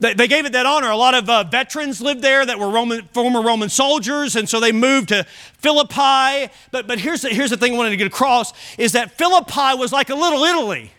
They, 0.00 0.14
they 0.14 0.26
gave 0.26 0.44
it 0.44 0.52
that 0.54 0.66
honor. 0.66 0.90
A 0.90 0.96
lot 0.96 1.14
of 1.14 1.30
uh, 1.30 1.44
veterans 1.44 2.00
lived 2.00 2.22
there 2.22 2.44
that 2.44 2.58
were 2.58 2.70
Roman, 2.70 3.06
former 3.12 3.40
Roman 3.40 3.68
soldiers, 3.68 4.34
and 4.34 4.48
so 4.48 4.58
they 4.58 4.72
moved 4.72 5.10
to 5.10 5.22
Philippi. 5.58 6.52
But, 6.72 6.88
but 6.88 6.98
here's, 6.98 7.22
the, 7.22 7.28
here's 7.28 7.50
the 7.50 7.56
thing 7.56 7.74
I 7.74 7.76
wanted 7.76 7.90
to 7.90 7.96
get 7.96 8.08
across 8.08 8.52
is 8.78 8.90
that 8.92 9.12
Philippi 9.16 9.78
was 9.78 9.92
like 9.92 10.10
a 10.10 10.16
little 10.16 10.42
Italy. 10.42 10.90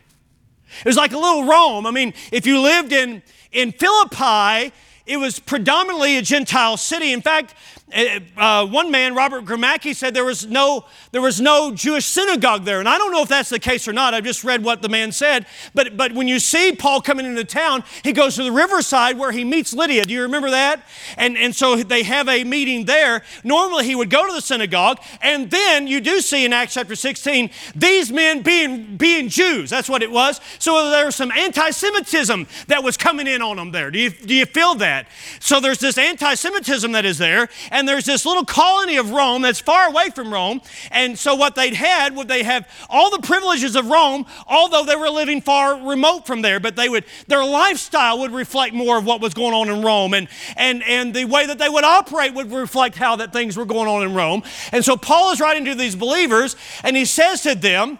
It 0.79 0.85
was 0.85 0.95
like 0.95 1.11
a 1.11 1.19
little 1.19 1.43
Rome. 1.43 1.85
I 1.85 1.91
mean, 1.91 2.13
if 2.31 2.47
you 2.47 2.61
lived 2.61 2.93
in, 2.93 3.21
in 3.51 3.73
Philippi, 3.73 4.73
it 5.05 5.17
was 5.17 5.39
predominantly 5.39 6.17
a 6.17 6.21
Gentile 6.21 6.77
city. 6.77 7.11
In 7.11 7.21
fact, 7.21 7.55
uh, 7.93 8.19
uh, 8.37 8.65
one 8.65 8.91
man, 8.91 9.15
Robert 9.15 9.45
Gromacki, 9.45 9.95
said 9.95 10.13
there 10.13 10.25
was, 10.25 10.45
no, 10.45 10.85
there 11.11 11.21
was 11.21 11.39
no 11.39 11.73
Jewish 11.73 12.05
synagogue 12.05 12.65
there. 12.65 12.79
And 12.79 12.89
I 12.89 12.97
don't 12.97 13.11
know 13.11 13.21
if 13.21 13.29
that's 13.29 13.49
the 13.49 13.59
case 13.59 13.87
or 13.87 13.93
not. 13.93 14.13
I've 14.13 14.23
just 14.23 14.43
read 14.43 14.63
what 14.63 14.81
the 14.81 14.89
man 14.89 15.11
said. 15.11 15.45
But, 15.73 15.95
but 15.95 16.13
when 16.13 16.27
you 16.27 16.39
see 16.39 16.73
Paul 16.73 17.01
coming 17.01 17.25
into 17.25 17.43
town, 17.43 17.83
he 18.03 18.11
goes 18.11 18.35
to 18.35 18.43
the 18.43 18.51
riverside 18.51 19.17
where 19.17 19.31
he 19.31 19.43
meets 19.43 19.73
Lydia. 19.73 20.05
Do 20.05 20.13
you 20.13 20.23
remember 20.23 20.49
that? 20.49 20.83
And, 21.17 21.37
and 21.37 21.55
so 21.55 21.75
they 21.75 22.03
have 22.03 22.27
a 22.27 22.43
meeting 22.43 22.85
there. 22.85 23.23
Normally 23.43 23.85
he 23.85 23.95
would 23.95 24.09
go 24.09 24.27
to 24.27 24.33
the 24.33 24.41
synagogue. 24.41 24.99
And 25.21 25.51
then 25.51 25.87
you 25.87 26.01
do 26.01 26.21
see 26.21 26.45
in 26.45 26.53
Acts 26.53 26.73
chapter 26.73 26.95
16 26.95 27.49
these 27.75 28.11
men 28.11 28.41
being, 28.41 28.97
being 28.97 29.29
Jews. 29.29 29.69
That's 29.69 29.89
what 29.89 30.01
it 30.01 30.11
was. 30.11 30.41
So 30.59 30.89
there 30.89 31.05
was 31.05 31.15
some 31.15 31.31
anti 31.31 31.69
Semitism 31.69 32.47
that 32.67 32.83
was 32.83 32.97
coming 32.97 33.27
in 33.27 33.41
on 33.41 33.57
them 33.57 33.71
there. 33.71 33.91
Do 33.91 33.99
you, 33.99 34.09
do 34.09 34.33
you 34.33 34.45
feel 34.45 34.75
that? 34.75 35.07
So 35.39 35.59
there's 35.59 35.79
this 35.79 35.97
anti 35.97 36.33
Semitism 36.35 36.91
that 36.93 37.05
is 37.05 37.17
there. 37.17 37.49
And 37.71 37.82
and 37.83 37.89
there's 37.89 38.05
this 38.05 38.25
little 38.25 38.45
colony 38.45 38.95
of 38.95 39.11
Rome 39.11 39.41
that's 39.41 39.59
far 39.59 39.89
away 39.89 40.09
from 40.09 40.33
Rome. 40.33 40.61
And 40.89 41.19
so 41.19 41.35
what 41.35 41.53
they'd 41.55 41.73
had 41.73 42.15
would 42.15 42.29
they 42.29 42.43
have 42.43 42.65
all 42.89 43.11
the 43.11 43.19
privileges 43.19 43.75
of 43.75 43.87
Rome, 43.87 44.25
although 44.47 44.85
they 44.85 44.95
were 44.95 45.09
living 45.09 45.41
far 45.41 45.77
remote 45.85 46.25
from 46.25 46.41
there, 46.41 46.61
but 46.61 46.77
they 46.77 46.87
would 46.87 47.03
their 47.27 47.43
lifestyle 47.43 48.19
would 48.19 48.31
reflect 48.31 48.73
more 48.73 48.97
of 48.97 49.05
what 49.05 49.19
was 49.19 49.33
going 49.33 49.53
on 49.53 49.67
in 49.67 49.83
Rome. 49.83 50.13
And 50.13 50.29
and 50.55 50.81
and 50.83 51.13
the 51.13 51.25
way 51.25 51.45
that 51.45 51.57
they 51.57 51.67
would 51.67 51.83
operate 51.83 52.33
would 52.33 52.53
reflect 52.53 52.95
how 52.95 53.17
that 53.17 53.33
things 53.33 53.57
were 53.57 53.65
going 53.65 53.89
on 53.89 54.01
in 54.03 54.13
Rome. 54.13 54.43
And 54.71 54.85
so 54.85 54.95
Paul 54.95 55.33
is 55.33 55.41
writing 55.41 55.65
to 55.65 55.75
these 55.75 55.97
believers, 55.97 56.55
and 56.85 56.95
he 56.95 57.03
says 57.03 57.41
to 57.41 57.53
them, 57.53 57.99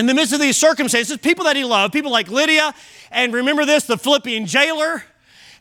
in 0.00 0.06
the 0.06 0.14
midst 0.14 0.32
of 0.32 0.40
these 0.40 0.56
circumstances, 0.56 1.16
people 1.18 1.44
that 1.44 1.54
he 1.54 1.62
loved, 1.62 1.92
people 1.92 2.10
like 2.10 2.28
Lydia, 2.28 2.74
and 3.12 3.32
remember 3.32 3.64
this, 3.64 3.84
the 3.84 3.96
Philippian 3.96 4.46
jailer, 4.46 5.04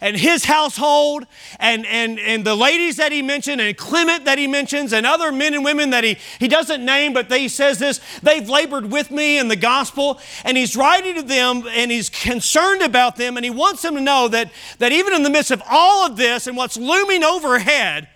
and 0.01 0.17
his 0.17 0.45
household 0.45 1.27
and, 1.59 1.85
and, 1.85 2.19
and 2.19 2.43
the 2.43 2.55
ladies 2.55 2.97
that 2.97 3.11
he 3.11 3.21
mentioned 3.21 3.61
and 3.61 3.77
Clement 3.77 4.25
that 4.25 4.39
he 4.39 4.47
mentions 4.47 4.91
and 4.91 5.05
other 5.05 5.31
men 5.31 5.53
and 5.53 5.63
women 5.63 5.91
that 5.91 6.03
he, 6.03 6.17
he 6.39 6.47
doesn't 6.47 6.83
name, 6.83 7.13
but 7.13 7.31
he 7.31 7.47
says 7.47 7.77
this, 7.77 8.01
they've 8.23 8.49
labored 8.49 8.91
with 8.91 9.11
me 9.11 9.37
in 9.37 9.47
the 9.47 9.55
gospel. 9.55 10.19
And 10.43 10.57
he's 10.57 10.75
writing 10.75 11.15
to 11.15 11.21
them 11.21 11.63
and 11.69 11.91
he's 11.91 12.09
concerned 12.09 12.81
about 12.81 13.15
them 13.15 13.37
and 13.37 13.45
he 13.45 13.51
wants 13.51 13.83
them 13.83 13.93
to 13.93 14.01
know 14.01 14.27
that, 14.29 14.51
that 14.79 14.91
even 14.91 15.13
in 15.13 15.21
the 15.21 15.29
midst 15.29 15.51
of 15.51 15.61
all 15.69 16.07
of 16.07 16.17
this 16.17 16.47
and 16.47 16.57
what's 16.57 16.77
looming 16.77 17.23
overhead, 17.23 18.09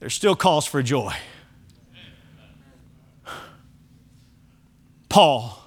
there's 0.00 0.14
still 0.14 0.36
cause 0.36 0.66
for 0.66 0.82
joy. 0.82 1.14
Paul 5.08 5.58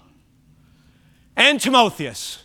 and 1.36 1.60
Timotheus. 1.60 2.44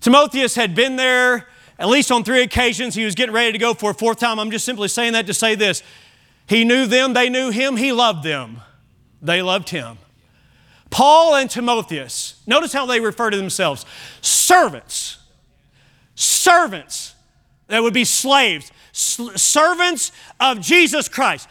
Timotheus 0.00 0.54
had 0.54 0.74
been 0.74 0.96
there 0.96 1.48
at 1.78 1.88
least 1.88 2.12
on 2.12 2.24
three 2.24 2.42
occasions, 2.42 2.94
he 2.94 3.04
was 3.04 3.14
getting 3.14 3.34
ready 3.34 3.52
to 3.52 3.58
go 3.58 3.74
for 3.74 3.90
a 3.90 3.94
fourth 3.94 4.18
time. 4.18 4.38
I'm 4.38 4.50
just 4.50 4.64
simply 4.64 4.88
saying 4.88 5.14
that 5.14 5.26
to 5.26 5.34
say 5.34 5.54
this. 5.54 5.82
He 6.46 6.64
knew 6.64 6.86
them, 6.86 7.14
they 7.14 7.28
knew 7.28 7.50
him, 7.50 7.76
he 7.76 7.92
loved 7.92 8.22
them, 8.22 8.60
they 9.22 9.42
loved 9.42 9.70
him. 9.70 9.98
Paul 10.90 11.34
and 11.34 11.50
Timotheus, 11.50 12.40
notice 12.46 12.72
how 12.72 12.86
they 12.86 13.00
refer 13.00 13.30
to 13.30 13.36
themselves 13.36 13.84
servants. 14.20 15.18
Servants 16.14 17.14
that 17.66 17.82
would 17.82 17.94
be 17.94 18.04
slaves, 18.04 18.70
servants 18.92 20.12
of 20.38 20.60
Jesus 20.60 21.08
Christ. 21.08 21.48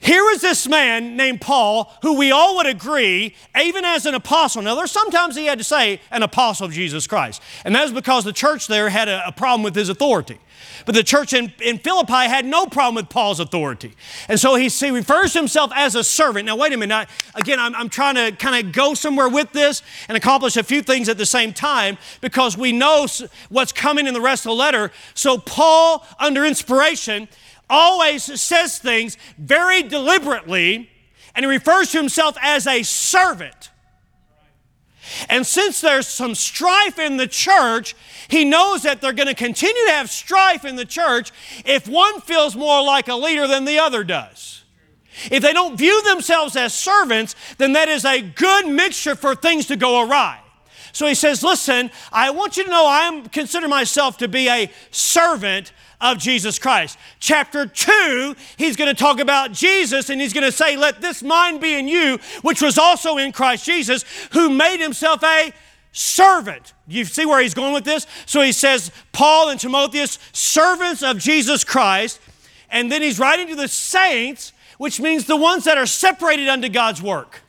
Here 0.00 0.30
is 0.30 0.40
this 0.40 0.68
man 0.68 1.16
named 1.16 1.40
Paul, 1.40 1.92
who 2.02 2.16
we 2.16 2.30
all 2.30 2.56
would 2.56 2.66
agree, 2.66 3.34
even 3.60 3.84
as 3.84 4.06
an 4.06 4.14
apostle. 4.14 4.62
Now, 4.62 4.76
there's 4.76 4.92
sometimes 4.92 5.34
he 5.34 5.46
had 5.46 5.58
to 5.58 5.64
say 5.64 6.00
an 6.12 6.22
apostle 6.22 6.66
of 6.66 6.72
Jesus 6.72 7.06
Christ. 7.06 7.42
And 7.64 7.74
that 7.74 7.82
was 7.82 7.92
because 7.92 8.24
the 8.24 8.32
church 8.32 8.68
there 8.68 8.90
had 8.90 9.08
a, 9.08 9.26
a 9.26 9.32
problem 9.32 9.64
with 9.64 9.74
his 9.74 9.88
authority. 9.88 10.38
But 10.86 10.94
the 10.94 11.02
church 11.02 11.32
in, 11.32 11.52
in 11.60 11.78
Philippi 11.78 12.12
had 12.12 12.46
no 12.46 12.66
problem 12.66 12.94
with 12.94 13.08
Paul's 13.08 13.40
authority. 13.40 13.94
And 14.28 14.38
so 14.38 14.54
he, 14.54 14.68
he 14.68 14.90
refers 14.90 15.32
to 15.32 15.40
himself 15.40 15.70
as 15.74 15.94
a 15.94 16.04
servant. 16.04 16.46
Now, 16.46 16.56
wait 16.56 16.72
a 16.72 16.76
minute. 16.76 16.94
I, 16.94 17.38
again, 17.38 17.58
I'm, 17.58 17.74
I'm 17.74 17.88
trying 17.88 18.14
to 18.14 18.32
kind 18.32 18.66
of 18.66 18.72
go 18.72 18.94
somewhere 18.94 19.28
with 19.28 19.52
this 19.52 19.82
and 20.08 20.16
accomplish 20.16 20.56
a 20.56 20.62
few 20.62 20.82
things 20.82 21.08
at 21.08 21.18
the 21.18 21.26
same 21.26 21.52
time 21.52 21.98
because 22.20 22.56
we 22.56 22.72
know 22.72 23.06
what's 23.48 23.72
coming 23.72 24.06
in 24.06 24.14
the 24.14 24.20
rest 24.20 24.46
of 24.46 24.50
the 24.50 24.56
letter. 24.56 24.90
So, 25.14 25.38
Paul, 25.38 26.06
under 26.18 26.44
inspiration, 26.44 27.28
always 27.68 28.24
says 28.40 28.78
things 28.78 29.16
very 29.38 29.82
deliberately, 29.82 30.90
and 31.34 31.44
he 31.44 31.50
refers 31.50 31.92
to 31.92 31.98
himself 31.98 32.36
as 32.40 32.66
a 32.66 32.82
servant. 32.82 33.70
And 35.28 35.46
since 35.46 35.80
there's 35.80 36.06
some 36.06 36.34
strife 36.34 36.98
in 36.98 37.16
the 37.16 37.26
church, 37.26 37.94
he 38.28 38.44
knows 38.44 38.82
that 38.82 39.00
they're 39.00 39.12
going 39.12 39.28
to 39.28 39.34
continue 39.34 39.86
to 39.86 39.92
have 39.92 40.10
strife 40.10 40.64
in 40.64 40.76
the 40.76 40.84
church 40.84 41.32
if 41.64 41.88
one 41.88 42.20
feels 42.20 42.54
more 42.54 42.82
like 42.82 43.08
a 43.08 43.14
leader 43.14 43.46
than 43.46 43.64
the 43.64 43.78
other 43.78 44.04
does. 44.04 44.64
If 45.30 45.42
they 45.42 45.52
don't 45.52 45.76
view 45.76 46.02
themselves 46.02 46.56
as 46.56 46.74
servants, 46.74 47.34
then 47.56 47.72
that 47.72 47.88
is 47.88 48.04
a 48.04 48.20
good 48.20 48.68
mixture 48.68 49.16
for 49.16 49.34
things 49.34 49.66
to 49.66 49.76
go 49.76 50.06
awry. 50.06 50.40
So 50.92 51.06
he 51.06 51.14
says, 51.14 51.42
Listen, 51.42 51.90
I 52.12 52.30
want 52.30 52.56
you 52.56 52.64
to 52.64 52.70
know 52.70 52.86
I 52.86 53.24
consider 53.32 53.68
myself 53.68 54.18
to 54.18 54.28
be 54.28 54.48
a 54.48 54.70
servant 54.90 55.72
of 56.00 56.18
Jesus 56.18 56.58
Christ. 56.58 56.98
Chapter 57.18 57.66
2, 57.66 58.36
he's 58.56 58.76
going 58.76 58.94
to 58.94 59.00
talk 59.00 59.18
about 59.18 59.52
Jesus 59.52 60.10
and 60.10 60.20
he's 60.20 60.32
going 60.32 60.44
to 60.44 60.52
say, 60.52 60.76
Let 60.76 61.00
this 61.00 61.22
mind 61.22 61.60
be 61.60 61.74
in 61.74 61.88
you, 61.88 62.18
which 62.42 62.62
was 62.62 62.78
also 62.78 63.16
in 63.16 63.32
Christ 63.32 63.64
Jesus, 63.64 64.04
who 64.32 64.50
made 64.50 64.80
himself 64.80 65.22
a 65.24 65.52
servant. 65.92 66.74
You 66.86 67.04
see 67.04 67.26
where 67.26 67.40
he's 67.40 67.54
going 67.54 67.74
with 67.74 67.84
this? 67.84 68.06
So 68.26 68.40
he 68.40 68.52
says, 68.52 68.92
Paul 69.12 69.48
and 69.48 69.58
Timotheus, 69.58 70.18
servants 70.32 71.02
of 71.02 71.18
Jesus 71.18 71.64
Christ. 71.64 72.20
And 72.70 72.92
then 72.92 73.02
he's 73.02 73.18
writing 73.18 73.48
to 73.48 73.56
the 73.56 73.68
saints, 73.68 74.52
which 74.76 75.00
means 75.00 75.24
the 75.24 75.36
ones 75.36 75.64
that 75.64 75.78
are 75.78 75.86
separated 75.86 76.48
unto 76.48 76.68
God's 76.68 77.02
work. 77.02 77.42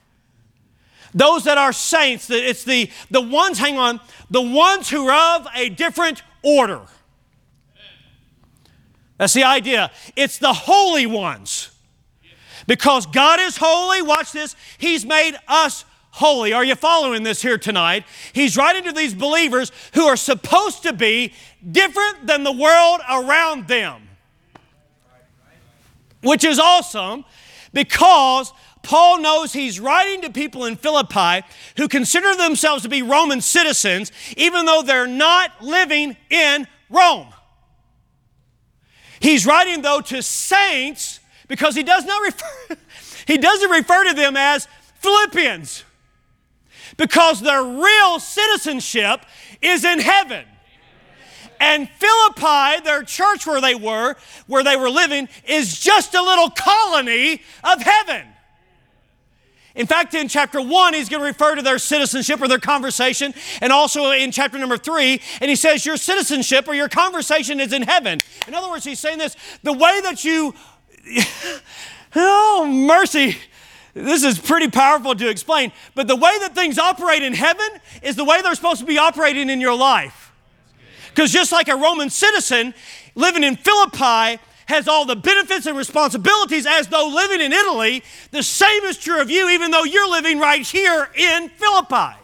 Those 1.13 1.43
that 1.45 1.57
are 1.57 1.73
saints, 1.73 2.29
it's 2.29 2.63
the, 2.63 2.89
the 3.09 3.21
ones, 3.21 3.57
hang 3.57 3.77
on, 3.77 3.99
the 4.29 4.41
ones 4.41 4.89
who 4.89 5.07
are 5.07 5.39
of 5.39 5.47
a 5.55 5.69
different 5.69 6.21
order. 6.43 6.81
That's 9.19 9.33
the 9.33 9.43
idea. 9.43 9.91
It's 10.15 10.37
the 10.37 10.53
holy 10.53 11.05
ones. 11.05 11.69
Because 12.65 13.05
God 13.05 13.39
is 13.39 13.57
holy, 13.57 14.01
watch 14.01 14.31
this, 14.31 14.55
He's 14.77 15.05
made 15.05 15.35
us 15.47 15.83
holy. 16.11 16.53
Are 16.53 16.63
you 16.63 16.75
following 16.75 17.23
this 17.23 17.41
here 17.41 17.57
tonight? 17.57 18.05
He's 18.31 18.55
writing 18.55 18.85
to 18.85 18.93
these 18.93 19.13
believers 19.13 19.71
who 19.93 20.05
are 20.05 20.15
supposed 20.15 20.83
to 20.83 20.93
be 20.93 21.33
different 21.69 22.27
than 22.27 22.43
the 22.43 22.51
world 22.51 23.01
around 23.09 23.67
them. 23.67 24.07
Which 26.23 26.45
is 26.45 26.57
awesome 26.57 27.25
because 27.73 28.53
Paul 28.83 29.19
knows 29.19 29.51
he's 29.51 29.79
writing 29.81 30.21
to 30.21 30.29
people 30.29 30.65
in 30.65 30.77
Philippi 30.77 31.45
who 31.75 31.89
consider 31.89 32.35
themselves 32.35 32.83
to 32.83 32.89
be 32.89 33.01
Roman 33.01 33.41
citizens, 33.41 34.13
even 34.37 34.65
though 34.65 34.81
they're 34.81 35.07
not 35.07 35.61
living 35.61 36.15
in 36.29 36.67
Rome. 36.89 37.27
He's 39.19 39.45
writing, 39.45 39.81
though, 39.81 40.01
to 40.01 40.21
saints 40.21 41.19
because 41.47 41.75
he 41.75 41.83
does 41.83 42.05
not 42.05 42.21
refer, 42.21 42.77
he 43.27 43.37
doesn't 43.37 43.69
refer 43.69 44.05
to 44.05 44.13
them 44.13 44.37
as 44.37 44.67
Philippians 44.95 45.83
because 46.97 47.41
their 47.41 47.63
real 47.63 48.19
citizenship 48.19 49.25
is 49.61 49.83
in 49.83 49.99
heaven. 49.99 50.45
And 51.59 51.89
Philippi, 51.89 52.81
their 52.83 53.03
church 53.03 53.45
where 53.45 53.59
they 53.59 53.75
were, 53.75 54.15
where 54.47 54.63
they 54.63 54.77
were 54.77 54.89
living, 54.89 55.27
is 55.45 55.77
just 55.77 56.13
a 56.13 56.21
little 56.21 56.49
colony 56.49 57.41
of 57.63 57.81
heaven. 57.81 58.25
In 59.79 59.87
fact, 59.87 60.13
in 60.13 60.27
chapter 60.27 60.61
one, 60.61 60.93
he's 60.93 61.07
going 61.07 61.21
to 61.21 61.25
refer 61.25 61.55
to 61.55 61.61
their 61.61 61.79
citizenship 61.79 62.41
or 62.41 62.49
their 62.49 62.59
conversation, 62.59 63.33
and 63.61 63.71
also 63.71 64.11
in 64.11 64.29
chapter 64.29 64.59
number 64.59 64.75
three, 64.75 65.21
and 65.39 65.49
he 65.49 65.55
says, 65.55 65.85
Your 65.85 65.95
citizenship 65.95 66.67
or 66.67 66.73
your 66.73 66.89
conversation 66.89 67.61
is 67.61 67.71
in 67.71 67.83
heaven. 67.83 68.19
In 68.45 68.53
other 68.53 68.69
words, 68.69 68.83
he's 68.83 68.99
saying 68.99 69.19
this 69.19 69.37
the 69.63 69.71
way 69.71 70.01
that 70.01 70.25
you, 70.25 70.53
oh, 72.17 72.67
mercy, 72.69 73.37
this 73.93 74.25
is 74.25 74.37
pretty 74.37 74.69
powerful 74.69 75.15
to 75.15 75.29
explain, 75.29 75.71
but 75.95 76.09
the 76.09 76.15
way 76.17 76.37
that 76.39 76.53
things 76.53 76.77
operate 76.77 77.23
in 77.23 77.33
heaven 77.33 77.69
is 78.03 78.17
the 78.17 78.25
way 78.25 78.41
they're 78.41 78.55
supposed 78.55 78.81
to 78.81 78.85
be 78.85 78.97
operating 78.97 79.49
in 79.49 79.61
your 79.61 79.77
life. 79.77 80.33
Because 81.07 81.31
just 81.31 81.53
like 81.53 81.69
a 81.69 81.77
Roman 81.77 82.09
citizen 82.09 82.73
living 83.15 83.45
in 83.45 83.55
Philippi 83.55 84.41
has 84.69 84.87
all 84.87 85.03
the 85.03 85.15
benefits 85.15 85.65
and 85.65 85.75
responsibilities 85.75 86.67
as 86.67 86.87
though 86.87 87.07
living 87.07 87.41
in 87.41 87.51
Italy, 87.51 88.03
the 88.29 88.43
same 88.43 88.83
is 88.83 88.99
true 88.99 89.19
of 89.19 89.29
you, 89.29 89.49
even 89.49 89.71
though 89.71 89.83
you're 89.83 90.09
living 90.09 90.39
right 90.39 90.61
here 90.61 91.09
in 91.15 91.49
Philippi. 91.49 92.15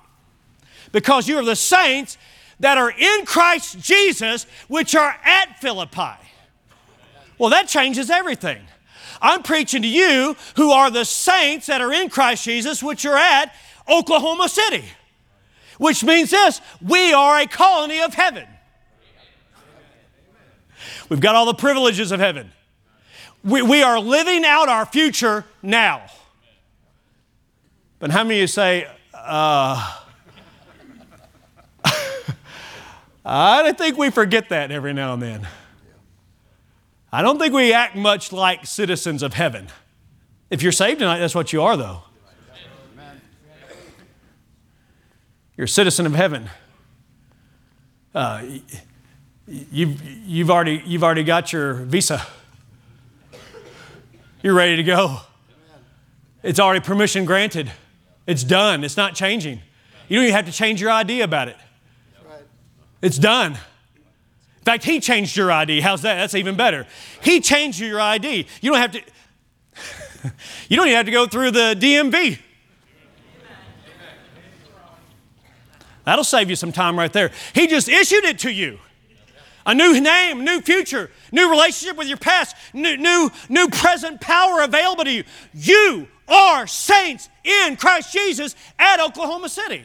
Because 0.91 1.27
you 1.27 1.39
are 1.39 1.43
the 1.43 1.55
saints 1.55 2.19
that 2.59 2.77
are 2.77 2.91
in 2.91 3.25
Christ 3.25 3.79
Jesus, 3.79 4.45
which 4.67 4.95
are 4.95 5.17
at 5.25 5.59
Philippi. 5.59 6.21
Well, 7.39 7.49
that 7.49 7.67
changes 7.67 8.11
everything. 8.11 8.61
I'm 9.23 9.41
preaching 9.41 9.81
to 9.81 9.87
you 9.87 10.35
who 10.55 10.69
are 10.69 10.91
the 10.91 11.03
saints 11.03 11.65
that 11.65 11.81
are 11.81 11.91
in 11.91 12.09
Christ 12.09 12.45
Jesus, 12.45 12.83
which 12.83 13.07
are 13.07 13.17
at 13.17 13.55
Oklahoma 13.89 14.49
City, 14.49 14.85
which 15.79 16.03
means 16.03 16.29
this 16.29 16.61
we 16.79 17.11
are 17.11 17.39
a 17.39 17.47
colony 17.47 18.01
of 18.01 18.13
heaven. 18.13 18.45
We've 21.09 21.19
got 21.19 21.35
all 21.35 21.45
the 21.45 21.53
privileges 21.53 22.11
of 22.11 22.19
heaven. 22.19 22.51
We, 23.43 23.61
we 23.61 23.83
are 23.83 23.99
living 23.99 24.43
out 24.43 24.69
our 24.69 24.85
future 24.85 25.45
now. 25.61 26.03
But 27.99 28.11
how 28.11 28.23
many 28.23 28.35
of 28.35 28.41
you 28.41 28.47
say, 28.47 28.87
uh, 29.13 30.01
I 33.25 33.71
think 33.73 33.97
we 33.97 34.09
forget 34.09 34.49
that 34.49 34.71
every 34.71 34.93
now 34.93 35.13
and 35.13 35.21
then. 35.21 35.47
I 37.11 37.21
don't 37.21 37.39
think 37.39 37.53
we 37.53 37.71
act 37.71 37.95
much 37.95 38.33
like 38.33 38.65
citizens 38.65 39.23
of 39.23 39.33
heaven. 39.33 39.67
If 40.49 40.61
you're 40.61 40.71
saved 40.71 40.99
tonight, 40.99 41.19
that's 41.19 41.35
what 41.35 41.53
you 41.53 41.61
are, 41.61 41.77
though. 41.77 42.01
You're 45.57 45.65
a 45.65 45.69
citizen 45.69 46.05
of 46.05 46.13
heaven. 46.13 46.49
Uh, 48.13 48.43
you've, 49.47 50.01
you've, 50.03 50.51
already, 50.51 50.81
you've 50.85 51.03
already 51.03 51.23
got 51.23 51.53
your 51.53 51.73
visa. 51.73 52.25
You're 54.41 54.53
ready 54.53 54.75
to 54.75 54.83
go. 54.83 55.19
It's 56.43 56.59
already 56.59 56.79
permission 56.79 57.25
granted. 57.25 57.71
It's 58.27 58.43
done. 58.43 58.83
It's 58.83 58.97
not 58.97 59.15
changing. 59.15 59.61
You 60.07 60.17
don't 60.17 60.25
even 60.25 60.35
have 60.35 60.45
to 60.45 60.51
change 60.51 60.81
your 60.81 60.91
ID 60.91 61.21
about 61.21 61.47
it. 61.47 61.57
It's 63.01 63.17
done. 63.17 63.53
In 63.53 64.63
fact, 64.63 64.83
he 64.83 64.99
changed 64.99 65.35
your 65.35 65.51
ID. 65.51 65.81
How's 65.81 66.01
that? 66.03 66.15
That's 66.15 66.35
even 66.35 66.55
better. 66.55 66.87
He 67.21 67.39
changed 67.39 67.79
your 67.79 67.99
ID. 67.99 68.47
You 68.61 68.71
don't 68.71 68.79
have 68.79 68.91
to, 68.93 68.99
you 70.69 70.77
don't 70.77 70.87
even 70.87 70.97
have 70.97 71.05
to 71.05 71.11
go 71.11 71.27
through 71.27 71.51
the 71.51 71.75
DMV. 71.79 72.39
That'll 76.03 76.23
save 76.23 76.49
you 76.49 76.55
some 76.55 76.71
time 76.71 76.97
right 76.97 77.11
there. 77.11 77.31
He 77.53 77.67
just 77.67 77.89
issued 77.89 78.25
it 78.25 78.39
to 78.39 78.51
you. 78.51 78.79
A 79.65 79.73
new 79.73 79.99
name, 79.99 80.43
new 80.43 80.61
future, 80.61 81.09
new 81.31 81.49
relationship 81.49 81.97
with 81.97 82.07
your 82.07 82.17
past, 82.17 82.55
new, 82.73 82.97
new, 82.97 83.31
new 83.49 83.67
present 83.69 84.21
power 84.21 84.61
available 84.61 85.03
to 85.03 85.11
you. 85.11 85.23
You 85.53 86.07
are 86.27 86.67
saints 86.67 87.29
in 87.43 87.75
Christ 87.75 88.13
Jesus 88.13 88.55
at 88.77 88.99
Oklahoma 88.99 89.49
City. 89.49 89.83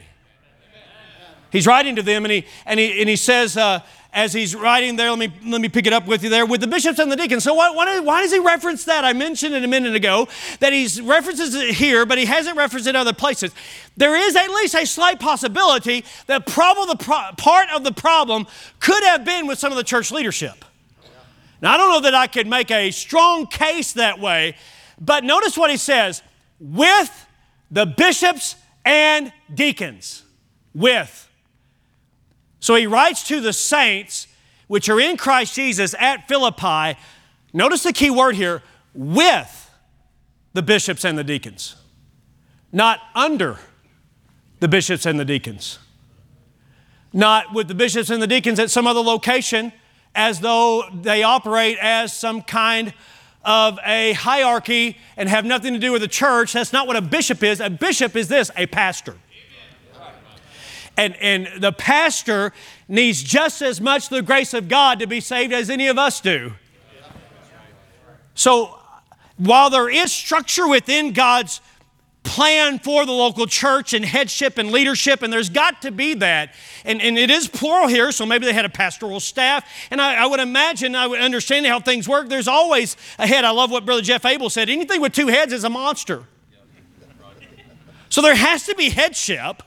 He's 1.50 1.66
writing 1.66 1.96
to 1.96 2.02
them 2.02 2.24
and 2.24 2.32
he, 2.32 2.46
and 2.64 2.78
he, 2.78 3.00
and 3.00 3.08
he 3.08 3.16
says, 3.16 3.56
uh, 3.56 3.80
as 4.12 4.32
he's 4.32 4.56
writing 4.56 4.96
there, 4.96 5.10
let 5.10 5.18
me, 5.18 5.32
let 5.44 5.60
me 5.60 5.68
pick 5.68 5.86
it 5.86 5.92
up 5.92 6.06
with 6.06 6.24
you 6.24 6.30
there, 6.30 6.44
with 6.44 6.60
the 6.60 6.66
bishops 6.66 6.98
and 6.98 7.10
the 7.10 7.16
deacons. 7.16 7.44
So 7.44 7.54
why, 7.54 7.70
why, 7.70 8.00
why 8.00 8.22
does 8.22 8.32
he 8.32 8.40
reference 8.40 8.84
that? 8.84 9.04
I 9.04 9.12
mentioned 9.12 9.54
it 9.54 9.62
a 9.62 9.68
minute 9.68 9.94
ago 9.94 10.26
that 10.58 10.72
he 10.72 10.88
references 11.02 11.54
it 11.54 11.74
here, 11.74 12.04
but 12.04 12.18
he 12.18 12.24
hasn't 12.24 12.56
referenced 12.56 12.88
it 12.88 12.96
other 12.96 13.12
places. 13.12 13.52
There 13.96 14.16
is 14.16 14.34
at 14.34 14.48
least 14.48 14.74
a 14.74 14.84
slight 14.84 15.20
possibility 15.20 16.04
that 16.26 16.46
problem, 16.46 16.88
the 16.88 16.96
pro- 16.96 17.30
part 17.36 17.68
of 17.70 17.84
the 17.84 17.92
problem 17.92 18.46
could 18.80 19.02
have 19.04 19.24
been 19.24 19.46
with 19.46 19.58
some 19.58 19.70
of 19.70 19.76
the 19.76 19.84
church 19.84 20.10
leadership. 20.10 20.64
Now, 21.62 21.74
I 21.74 21.76
don't 21.76 21.90
know 21.90 22.00
that 22.00 22.14
I 22.14 22.26
could 22.26 22.46
make 22.46 22.70
a 22.70 22.90
strong 22.90 23.46
case 23.46 23.92
that 23.92 24.18
way, 24.18 24.56
but 25.00 25.24
notice 25.24 25.56
what 25.56 25.70
he 25.70 25.76
says 25.76 26.22
with 26.58 27.26
the 27.70 27.86
bishops 27.86 28.56
and 28.84 29.32
deacons. 29.54 30.24
With. 30.74 31.29
So 32.60 32.74
he 32.74 32.86
writes 32.86 33.24
to 33.24 33.40
the 33.40 33.52
saints 33.52 34.26
which 34.68 34.88
are 34.88 35.00
in 35.00 35.16
Christ 35.16 35.54
Jesus 35.54 35.94
at 35.98 36.28
Philippi. 36.28 36.98
Notice 37.52 37.82
the 37.82 37.92
key 37.92 38.10
word 38.10 38.36
here 38.36 38.62
with 38.94 39.70
the 40.52 40.62
bishops 40.62 41.04
and 41.04 41.18
the 41.18 41.24
deacons, 41.24 41.74
not 42.70 43.00
under 43.14 43.58
the 44.60 44.68
bishops 44.68 45.06
and 45.06 45.18
the 45.18 45.24
deacons, 45.24 45.78
not 47.12 47.52
with 47.52 47.66
the 47.66 47.74
bishops 47.74 48.10
and 48.10 48.22
the 48.22 48.26
deacons 48.26 48.58
at 48.58 48.70
some 48.70 48.86
other 48.86 49.00
location 49.00 49.72
as 50.14 50.40
though 50.40 50.84
they 50.92 51.22
operate 51.22 51.78
as 51.80 52.16
some 52.16 52.42
kind 52.42 52.92
of 53.44 53.78
a 53.84 54.12
hierarchy 54.12 54.98
and 55.16 55.28
have 55.28 55.44
nothing 55.44 55.72
to 55.72 55.78
do 55.78 55.92
with 55.92 56.02
the 56.02 56.08
church. 56.08 56.52
That's 56.52 56.72
not 56.72 56.86
what 56.86 56.96
a 56.96 57.00
bishop 57.00 57.42
is. 57.42 57.60
A 57.60 57.70
bishop 57.70 58.14
is 58.16 58.28
this 58.28 58.50
a 58.56 58.66
pastor. 58.66 59.16
And, 61.00 61.16
and 61.16 61.62
the 61.62 61.72
pastor 61.72 62.52
needs 62.86 63.22
just 63.22 63.62
as 63.62 63.80
much 63.80 64.10
the 64.10 64.20
grace 64.20 64.52
of 64.52 64.68
God 64.68 64.98
to 64.98 65.06
be 65.06 65.18
saved 65.18 65.50
as 65.50 65.70
any 65.70 65.86
of 65.86 65.96
us 65.96 66.20
do. 66.20 66.52
So 68.34 68.78
while 69.38 69.70
there 69.70 69.88
is 69.88 70.12
structure 70.12 70.68
within 70.68 71.14
God's 71.14 71.62
plan 72.22 72.78
for 72.78 73.06
the 73.06 73.12
local 73.12 73.46
church 73.46 73.94
and 73.94 74.04
headship 74.04 74.58
and 74.58 74.70
leadership, 74.70 75.22
and 75.22 75.32
there's 75.32 75.48
got 75.48 75.80
to 75.82 75.90
be 75.90 76.12
that. 76.12 76.54
And, 76.84 77.00
and 77.00 77.16
it 77.18 77.30
is 77.30 77.48
plural 77.48 77.88
here, 77.88 78.12
so 78.12 78.26
maybe 78.26 78.44
they 78.44 78.52
had 78.52 78.66
a 78.66 78.70
pastoral 78.70 79.20
staff. 79.20 79.66
And 79.90 80.02
I, 80.02 80.24
I, 80.24 80.26
would 80.26 80.40
imagine, 80.40 80.94
I 80.94 81.06
would 81.06 81.22
understand 81.22 81.64
how 81.64 81.80
things 81.80 82.06
work. 82.06 82.28
There's 82.28 82.46
always 82.46 82.98
a 83.18 83.26
head. 83.26 83.46
I 83.46 83.52
love 83.52 83.70
what 83.70 83.86
Brother 83.86 84.02
Jeff 84.02 84.26
Abel 84.26 84.50
said 84.50 84.68
anything 84.68 85.00
with 85.00 85.14
two 85.14 85.28
heads 85.28 85.54
is 85.54 85.64
a 85.64 85.70
monster. 85.70 86.24
So 88.10 88.20
there 88.20 88.34
has 88.34 88.66
to 88.66 88.74
be 88.74 88.90
headship. 88.90 89.62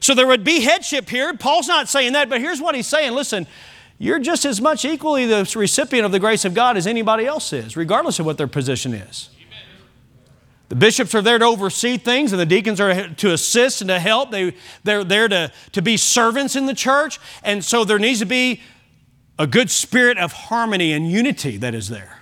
So 0.00 0.14
there 0.14 0.26
would 0.26 0.44
be 0.44 0.60
headship 0.60 1.08
here. 1.08 1.34
Paul's 1.34 1.68
not 1.68 1.88
saying 1.88 2.14
that, 2.14 2.28
but 2.28 2.40
here's 2.40 2.60
what 2.60 2.74
he's 2.74 2.86
saying 2.86 3.12
listen, 3.12 3.46
you're 3.98 4.18
just 4.18 4.44
as 4.44 4.60
much 4.60 4.84
equally 4.84 5.26
the 5.26 5.50
recipient 5.54 6.06
of 6.06 6.12
the 6.12 6.18
grace 6.18 6.44
of 6.44 6.54
God 6.54 6.76
as 6.76 6.86
anybody 6.86 7.26
else 7.26 7.52
is, 7.52 7.76
regardless 7.76 8.18
of 8.18 8.26
what 8.26 8.38
their 8.38 8.48
position 8.48 8.94
is. 8.94 9.28
The 10.70 10.76
bishops 10.76 11.16
are 11.16 11.20
there 11.20 11.36
to 11.36 11.44
oversee 11.44 11.98
things, 11.98 12.32
and 12.32 12.40
the 12.40 12.46
deacons 12.46 12.80
are 12.80 13.08
to 13.08 13.32
assist 13.32 13.80
and 13.82 13.88
to 13.88 13.98
help. 13.98 14.30
They, 14.30 14.54
they're 14.84 15.02
there 15.02 15.26
to, 15.26 15.52
to 15.72 15.82
be 15.82 15.96
servants 15.96 16.54
in 16.54 16.66
the 16.66 16.74
church. 16.74 17.18
And 17.42 17.64
so 17.64 17.84
there 17.84 17.98
needs 17.98 18.20
to 18.20 18.24
be 18.24 18.60
a 19.36 19.48
good 19.48 19.68
spirit 19.68 20.16
of 20.16 20.32
harmony 20.32 20.92
and 20.92 21.10
unity 21.10 21.56
that 21.56 21.74
is 21.74 21.88
there. 21.88 22.19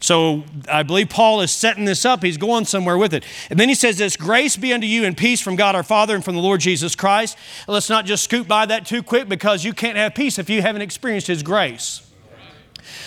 So 0.00 0.44
I 0.68 0.82
believe 0.82 1.08
Paul 1.08 1.40
is 1.40 1.50
setting 1.50 1.86
this 1.86 2.04
up. 2.04 2.22
He's 2.22 2.36
going 2.36 2.66
somewhere 2.66 2.98
with 2.98 3.14
it. 3.14 3.24
And 3.48 3.58
then 3.58 3.68
he 3.68 3.74
says 3.74 3.96
this 3.96 4.16
grace 4.16 4.56
be 4.56 4.72
unto 4.72 4.86
you 4.86 5.04
and 5.04 5.16
peace 5.16 5.40
from 5.40 5.56
God 5.56 5.74
our 5.74 5.82
Father 5.82 6.14
and 6.14 6.24
from 6.24 6.34
the 6.34 6.42
Lord 6.42 6.60
Jesus 6.60 6.94
Christ. 6.94 7.38
Let's 7.66 7.88
not 7.88 8.04
just 8.04 8.24
scoot 8.24 8.46
by 8.46 8.66
that 8.66 8.84
too 8.84 9.02
quick 9.02 9.28
because 9.28 9.64
you 9.64 9.72
can't 9.72 9.96
have 9.96 10.14
peace 10.14 10.38
if 10.38 10.50
you 10.50 10.60
haven't 10.60 10.82
experienced 10.82 11.26
his 11.28 11.42
grace 11.42 12.06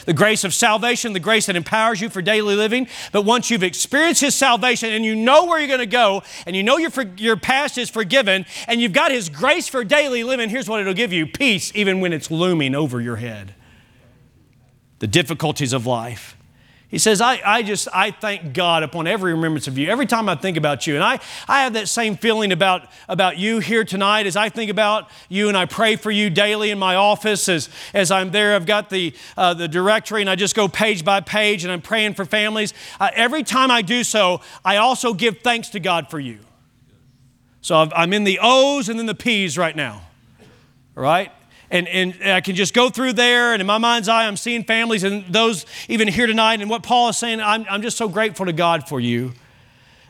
the 0.06 0.14
grace 0.14 0.44
of 0.44 0.54
salvation, 0.54 1.14
the 1.14 1.20
grace 1.20 1.46
that 1.46 1.56
empowers 1.56 2.02
you 2.02 2.10
for 2.10 2.22
daily 2.22 2.56
living. 2.56 2.88
But 3.12 3.24
once 3.24 3.50
you've 3.50 3.64
experienced 3.64 4.22
His 4.22 4.36
salvation 4.36 4.92
and 4.92 5.06
you 5.06 5.16
know 5.16 5.46
where 5.46 5.60
you're 5.60 5.68
going 5.68 5.80
to 5.80 5.86
go 5.86 6.24
and 6.46 6.56
you 6.56 6.64
know 6.64 6.78
your, 6.78 6.92
your 7.18 7.38
past 7.38 7.78
is 7.78 7.90
forgiven 7.90 8.46
and 8.68 8.82
you've 8.82 8.94
got 8.94 9.12
His 9.12 9.30
grace 9.30 9.68
for 9.68 9.84
daily 9.84 10.24
living, 10.24 10.50
here's 10.50 10.68
what 10.68 10.82
it'll 10.82 10.94
give 10.94 11.14
you 11.14 11.28
peace 11.28 11.72
even 11.76 12.00
when 12.02 12.14
it's 12.14 12.32
looming 12.32 12.76
over 12.76 13.00
your 13.00 13.18
head. 13.18 13.56
The 15.00 15.08
difficulties 15.08 15.74
of 15.74 15.86
life. 15.86 16.36
He 16.90 16.98
says, 16.98 17.22
I, 17.22 17.40
I 17.46 17.62
just, 17.62 17.88
I 17.94 18.10
thank 18.10 18.54
God 18.54 18.82
upon 18.82 19.06
every 19.06 19.32
remembrance 19.32 19.68
of 19.68 19.78
you. 19.78 19.90
Every 19.90 20.08
time 20.08 20.28
I 20.28 20.34
think 20.34 20.58
about 20.58 20.88
you. 20.88 20.96
And 20.96 21.04
I, 21.04 21.20
I 21.48 21.62
have 21.62 21.74
that 21.74 21.88
same 21.88 22.18
feeling 22.18 22.52
about, 22.52 22.88
about 23.08 23.38
you 23.38 23.60
here 23.60 23.84
tonight 23.84 24.26
as 24.26 24.36
I 24.36 24.50
think 24.50 24.72
about 24.72 25.08
you 25.30 25.50
and 25.50 25.58
I 25.58 25.66
pray 25.66 25.98
for 25.98 26.10
you 26.10 26.32
daily 26.32 26.72
in 26.72 26.80
my 26.80 26.96
office 26.96 27.48
as, 27.48 27.70
as 27.94 28.10
I'm 28.10 28.32
there. 28.32 28.56
I've 28.56 28.66
got 28.66 28.90
the, 28.90 29.14
uh, 29.38 29.54
the 29.54 29.68
directory 29.68 30.22
and 30.22 30.30
I 30.30 30.36
just 30.36 30.56
go 30.56 30.68
page 30.68 31.06
by 31.06 31.22
page 31.22 31.64
and 31.64 31.72
I'm 31.72 31.82
praying 31.82 32.16
for 32.16 32.26
families. 32.26 32.74
Uh, 33.00 33.12
every 33.14 33.44
time 33.44 33.70
I 33.70 33.84
do 33.84 34.04
so, 34.04 34.42
I 34.66 34.78
also 34.78 35.14
give 35.14 35.42
thanks 35.42 35.70
to 35.70 35.80
God 35.80 36.10
for 36.10 36.20
you. 36.20 36.40
So 37.62 37.88
I'm 37.96 38.14
in 38.14 38.24
the 38.24 38.40
O's 38.42 38.90
and 38.90 38.98
then 38.98 39.06
the 39.06 39.14
P's 39.14 39.60
right 39.60 39.76
now. 39.76 40.02
Right? 40.96 41.32
And, 41.72 41.88
and 41.88 42.16
I 42.24 42.42
can 42.42 42.56
just 42.56 42.74
go 42.74 42.90
through 42.90 43.14
there, 43.14 43.54
and 43.54 43.62
in 43.62 43.68
my 43.68 43.78
mind's 43.78 44.08
eye, 44.08 44.26
I'm 44.26 44.38
seeing 44.38 44.64
families 44.64 45.04
and 45.04 45.26
those 45.28 45.66
even 45.88 46.08
here 46.08 46.26
tonight. 46.26 46.62
And 46.62 46.70
what 46.70 46.84
Paul 46.84 47.10
is 47.10 47.18
saying, 47.18 47.42
I'm, 47.42 47.66
I'm 47.70 47.82
just 47.82 47.98
so 47.98 48.10
grateful 48.10 48.46
to 48.48 48.54
God 48.54 48.88
for 48.88 49.00
you. 49.00 49.34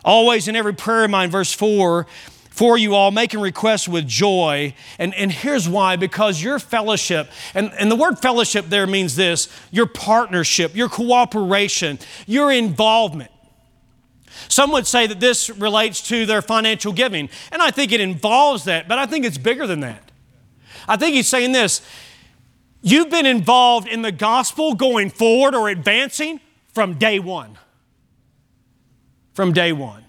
Always 0.06 0.48
in 0.48 0.56
every 0.56 0.74
prayer 0.74 1.04
of 1.04 1.12
mine, 1.12 1.30
verse 1.30 1.54
4, 1.54 2.08
for 2.50 2.78
you 2.78 2.96
all, 2.96 3.12
making 3.12 3.42
requests 3.42 3.88
with 3.88 4.08
joy. 4.08 4.74
And, 4.98 5.14
and 5.16 5.32
here's 5.32 5.68
why 5.68 5.98
because 5.98 6.42
your 6.42 6.60
fellowship, 6.60 7.30
and, 7.54 7.72
and 7.78 7.92
the 7.92 7.96
word 7.96 8.20
fellowship 8.20 8.66
there 8.70 8.88
means 8.88 9.16
this 9.16 9.50
your 9.72 9.86
partnership, 9.86 10.76
your 10.76 10.90
cooperation, 10.90 12.00
your 12.26 12.52
involvement. 12.52 13.32
Some 14.48 14.72
would 14.72 14.88
say 14.88 15.08
that 15.08 15.20
this 15.20 15.50
relates 15.50 16.02
to 16.08 16.26
their 16.26 16.42
financial 16.42 16.94
giving, 16.94 17.30
and 17.52 17.62
I 17.62 17.72
think 17.72 17.92
it 17.92 18.00
involves 18.00 18.64
that, 18.64 18.88
but 18.88 18.98
I 18.98 19.06
think 19.06 19.26
it's 19.26 19.38
bigger 19.38 19.68
than 19.68 19.82
that. 19.82 20.09
I 20.90 20.98
think 20.98 21.16
he's 21.16 21.28
saying 21.28 21.52
this 21.52 21.82
you've 22.82 23.10
been 23.10 23.28
involved 23.28 23.88
in 23.88 24.02
the 24.02 24.12
gospel 24.12 24.74
going 24.74 25.10
forward 25.10 25.54
or 25.54 25.70
advancing 25.70 26.42
from 26.74 26.96
day 26.96 27.20
one. 27.20 27.58
From 29.34 29.54
day 29.54 29.72
one. 29.72 30.04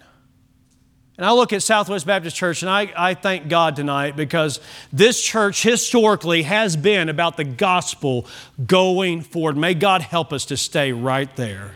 And 1.17 1.25
I 1.25 1.33
look 1.33 1.53
at 1.53 1.61
Southwest 1.61 2.07
Baptist 2.07 2.35
Church 2.35 2.63
and 2.63 2.69
I, 2.69 2.91
I 2.97 3.13
thank 3.13 3.47
God 3.47 3.75
tonight 3.75 4.15
because 4.15 4.59
this 4.91 5.21
church 5.21 5.61
historically 5.61 6.41
has 6.41 6.75
been 6.75 7.09
about 7.09 7.37
the 7.37 7.43
gospel 7.43 8.25
going 8.65 9.21
forward. 9.21 9.55
May 9.55 9.75
God 9.75 10.01
help 10.01 10.33
us 10.33 10.45
to 10.45 10.57
stay 10.57 10.91
right 10.91 11.33
there. 11.35 11.75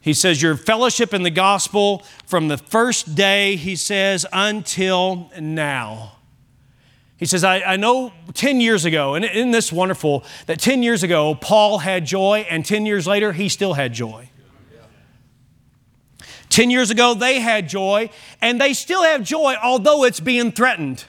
He 0.00 0.14
says, 0.14 0.40
Your 0.40 0.56
fellowship 0.56 1.12
in 1.12 1.24
the 1.24 1.30
gospel 1.30 2.06
from 2.24 2.48
the 2.48 2.56
first 2.56 3.14
day, 3.14 3.56
he 3.56 3.76
says, 3.76 4.24
until 4.32 5.30
now. 5.38 6.19
He 7.20 7.26
says, 7.26 7.44
I, 7.44 7.60
I, 7.60 7.76
know 7.76 8.14
10 8.32 8.62
years 8.62 8.86
ago, 8.86 9.14
and 9.14 9.26
isn't 9.26 9.50
this 9.50 9.70
wonderful 9.70 10.24
that 10.46 10.58
10 10.58 10.82
years 10.82 11.02
ago, 11.02 11.34
Paul 11.34 11.78
had 11.78 12.06
joy, 12.06 12.46
and 12.48 12.64
10 12.64 12.86
years 12.86 13.06
later, 13.06 13.32
he 13.32 13.50
still 13.50 13.74
had 13.74 13.92
joy. 13.92 14.30
10 16.48 16.70
years 16.70 16.90
ago, 16.90 17.12
they 17.12 17.38
had 17.38 17.68
joy, 17.68 18.08
and 18.40 18.58
they 18.58 18.72
still 18.72 19.02
have 19.02 19.22
joy, 19.22 19.54
although 19.62 20.04
it's 20.04 20.18
being 20.18 20.50
threatened. 20.50 21.04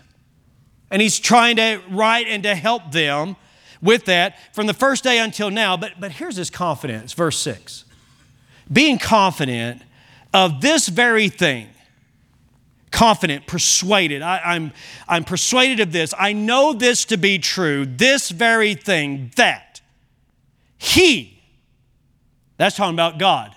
And 0.91 1.01
he's 1.01 1.17
trying 1.17 1.55
to 1.55 1.81
write 1.89 2.27
and 2.27 2.43
to 2.43 2.55
help 2.55 2.91
them 2.91 3.37
with 3.81 4.03
that 4.05 4.37
from 4.53 4.67
the 4.67 4.73
first 4.73 5.05
day 5.05 5.17
until 5.17 5.49
now. 5.49 5.77
But, 5.77 5.93
but 5.97 6.11
here's 6.11 6.35
his 6.35 6.49
confidence, 6.49 7.13
verse 7.13 7.39
6 7.39 7.85
being 8.71 8.97
confident 8.97 9.81
of 10.33 10.61
this 10.61 10.87
very 10.87 11.27
thing 11.27 11.67
confident, 12.91 13.47
persuaded. 13.47 14.21
I, 14.21 14.37
am 14.37 14.43
I'm, 14.45 14.73
I'm 15.07 15.23
persuaded 15.23 15.79
of 15.79 15.91
this. 15.91 16.13
I 16.17 16.33
know 16.33 16.73
this 16.73 17.05
to 17.05 17.17
be 17.17 17.39
true, 17.39 17.85
this 17.85 18.29
very 18.29 18.75
thing, 18.75 19.31
that 19.37 19.81
He, 20.77 21.41
that's 22.57 22.75
talking 22.75 22.95
about 22.95 23.17
God, 23.17 23.55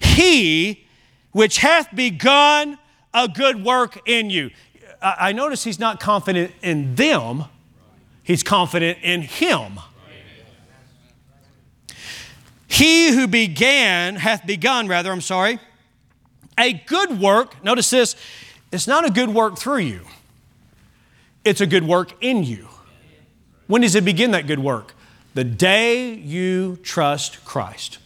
He 0.00 0.86
which 1.32 1.58
hath 1.58 1.94
begun 1.94 2.78
a 3.12 3.28
good 3.28 3.64
work 3.64 4.08
in 4.08 4.30
you. 4.30 4.50
I, 5.02 5.16
I 5.18 5.32
notice 5.32 5.64
He's 5.64 5.78
not 5.78 6.00
confident 6.00 6.52
in 6.62 6.94
them, 6.94 7.44
He's 8.22 8.42
confident 8.42 8.98
in 9.02 9.22
Him. 9.22 9.80
He 12.68 13.10
who 13.10 13.26
began, 13.26 14.14
hath 14.14 14.46
begun, 14.46 14.86
rather, 14.86 15.10
I'm 15.10 15.20
sorry, 15.20 15.58
a 16.60 16.72
good 16.72 17.20
work, 17.20 17.62
notice 17.64 17.90
this, 17.90 18.14
it's 18.70 18.86
not 18.86 19.04
a 19.04 19.10
good 19.10 19.30
work 19.30 19.58
through 19.58 19.78
you, 19.78 20.02
it's 21.44 21.60
a 21.60 21.66
good 21.66 21.84
work 21.84 22.12
in 22.22 22.44
you. 22.44 22.68
When 23.66 23.82
does 23.82 23.94
it 23.94 24.04
begin 24.04 24.32
that 24.32 24.46
good 24.46 24.58
work? 24.58 24.94
The 25.34 25.44
day 25.44 26.14
you 26.14 26.76
trust 26.82 27.44
Christ. 27.44 27.98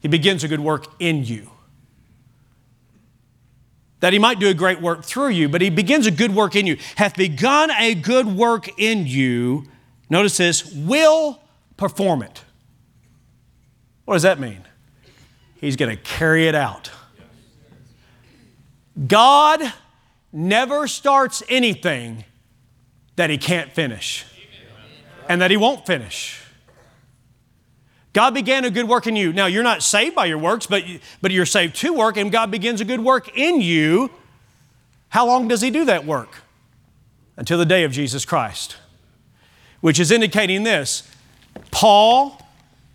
He 0.00 0.08
begins 0.08 0.44
a 0.44 0.48
good 0.48 0.60
work 0.60 0.86
in 1.00 1.24
you. 1.24 1.50
That 4.00 4.12
he 4.12 4.20
might 4.20 4.38
do 4.38 4.48
a 4.48 4.54
great 4.54 4.80
work 4.80 5.04
through 5.04 5.30
you, 5.30 5.48
but 5.48 5.60
he 5.60 5.68
begins 5.68 6.06
a 6.06 6.12
good 6.12 6.32
work 6.32 6.54
in 6.54 6.66
you. 6.66 6.76
Hath 6.94 7.16
begun 7.16 7.72
a 7.72 7.94
good 7.94 8.26
work 8.26 8.68
in 8.78 9.06
you, 9.06 9.64
notice 10.08 10.36
this, 10.36 10.72
will 10.72 11.40
perform 11.76 12.22
it. 12.22 12.42
What 14.04 14.14
does 14.14 14.22
that 14.22 14.38
mean? 14.38 14.62
He's 15.60 15.76
going 15.76 15.94
to 15.94 16.02
carry 16.02 16.46
it 16.46 16.54
out. 16.54 16.90
God 19.06 19.72
never 20.32 20.86
starts 20.86 21.42
anything 21.48 22.24
that 23.16 23.30
He 23.30 23.38
can't 23.38 23.72
finish 23.72 24.24
and 25.28 25.40
that 25.40 25.50
He 25.50 25.56
won't 25.56 25.86
finish. 25.86 26.42
God 28.12 28.32
began 28.32 28.64
a 28.64 28.70
good 28.70 28.88
work 28.88 29.06
in 29.06 29.14
you. 29.14 29.32
Now, 29.32 29.44
you're 29.44 29.62
not 29.62 29.82
saved 29.82 30.14
by 30.14 30.24
your 30.24 30.38
works, 30.38 30.66
but, 30.66 30.82
but 31.20 31.30
you're 31.30 31.44
saved 31.44 31.76
to 31.76 31.92
work, 31.92 32.16
and 32.16 32.32
God 32.32 32.50
begins 32.50 32.80
a 32.80 32.84
good 32.86 33.00
work 33.00 33.36
in 33.36 33.60
you. 33.60 34.10
How 35.10 35.26
long 35.26 35.48
does 35.48 35.60
He 35.60 35.70
do 35.70 35.84
that 35.84 36.06
work? 36.06 36.42
Until 37.36 37.58
the 37.58 37.66
day 37.66 37.84
of 37.84 37.92
Jesus 37.92 38.24
Christ, 38.24 38.78
which 39.82 40.00
is 40.00 40.10
indicating 40.10 40.62
this 40.62 41.06
Paul, 41.70 42.40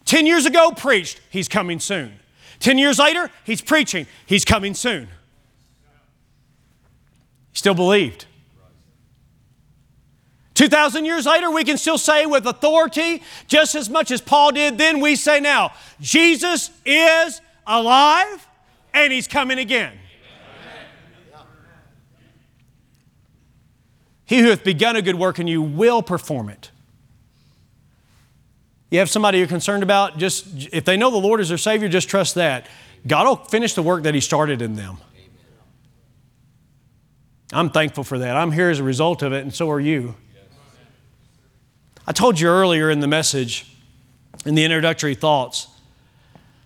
10 0.05 0.25
years 0.25 0.47
ago, 0.47 0.71
preached, 0.71 1.21
He's 1.29 1.47
coming 1.47 1.79
soon. 1.79 2.13
10 2.61 2.77
years 2.77 2.99
later, 2.99 3.29
he's 3.43 3.61
preaching, 3.61 4.07
he's 4.25 4.45
coming 4.45 4.73
soon. 4.73 5.07
He 7.51 7.57
still 7.57 7.73
believed. 7.73 8.25
2,000 10.53 11.05
years 11.05 11.25
later, 11.25 11.49
we 11.49 11.63
can 11.63 11.77
still 11.77 11.97
say 11.97 12.25
with 12.25 12.45
authority, 12.45 13.23
just 13.47 13.73
as 13.75 13.89
much 13.89 14.11
as 14.11 14.21
Paul 14.21 14.51
did 14.51 14.77
then, 14.77 14.99
we 14.99 15.15
say 15.15 15.39
now, 15.39 15.73
Jesus 15.99 16.69
is 16.85 17.41
alive 17.65 18.47
and 18.93 19.11
he's 19.11 19.27
coming 19.27 19.57
again. 19.59 19.97
He 24.25 24.39
who 24.39 24.49
hath 24.49 24.63
begun 24.63 24.95
a 24.95 25.01
good 25.01 25.15
work 25.15 25.39
in 25.39 25.47
you 25.47 25.61
will 25.61 26.01
perform 26.01 26.47
it. 26.49 26.70
You 28.91 28.99
have 28.99 29.09
somebody 29.09 29.37
you're 29.37 29.47
concerned 29.47 29.83
about, 29.83 30.17
just 30.17 30.45
if 30.71 30.85
they 30.85 30.97
know 30.97 31.09
the 31.09 31.17
Lord 31.17 31.39
is 31.39 31.49
their 31.49 31.57
Savior, 31.57 31.87
just 31.87 32.09
trust 32.09 32.35
that. 32.35 32.67
God 33.07 33.25
will 33.25 33.37
finish 33.37 33.73
the 33.73 33.81
work 33.81 34.03
that 34.03 34.13
He 34.13 34.21
started 34.21 34.61
in 34.61 34.75
them. 34.75 34.97
I'm 37.53 37.69
thankful 37.69 38.03
for 38.03 38.19
that. 38.19 38.35
I'm 38.35 38.51
here 38.51 38.69
as 38.69 38.79
a 38.79 38.83
result 38.83 39.21
of 39.21 39.33
it, 39.33 39.41
and 39.41 39.53
so 39.53 39.69
are 39.71 39.79
you. 39.79 40.15
I 42.05 42.11
told 42.11 42.39
you 42.39 42.49
earlier 42.49 42.89
in 42.89 42.99
the 42.99 43.07
message, 43.07 43.65
in 44.45 44.55
the 44.55 44.65
introductory 44.65 45.15
thoughts, 45.15 45.67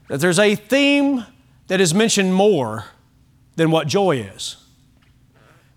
that 0.07 0.19
there's 0.19 0.39
a 0.39 0.55
theme 0.55 1.25
that 1.67 1.79
is 1.79 1.93
mentioned 1.93 2.33
more 2.33 2.85
than 3.55 3.69
what 3.69 3.87
joy 3.87 4.17
is. 4.17 4.57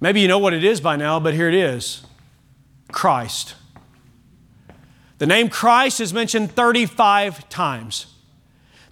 Maybe 0.00 0.20
you 0.20 0.28
know 0.28 0.38
what 0.38 0.54
it 0.54 0.64
is 0.64 0.80
by 0.80 0.96
now, 0.96 1.20
but 1.20 1.34
here 1.34 1.48
it 1.48 1.54
is 1.54 2.02
Christ. 2.90 3.54
The 5.18 5.26
name 5.26 5.48
Christ 5.48 6.00
is 6.00 6.14
mentioned 6.14 6.52
35 6.52 7.48
times. 7.48 8.06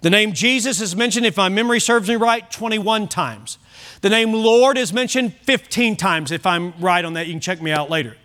The 0.01 0.09
name 0.09 0.33
Jesus 0.33 0.79
is 0.81 0.95
mentioned, 0.95 1.25
if 1.25 1.37
my 1.37 1.49
memory 1.49 1.79
serves 1.79 2.07
me 2.07 2.15
right, 2.15 2.49
21 2.51 3.07
times. 3.07 3.57
The 4.01 4.09
name 4.09 4.33
Lord 4.33 4.77
is 4.77 4.93
mentioned 4.93 5.33
15 5.43 5.95
times, 5.95 6.31
if 6.31 6.45
I'm 6.45 6.73
right 6.79 7.03
on 7.03 7.13
that. 7.13 7.27
You 7.27 7.33
can 7.33 7.39
check 7.39 7.61
me 7.61 7.71
out 7.71 7.89
later. 7.89 8.15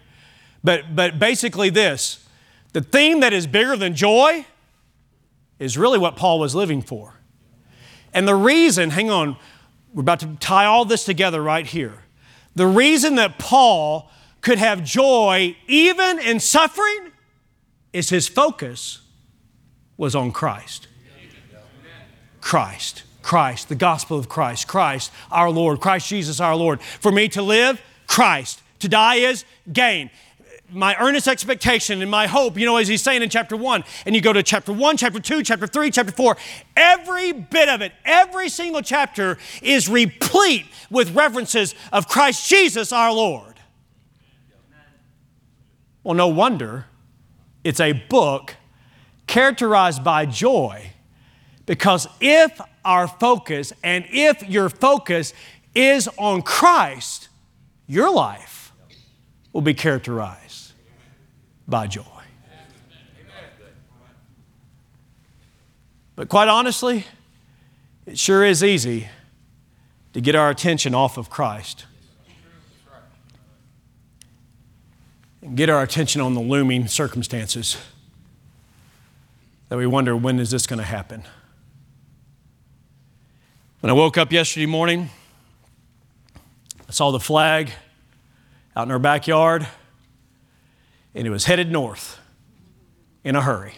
But, 0.63 0.95
but 0.95 1.19
basically, 1.19 1.71
this 1.71 2.27
the 2.73 2.81
theme 2.81 3.21
that 3.21 3.33
is 3.33 3.47
bigger 3.47 3.77
than 3.77 3.95
joy 3.95 4.47
is 5.59 5.77
really 5.77 5.99
what 5.99 6.17
Paul 6.17 6.39
was 6.39 6.55
living 6.55 6.83
for. 6.83 7.15
And 8.15 8.27
the 8.27 8.35
reason, 8.35 8.91
hang 8.91 9.11
on, 9.11 9.37
we're 9.95 10.01
about 10.01 10.21
to 10.21 10.37
tie 10.41 10.65
all 10.65 10.85
this 10.85 11.05
together 11.05 11.43
right 11.43 11.67
here. 11.67 12.05
The 12.55 12.67
reason 12.67 13.15
that 13.17 13.39
Paul 13.39 14.11
could 14.41 14.59
have 14.59 14.85
joy 14.85 15.57
even 15.69 16.19
in 16.19 16.41
suffering 16.41 17.12
is 17.93 18.11
his 18.11 18.29
focus 18.29 19.01
was 19.97 20.15
on 20.15 20.33
Christ. 20.33 20.89
Christ, 22.41 23.05
Christ, 23.23 23.69
the 23.69 23.75
gospel 23.77 24.19
of 24.19 24.29
Christ, 24.29 24.67
Christ, 24.67 25.13
our 25.31 25.51
Lord, 25.51 25.81
Christ 25.81 26.09
Jesus, 26.09 26.41
our 26.41 26.57
Lord. 26.57 26.81
For 26.83 27.13
me 27.13 27.29
to 27.29 27.43
live, 27.43 27.81
Christ. 28.07 28.61
To 28.81 28.89
die 28.89 29.17
is 29.17 29.45
gain 29.73 30.11
my 30.73 30.97
earnest 30.99 31.29
expectation 31.29 32.03
and 32.03 32.11
my 32.11 32.27
hope, 32.27 32.59
you 32.59 32.67
know, 32.67 32.77
as 32.77 32.89
he's 32.89 33.03
saying 33.03 33.23
in 33.23 33.29
chapter 33.29 33.57
one, 33.57 33.85
and 34.07 34.15
you 34.15 34.21
go 34.21 34.33
to 34.33 34.43
chapter 34.43 34.73
one, 34.73 34.97
chapter 34.97 35.21
two, 35.21 35.43
chapter 35.43 35.67
three, 35.67 35.91
chapter 35.91 36.13
four, 36.13 36.37
every 36.77 37.33
bit 37.33 37.69
of 37.69 37.83
it, 37.83 37.93
every 38.05 38.49
single 38.49 38.83
chapter 38.83 39.39
is 39.61 39.89
replete 39.89 40.67
with 40.91 41.15
references 41.15 41.75
of 41.93 42.09
Christ 42.09 42.49
Jesus 42.49 42.93
our 42.93 43.13
Lord. 43.13 43.55
Well, 46.03 46.15
no 46.15 46.29
wonder 46.29 46.87
it's 47.65 47.81
a 47.81 47.93
book 47.93 48.57
characterized 49.27 50.03
by 50.03 50.27
joy 50.27 50.91
because 51.67 52.07
if 52.21 52.61
our 52.85 53.07
focus 53.07 53.73
and 53.83 54.05
if 54.11 54.49
your 54.49 54.69
focus 54.69 55.33
is 55.75 56.09
on 56.19 56.43
Christ, 56.43 57.29
your 57.87 58.13
life 58.13 58.73
will 59.53 59.61
be 59.61 59.75
characterized 59.75 60.73
by 61.69 61.87
joy. 61.87 62.03
But 66.15 66.29
quite 66.29 66.49
honestly, 66.49 67.07
it 68.07 68.19
sure 68.19 68.45
is 68.45 68.63
easy 68.63 69.09
to 70.13 70.21
get 70.21 70.35
our 70.35 70.51
attention 70.51 70.95
off 70.95 71.17
of 71.17 71.31
Christ 71.31 71.87
and 75.43 75.57
get 75.57 75.69
our 75.69 75.83
attention 75.83 76.21
on 76.21 76.35
the 76.35 76.41
looming 76.41 76.87
circumstances 76.87 77.77
that 79.69 79.77
we 79.77 79.87
wonder 79.87 80.17
when 80.17 80.39
is 80.39 80.51
this 80.51 80.67
going 80.67 80.79
to 80.79 80.85
happen. 80.85 81.25
When 83.81 83.91
I 83.91 83.95
woke 83.95 84.17
up 84.17 84.31
yesterday 84.31 84.67
morning, 84.67 85.11
I 86.89 86.93
saw 86.93 87.11
the 87.11 87.19
flag 87.19 87.73
out 88.77 88.87
in 88.87 88.93
our 88.93 89.01
backyard 89.01 89.67
and 91.15 91.27
it 91.27 91.31
was 91.31 91.47
headed 91.47 91.71
north 91.71 92.21
in 93.25 93.35
a 93.35 93.43
hurry. 93.43 93.75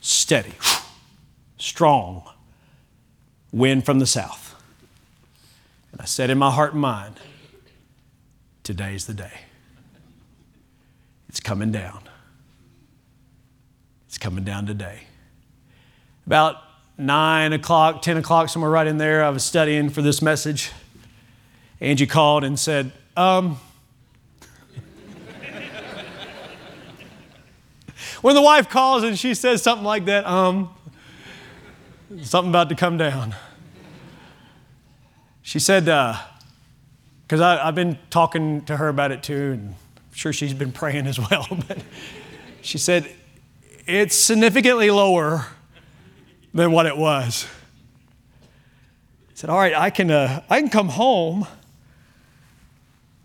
Steady, 0.00 0.54
strong 1.58 2.22
wind 3.52 3.84
from 3.84 3.98
the 3.98 4.06
south. 4.06 4.54
And 5.92 6.00
I 6.00 6.04
said 6.04 6.30
in 6.30 6.38
my 6.38 6.50
heart 6.50 6.72
and 6.72 6.80
mind, 6.80 7.16
today's 8.62 9.06
the 9.06 9.14
day. 9.14 9.45
It's 11.36 11.40
coming 11.42 11.70
down. 11.70 12.00
It's 14.08 14.16
coming 14.16 14.42
down 14.42 14.64
today. 14.64 15.00
About 16.24 16.56
nine 16.96 17.52
o'clock, 17.52 18.00
10 18.00 18.16
o'clock, 18.16 18.48
somewhere 18.48 18.70
right 18.70 18.86
in 18.86 18.96
there, 18.96 19.22
I 19.22 19.28
was 19.28 19.44
studying 19.44 19.90
for 19.90 20.00
this 20.00 20.22
message. 20.22 20.72
Angie 21.78 22.06
called 22.06 22.42
and 22.42 22.58
said, 22.58 22.90
um, 23.18 23.60
when 28.22 28.34
the 28.34 28.40
wife 28.40 28.70
calls 28.70 29.02
and 29.02 29.18
she 29.18 29.34
says 29.34 29.62
something 29.62 29.84
like 29.84 30.06
that, 30.06 30.24
um, 30.26 30.74
something 32.22 32.50
about 32.50 32.70
to 32.70 32.74
come 32.74 32.96
down. 32.96 33.34
She 35.42 35.58
said, 35.58 35.84
because 35.84 37.42
uh, 37.42 37.60
I've 37.62 37.74
been 37.74 37.98
talking 38.08 38.64
to 38.64 38.78
her 38.78 38.88
about 38.88 39.12
it 39.12 39.22
too, 39.22 39.52
and 39.52 39.74
sure 40.16 40.32
she's 40.32 40.54
been 40.54 40.72
praying 40.72 41.06
as 41.06 41.20
well, 41.30 41.46
but 41.68 41.78
she 42.62 42.78
said, 42.78 43.08
it's 43.86 44.16
significantly 44.16 44.90
lower 44.90 45.46
than 46.54 46.72
what 46.72 46.86
it 46.86 46.96
was. 46.96 47.46
I 48.42 49.34
said, 49.34 49.50
all 49.50 49.58
right, 49.58 49.74
I 49.74 49.90
can, 49.90 50.10
uh, 50.10 50.42
I 50.48 50.60
can 50.60 50.70
come 50.70 50.88
home, 50.88 51.46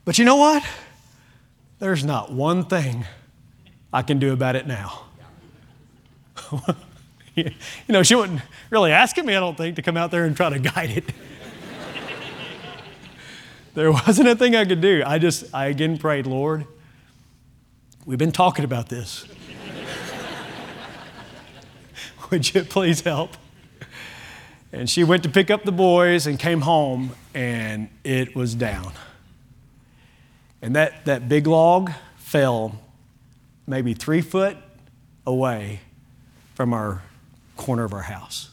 but 0.04 0.20
you 0.20 0.26
know 0.26 0.36
what? 0.36 0.64
There's 1.80 2.04
not 2.04 2.32
one 2.32 2.66
thing 2.66 3.06
I 3.94 4.04
can 4.04 4.20
do 4.20 4.34
about 4.34 4.58
it 4.58 4.68
now. 4.68 5.06
you 7.36 7.54
know, 7.88 8.04
she 8.04 8.16
wasn't 8.16 8.42
really 8.70 8.92
asking 8.92 9.26
me, 9.26 9.36
I 9.36 9.40
don't 9.40 9.58
think, 9.58 9.78
to 9.78 9.82
come 9.82 9.96
out 9.96 10.12
there 10.12 10.26
and 10.26 10.36
try 10.36 10.50
to 10.50 10.60
guide 10.60 10.90
it. 10.90 11.06
there 13.74 13.92
wasn't 13.92 14.28
a 14.28 14.36
thing 14.36 14.58
I 14.58 14.66
could 14.66 14.82
do. 14.82 15.02
I 15.06 15.18
just, 15.18 15.56
I 15.56 15.68
again 15.68 15.98
prayed, 15.98 16.28
Lord, 16.28 16.68
we've 18.06 18.18
been 18.18 18.32
talking 18.32 18.66
about 18.66 18.90
this. 18.90 19.26
Would 22.30 22.54
you 22.54 22.64
please 22.64 23.02
help? 23.02 23.32
And 24.72 24.90
she 24.90 25.04
went 25.04 25.24
to 25.24 25.30
pick 25.30 25.52
up 25.52 25.64
the 25.64 25.72
boys 25.72 26.28
and 26.28 26.40
came 26.40 26.62
home, 26.62 27.14
and 27.34 27.90
it 28.04 28.36
was 28.36 28.56
down. 28.56 28.94
And 30.62 30.76
that, 30.76 31.06
that 31.06 31.28
big 31.28 31.46
log 31.46 31.92
fell 32.16 32.80
maybe 33.68 33.94
three 33.94 34.22
foot 34.22 34.56
away 35.26 35.82
from 36.56 36.74
our 36.74 37.02
corner 37.58 37.84
of 37.84 37.94
our 37.94 38.04
house. 38.04 38.50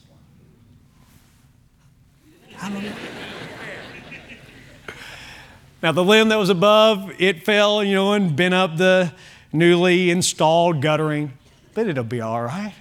Now, 5.81 5.93
the 5.93 6.03
limb 6.03 6.31
that 6.31 6.37
was 6.37 6.51
above, 6.51 7.13
it 7.21 7.45
fell, 7.45 7.85
you 7.85 7.95
know, 7.95 8.13
and 8.15 8.35
bent 8.35 8.55
up 8.55 8.77
the 8.77 9.13
newly 9.53 10.11
installed 10.11 10.83
guttering, 10.83 11.33
but 11.75 11.87
it'll 11.87 12.05
be 12.05 12.21
all 12.21 12.43
right. 12.43 12.75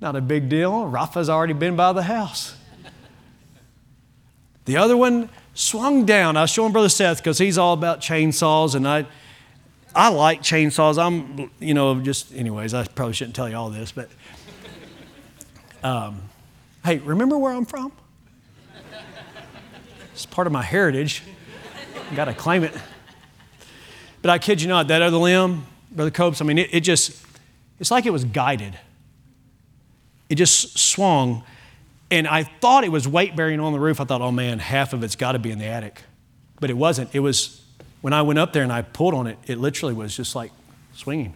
Not 0.00 0.16
a 0.16 0.20
big 0.20 0.48
deal. 0.48 0.86
Rafa's 0.86 1.28
already 1.28 1.54
been 1.54 1.76
by 1.76 1.92
the 1.92 2.04
house. 2.04 2.54
The 4.64 4.76
other 4.76 4.96
one 4.96 5.30
swung 5.54 6.04
down. 6.04 6.36
I 6.36 6.42
was 6.42 6.50
showing 6.50 6.72
Brother 6.72 6.88
Seth 6.88 7.18
because 7.18 7.38
he's 7.38 7.58
all 7.58 7.72
about 7.72 8.00
chainsaws, 8.00 8.74
and 8.74 8.86
I 8.86 9.06
I 9.94 10.08
like 10.10 10.42
chainsaws. 10.42 10.98
I'm, 11.02 11.50
you 11.58 11.74
know, 11.74 12.00
just, 12.00 12.32
anyways, 12.34 12.74
I 12.74 12.84
probably 12.86 13.14
shouldn't 13.14 13.34
tell 13.34 13.48
you 13.48 13.56
all 13.56 13.70
this, 13.70 13.90
but 13.90 14.08
um, 15.82 16.22
hey, 16.84 16.98
remember 16.98 17.38
where 17.38 17.52
I'm 17.52 17.64
from? 17.64 17.90
It's 20.12 20.26
part 20.26 20.46
of 20.46 20.52
my 20.52 20.62
heritage. 20.62 21.22
Got 22.14 22.26
to 22.26 22.34
claim 22.34 22.64
it. 22.64 22.74
But 24.22 24.30
I 24.30 24.38
kid 24.38 24.60
you 24.60 24.68
not, 24.68 24.88
that 24.88 25.02
other 25.02 25.16
limb, 25.16 25.66
Brother 25.90 26.10
Copes, 26.10 26.40
I 26.40 26.44
mean, 26.44 26.58
it, 26.58 26.70
it 26.72 26.80
just, 26.80 27.24
it's 27.78 27.90
like 27.90 28.06
it 28.06 28.10
was 28.10 28.24
guided. 28.24 28.78
It 30.28 30.34
just 30.34 30.78
swung. 30.78 31.44
And 32.10 32.26
I 32.26 32.42
thought 32.42 32.84
it 32.84 32.92
was 32.92 33.06
weight 33.06 33.36
bearing 33.36 33.60
on 33.60 33.72
the 33.72 33.80
roof. 33.80 34.00
I 34.00 34.04
thought, 34.04 34.20
oh 34.20 34.32
man, 34.32 34.58
half 34.58 34.92
of 34.92 35.02
it's 35.02 35.16
got 35.16 35.32
to 35.32 35.38
be 35.38 35.50
in 35.50 35.58
the 35.58 35.66
attic. 35.66 36.02
But 36.60 36.70
it 36.70 36.76
wasn't. 36.76 37.14
It 37.14 37.20
was 37.20 37.62
when 38.00 38.12
I 38.12 38.22
went 38.22 38.38
up 38.38 38.52
there 38.52 38.62
and 38.62 38.72
I 38.72 38.82
pulled 38.82 39.14
on 39.14 39.26
it, 39.26 39.38
it 39.46 39.58
literally 39.58 39.94
was 39.94 40.16
just 40.16 40.34
like 40.34 40.50
swinging. 40.94 41.34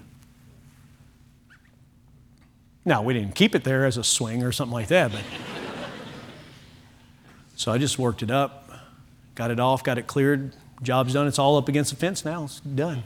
Now, 2.85 3.03
we 3.03 3.15
didn't 3.15 3.37
keep 3.37 3.55
it 3.55 3.63
there 3.63 3.87
as 3.87 3.97
a 3.97 4.05
swing 4.05 4.43
or 4.43 4.51
something 4.51 4.73
like 4.73 4.89
that, 4.89 5.13
but. 5.13 5.23
so 7.57 7.71
I 7.71 7.79
just 7.79 7.99
worked 7.99 8.23
it 8.23 8.31
up, 8.31 8.71
got 9.37 9.53
it 9.53 9.61
off, 9.61 9.85
got 9.85 9.99
it 9.99 10.09
cleared, 10.09 10.53
job's 10.83 11.13
done. 11.15 11.27
It's 11.27 11.39
all 11.39 11.57
up 11.57 11.69
against 11.69 11.91
the 11.91 11.97
fence 11.97 12.25
now, 12.25 12.45
it's 12.45 12.61
done. 12.61 13.05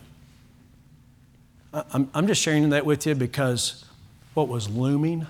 I'm, 1.73 2.09
I'm 2.15 2.27
just 2.27 2.41
sharing 2.41 2.71
that 2.71 2.87
with 2.87 3.07
you 3.07 3.15
because 3.15 3.85
what 4.35 4.49
was 4.49 4.69
looming 4.69 5.27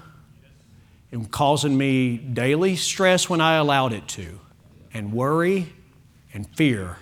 and 1.11 1.31
causing 1.31 1.77
me 1.77 2.17
daily 2.17 2.77
stress 2.77 3.29
when 3.29 3.41
I 3.41 3.55
allowed 3.55 3.93
it 3.93 4.07
to, 4.09 4.39
and 4.93 5.13
worry 5.13 5.73
and 6.33 6.47
fear 6.57 6.99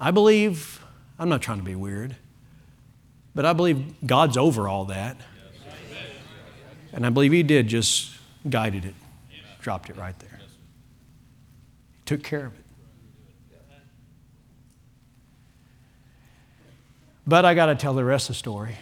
I 0.00 0.10
believe, 0.10 0.84
I'm 1.18 1.28
not 1.28 1.42
trying 1.42 1.58
to 1.58 1.64
be 1.64 1.74
weird, 1.74 2.14
but 3.34 3.44
I 3.44 3.52
believe 3.52 3.94
God's 4.06 4.36
over 4.36 4.68
all 4.68 4.86
that. 4.86 5.16
And 6.92 7.04
I 7.04 7.10
believe 7.10 7.32
He 7.32 7.42
did 7.42 7.68
just 7.68 8.12
guided 8.48 8.84
it, 8.84 8.94
dropped 9.60 9.90
it 9.90 9.96
right 9.96 10.18
there. 10.20 10.40
He 10.40 12.02
took 12.06 12.22
care 12.22 12.46
of 12.46 12.54
it. 12.54 12.64
But 17.28 17.44
I 17.44 17.52
got 17.52 17.66
to 17.66 17.74
tell 17.74 17.92
the 17.92 18.04
rest 18.04 18.30
of 18.30 18.36
the 18.36 18.38
story. 18.38 18.76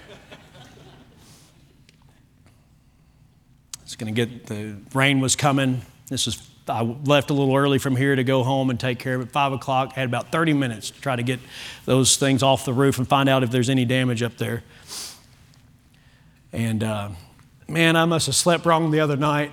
It's 3.82 3.96
going 3.96 4.14
to 4.14 4.26
get 4.26 4.46
the 4.46 4.76
rain 4.94 5.18
was 5.20 5.34
coming. 5.34 5.82
This 6.08 6.26
was 6.26 6.48
I 6.68 6.82
left 6.82 7.30
a 7.30 7.32
little 7.32 7.56
early 7.56 7.78
from 7.78 7.96
here 7.96 8.14
to 8.14 8.22
go 8.22 8.44
home 8.44 8.70
and 8.70 8.78
take 8.78 9.00
care 9.00 9.16
of 9.16 9.22
it. 9.22 9.32
Five 9.32 9.52
o'clock, 9.52 9.94
I 9.96 10.00
had 10.00 10.08
about 10.08 10.30
30 10.30 10.52
minutes 10.52 10.90
to 10.90 11.00
try 11.00 11.16
to 11.16 11.24
get 11.24 11.40
those 11.86 12.16
things 12.16 12.44
off 12.44 12.64
the 12.64 12.72
roof 12.72 12.98
and 12.98 13.08
find 13.08 13.28
out 13.28 13.42
if 13.42 13.50
there's 13.50 13.68
any 13.68 13.84
damage 13.84 14.22
up 14.22 14.36
there. 14.38 14.62
And 16.52 16.84
uh, 16.84 17.08
man, 17.66 17.96
I 17.96 18.04
must 18.04 18.26
have 18.26 18.36
slept 18.36 18.64
wrong 18.64 18.92
the 18.92 19.00
other 19.00 19.16
night, 19.16 19.50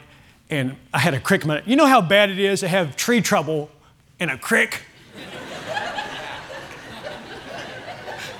and 0.51 0.75
I 0.93 0.99
had 0.99 1.15
a 1.15 1.19
crick. 1.19 1.41
In 1.41 1.47
my. 1.47 1.63
You 1.65 1.75
know 1.75 1.87
how 1.87 2.01
bad 2.01 2.29
it 2.29 2.37
is 2.37 2.59
to 2.59 2.67
have 2.67 2.95
tree 2.95 3.21
trouble 3.21 3.71
in 4.19 4.29
a 4.29 4.37
crick? 4.37 4.83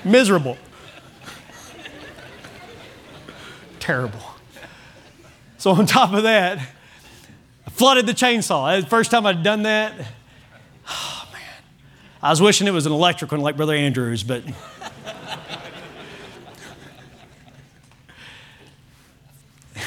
Miserable. 0.06 0.58
Terrible. 3.80 4.20
So, 5.58 5.72
on 5.72 5.86
top 5.86 6.14
of 6.14 6.24
that, 6.24 6.60
I 7.66 7.70
flooded 7.70 8.06
the 8.06 8.14
chainsaw. 8.14 8.82
The 8.82 8.88
first 8.88 9.12
time 9.12 9.26
I'd 9.26 9.44
done 9.44 9.64
that. 9.64 9.94
Oh, 10.86 11.30
man. 11.32 11.42
I 12.22 12.30
was 12.30 12.42
wishing 12.42 12.68
it 12.68 12.72
was 12.72 12.86
an 12.86 12.92
electric 12.92 13.32
one 13.32 13.40
like 13.40 13.56
Brother 13.56 13.74
Andrews, 13.74 14.24
but. 14.24 14.44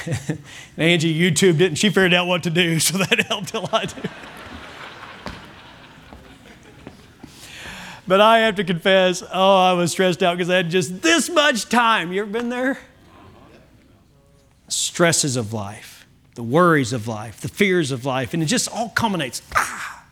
Angie 0.79 1.19
YouTubed 1.19 1.61
it 1.61 1.67
and 1.67 1.79
she 1.79 1.89
figured 1.89 2.15
out 2.15 2.27
what 2.27 2.43
to 2.45 2.51
do, 2.51 2.79
so 2.87 2.99
that 2.99 3.21
helped 3.27 3.55
a 3.55 3.61
lot 3.61 3.91
too. 3.91 4.09
But 8.09 8.21
I 8.21 8.41
have 8.41 8.55
to 8.57 8.65
confess, 8.65 9.23
oh, 9.33 9.59
I 9.59 9.73
was 9.73 9.93
stressed 9.93 10.23
out 10.23 10.37
because 10.37 10.51
I 10.51 10.57
had 10.57 10.71
just 10.71 11.03
this 11.03 11.29
much 11.29 11.69
time. 11.69 12.13
You 12.13 12.23
ever 12.23 12.31
been 12.31 12.49
there? 12.49 12.79
Stresses 14.69 15.37
of 15.37 15.53
life, 15.53 16.07
the 16.35 16.43
worries 16.43 16.93
of 16.93 17.09
life, 17.09 17.41
the 17.41 17.49
fears 17.49 17.91
of 17.91 18.05
life, 18.05 18.33
and 18.33 18.43
it 18.43 18.47
just 18.47 18.73
all 18.73 18.91
culminates. 18.91 19.43
Ah! 19.55 20.05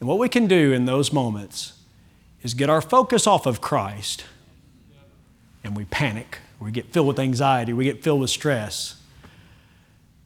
And 0.00 0.08
what 0.08 0.18
we 0.18 0.28
can 0.28 0.48
do 0.48 0.72
in 0.72 0.84
those 0.84 1.12
moments 1.12 1.74
is 2.42 2.54
get 2.54 2.68
our 2.68 2.82
focus 2.82 3.26
off 3.26 3.46
of 3.46 3.60
Christ 3.60 4.24
and 5.64 5.76
we 5.76 5.84
panic, 5.84 6.38
we 6.58 6.72
get 6.72 6.92
filled 6.92 7.06
with 7.06 7.20
anxiety, 7.20 7.72
we 7.72 7.84
get 7.84 8.02
filled 8.02 8.20
with 8.20 8.30
stress. 8.30 8.96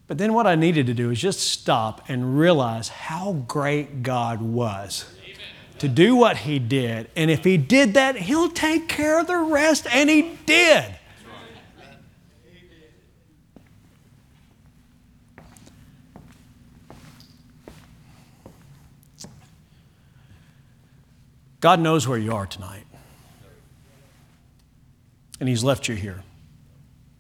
But 0.07 0.19
then 0.19 0.33
what 0.33 0.47
I 0.47 0.55
needed 0.55 0.87
to 0.87 0.95
do 0.95 1.11
is 1.11 1.21
just 1.21 1.41
stop 1.41 2.09
and 2.09 2.39
realize 2.39 2.89
how 2.89 3.45
great 3.47 4.03
God 4.03 4.41
was 4.41 5.05
to 5.79 5.89
do 5.89 6.17
what 6.17 6.39
he 6.39 6.59
did. 6.59 7.11
And 7.17 7.31
if 7.31 7.45
he 7.45 7.57
did 7.57 7.95
that, 7.95 8.17
he'll 8.17 8.51
take 8.51 8.89
care 8.89 9.21
of 9.21 9.27
the 9.27 9.37
rest. 9.37 9.87
And 9.91 10.09
he 10.09 10.37
did. 10.47 10.95
God 21.61 21.81
knows 21.81 22.07
where 22.07 22.19
you 22.19 22.33
are 22.33 22.47
tonight. 22.47 22.85
And 25.41 25.49
he's 25.49 25.65
left 25.65 25.89
you 25.89 25.95
here 25.95 26.23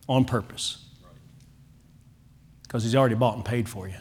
on 0.09 0.25
purpose 0.25 0.85
because 2.63 2.83
he's 2.83 2.95
already 2.95 3.15
bought 3.15 3.37
and 3.37 3.45
paid 3.45 3.69
for 3.69 3.89
you. 3.89 3.97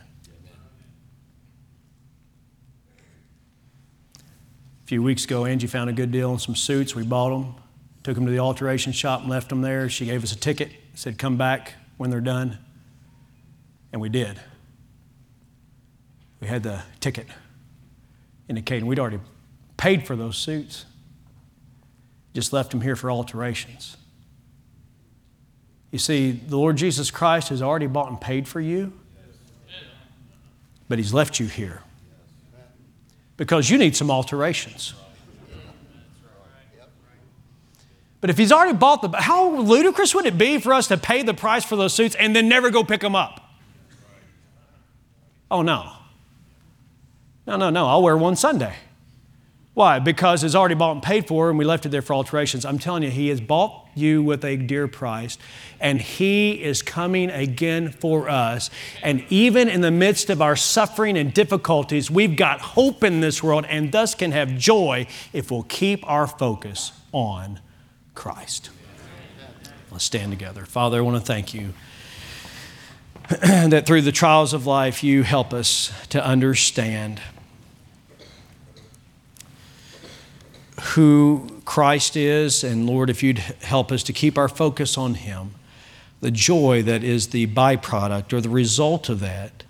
A 4.85 4.87
few 4.87 5.01
weeks 5.01 5.25
ago, 5.25 5.45
Angie 5.45 5.65
found 5.65 5.89
a 5.89 5.93
good 5.93 6.11
deal 6.11 6.29
on 6.29 6.37
some 6.37 6.55
suits. 6.55 6.93
We 6.93 7.01
bought 7.01 7.31
them, 7.31 7.55
took 8.03 8.13
them 8.13 8.27
to 8.27 8.31
the 8.31 8.37
alteration 8.37 8.93
shop, 8.93 9.21
and 9.21 9.29
left 9.31 9.49
them 9.49 9.61
there. 9.61 9.89
She 9.89 10.05
gave 10.05 10.23
us 10.23 10.31
a 10.31 10.37
ticket, 10.37 10.71
said, 10.93 11.17
Come 11.17 11.37
back 11.37 11.73
when 11.97 12.11
they're 12.11 12.21
done. 12.21 12.59
And 13.91 13.99
we 13.99 14.09
did. 14.09 14.39
We 16.39 16.47
had 16.47 16.61
the 16.61 16.83
ticket 16.99 17.25
indicating 18.47 18.85
we'd 18.85 18.99
already 18.99 19.21
paid 19.75 20.05
for 20.05 20.15
those 20.15 20.37
suits, 20.37 20.85
just 22.35 22.53
left 22.53 22.69
them 22.69 22.81
here 22.81 22.95
for 22.95 23.09
alterations. 23.09 23.97
You 25.89 25.97
see, 25.97 26.29
the 26.29 26.57
Lord 26.57 26.77
Jesus 26.77 27.09
Christ 27.09 27.49
has 27.49 27.59
already 27.59 27.87
bought 27.87 28.09
and 28.09 28.21
paid 28.21 28.47
for 28.47 28.61
you, 28.61 28.93
but 30.87 30.99
He's 30.99 31.11
left 31.11 31.39
you 31.39 31.47
here 31.47 31.81
because 33.37 33.69
you 33.69 33.77
need 33.77 33.95
some 33.95 34.09
alterations. 34.09 34.93
But 38.21 38.29
if 38.31 38.37
he's 38.37 38.51
already 38.51 38.75
bought 38.75 39.01
the, 39.01 39.09
how 39.15 39.49
ludicrous 39.59 40.15
would 40.15 40.25
it 40.25 40.37
be 40.37 40.57
for 40.59 40.73
us 40.73 40.87
to 40.87 40.97
pay 40.97 41.21
the 41.21 41.33
price 41.33 41.63
for 41.63 41.75
those 41.75 41.93
suits 41.93 42.15
and 42.15 42.35
then 42.35 42.49
never 42.49 42.71
go 42.71 42.83
pick 42.83 43.01
them 43.01 43.15
up? 43.15 43.53
Oh, 45.51 45.61
no. 45.61 45.91
No, 47.45 47.55
no, 47.55 47.69
no. 47.69 47.85
I'll 47.85 48.01
wear 48.01 48.17
one 48.17 48.35
Sunday. 48.35 48.73
Why? 49.75 49.99
Because 49.99 50.45
it's 50.45 50.55
already 50.55 50.73
bought 50.73 50.93
and 50.93 51.03
paid 51.03 51.27
for, 51.27 51.49
and 51.49 51.59
we 51.59 51.65
left 51.65 51.85
it 51.85 51.89
there 51.89 52.01
for 52.01 52.13
alterations. 52.13 52.63
I'm 52.63 52.79
telling 52.79 53.03
you, 53.03 53.11
He 53.11 53.27
has 53.27 53.41
bought 53.41 53.89
you 53.93 54.23
with 54.23 54.45
a 54.45 54.55
dear 54.55 54.87
price, 54.87 55.37
and 55.81 55.99
He 55.99 56.63
is 56.63 56.81
coming 56.81 57.29
again 57.29 57.91
for 57.91 58.29
us. 58.29 58.69
And 59.03 59.25
even 59.29 59.67
in 59.67 59.81
the 59.81 59.91
midst 59.91 60.29
of 60.29 60.41
our 60.41 60.55
suffering 60.55 61.17
and 61.17 61.33
difficulties, 61.33 62.09
we've 62.09 62.37
got 62.37 62.61
hope 62.61 63.03
in 63.03 63.19
this 63.19 63.43
world, 63.43 63.65
and 63.67 63.91
thus 63.91 64.15
can 64.15 64.31
have 64.31 64.57
joy 64.57 65.07
if 65.33 65.51
we'll 65.51 65.63
keep 65.63 66.09
our 66.09 66.25
focus 66.25 66.93
on 67.11 67.59
Christ. 68.15 68.69
Let's 69.91 70.05
stand 70.05 70.31
together. 70.31 70.63
Father, 70.63 70.99
I 70.99 71.01
want 71.01 71.17
to 71.17 71.21
thank 71.21 71.53
you 71.53 71.73
that 73.29 73.85
through 73.85 74.03
the 74.03 74.13
trials 74.13 74.53
of 74.53 74.65
life, 74.65 75.03
you 75.03 75.23
help 75.23 75.53
us 75.53 75.91
to 76.09 76.25
understand 76.25 77.19
who 80.81 81.61
Christ 81.65 82.15
is, 82.15 82.63
and 82.63 82.85
Lord, 82.85 83.09
if 83.09 83.23
you'd 83.23 83.39
help 83.39 83.91
us 83.91 84.03
to 84.03 84.13
keep 84.13 84.37
our 84.37 84.49
focus 84.49 84.97
on 84.97 85.15
Him, 85.15 85.55
the 86.21 86.31
joy 86.31 86.81
that 86.83 87.03
is 87.03 87.27
the 87.27 87.47
byproduct 87.47 88.33
or 88.33 88.41
the 88.41 88.49
result 88.49 89.09
of 89.09 89.19
that. 89.19 89.63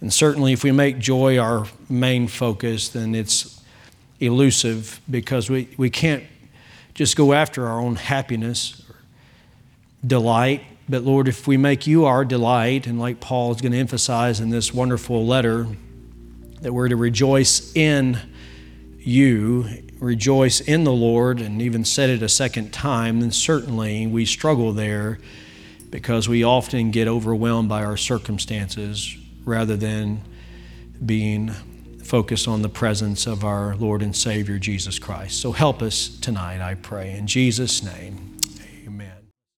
And 0.00 0.12
certainly, 0.12 0.52
if 0.52 0.64
we 0.64 0.72
make 0.72 0.98
joy 0.98 1.38
our 1.38 1.66
main 1.88 2.26
focus, 2.26 2.88
then 2.88 3.14
it's 3.14 3.60
elusive 4.20 5.00
because 5.10 5.48
we, 5.48 5.68
we 5.76 5.90
can't 5.90 6.24
just 6.94 7.16
go 7.16 7.32
after 7.32 7.66
our 7.66 7.80
own 7.80 7.96
happiness 7.96 8.82
or 8.88 8.96
delight. 10.06 10.62
But 10.88 11.02
Lord, 11.02 11.28
if 11.28 11.46
we 11.46 11.56
make 11.56 11.86
you 11.86 12.04
our 12.04 12.24
delight, 12.24 12.86
and 12.86 12.98
like 12.98 13.20
Paul 13.20 13.52
is 13.52 13.60
going 13.60 13.72
to 13.72 13.78
emphasize 13.78 14.40
in 14.40 14.50
this 14.50 14.74
wonderful 14.74 15.24
letter, 15.24 15.66
that 16.60 16.72
we're 16.72 16.88
to 16.88 16.96
rejoice 16.96 17.74
in 17.76 18.18
you 18.98 19.66
rejoice 20.02 20.60
in 20.60 20.82
the 20.82 20.92
Lord 20.92 21.40
and 21.40 21.62
even 21.62 21.84
said 21.84 22.10
it 22.10 22.22
a 22.22 22.28
second 22.28 22.72
time, 22.72 23.20
then 23.20 23.30
certainly 23.30 24.06
we 24.06 24.26
struggle 24.26 24.72
there 24.72 25.18
because 25.90 26.28
we 26.28 26.42
often 26.42 26.90
get 26.90 27.06
overwhelmed 27.06 27.68
by 27.68 27.84
our 27.84 27.96
circumstances 27.96 29.16
rather 29.44 29.76
than 29.76 30.20
being 31.04 31.48
focused 32.02 32.48
on 32.48 32.62
the 32.62 32.68
presence 32.68 33.26
of 33.26 33.44
our 33.44 33.76
Lord 33.76 34.02
and 34.02 34.14
Savior 34.14 34.58
Jesus 34.58 34.98
Christ. 34.98 35.40
So 35.40 35.52
help 35.52 35.82
us 35.82 36.08
tonight, 36.08 36.60
I 36.60 36.74
pray. 36.74 37.12
In 37.16 37.26
Jesus' 37.28 37.82
name. 37.82 38.31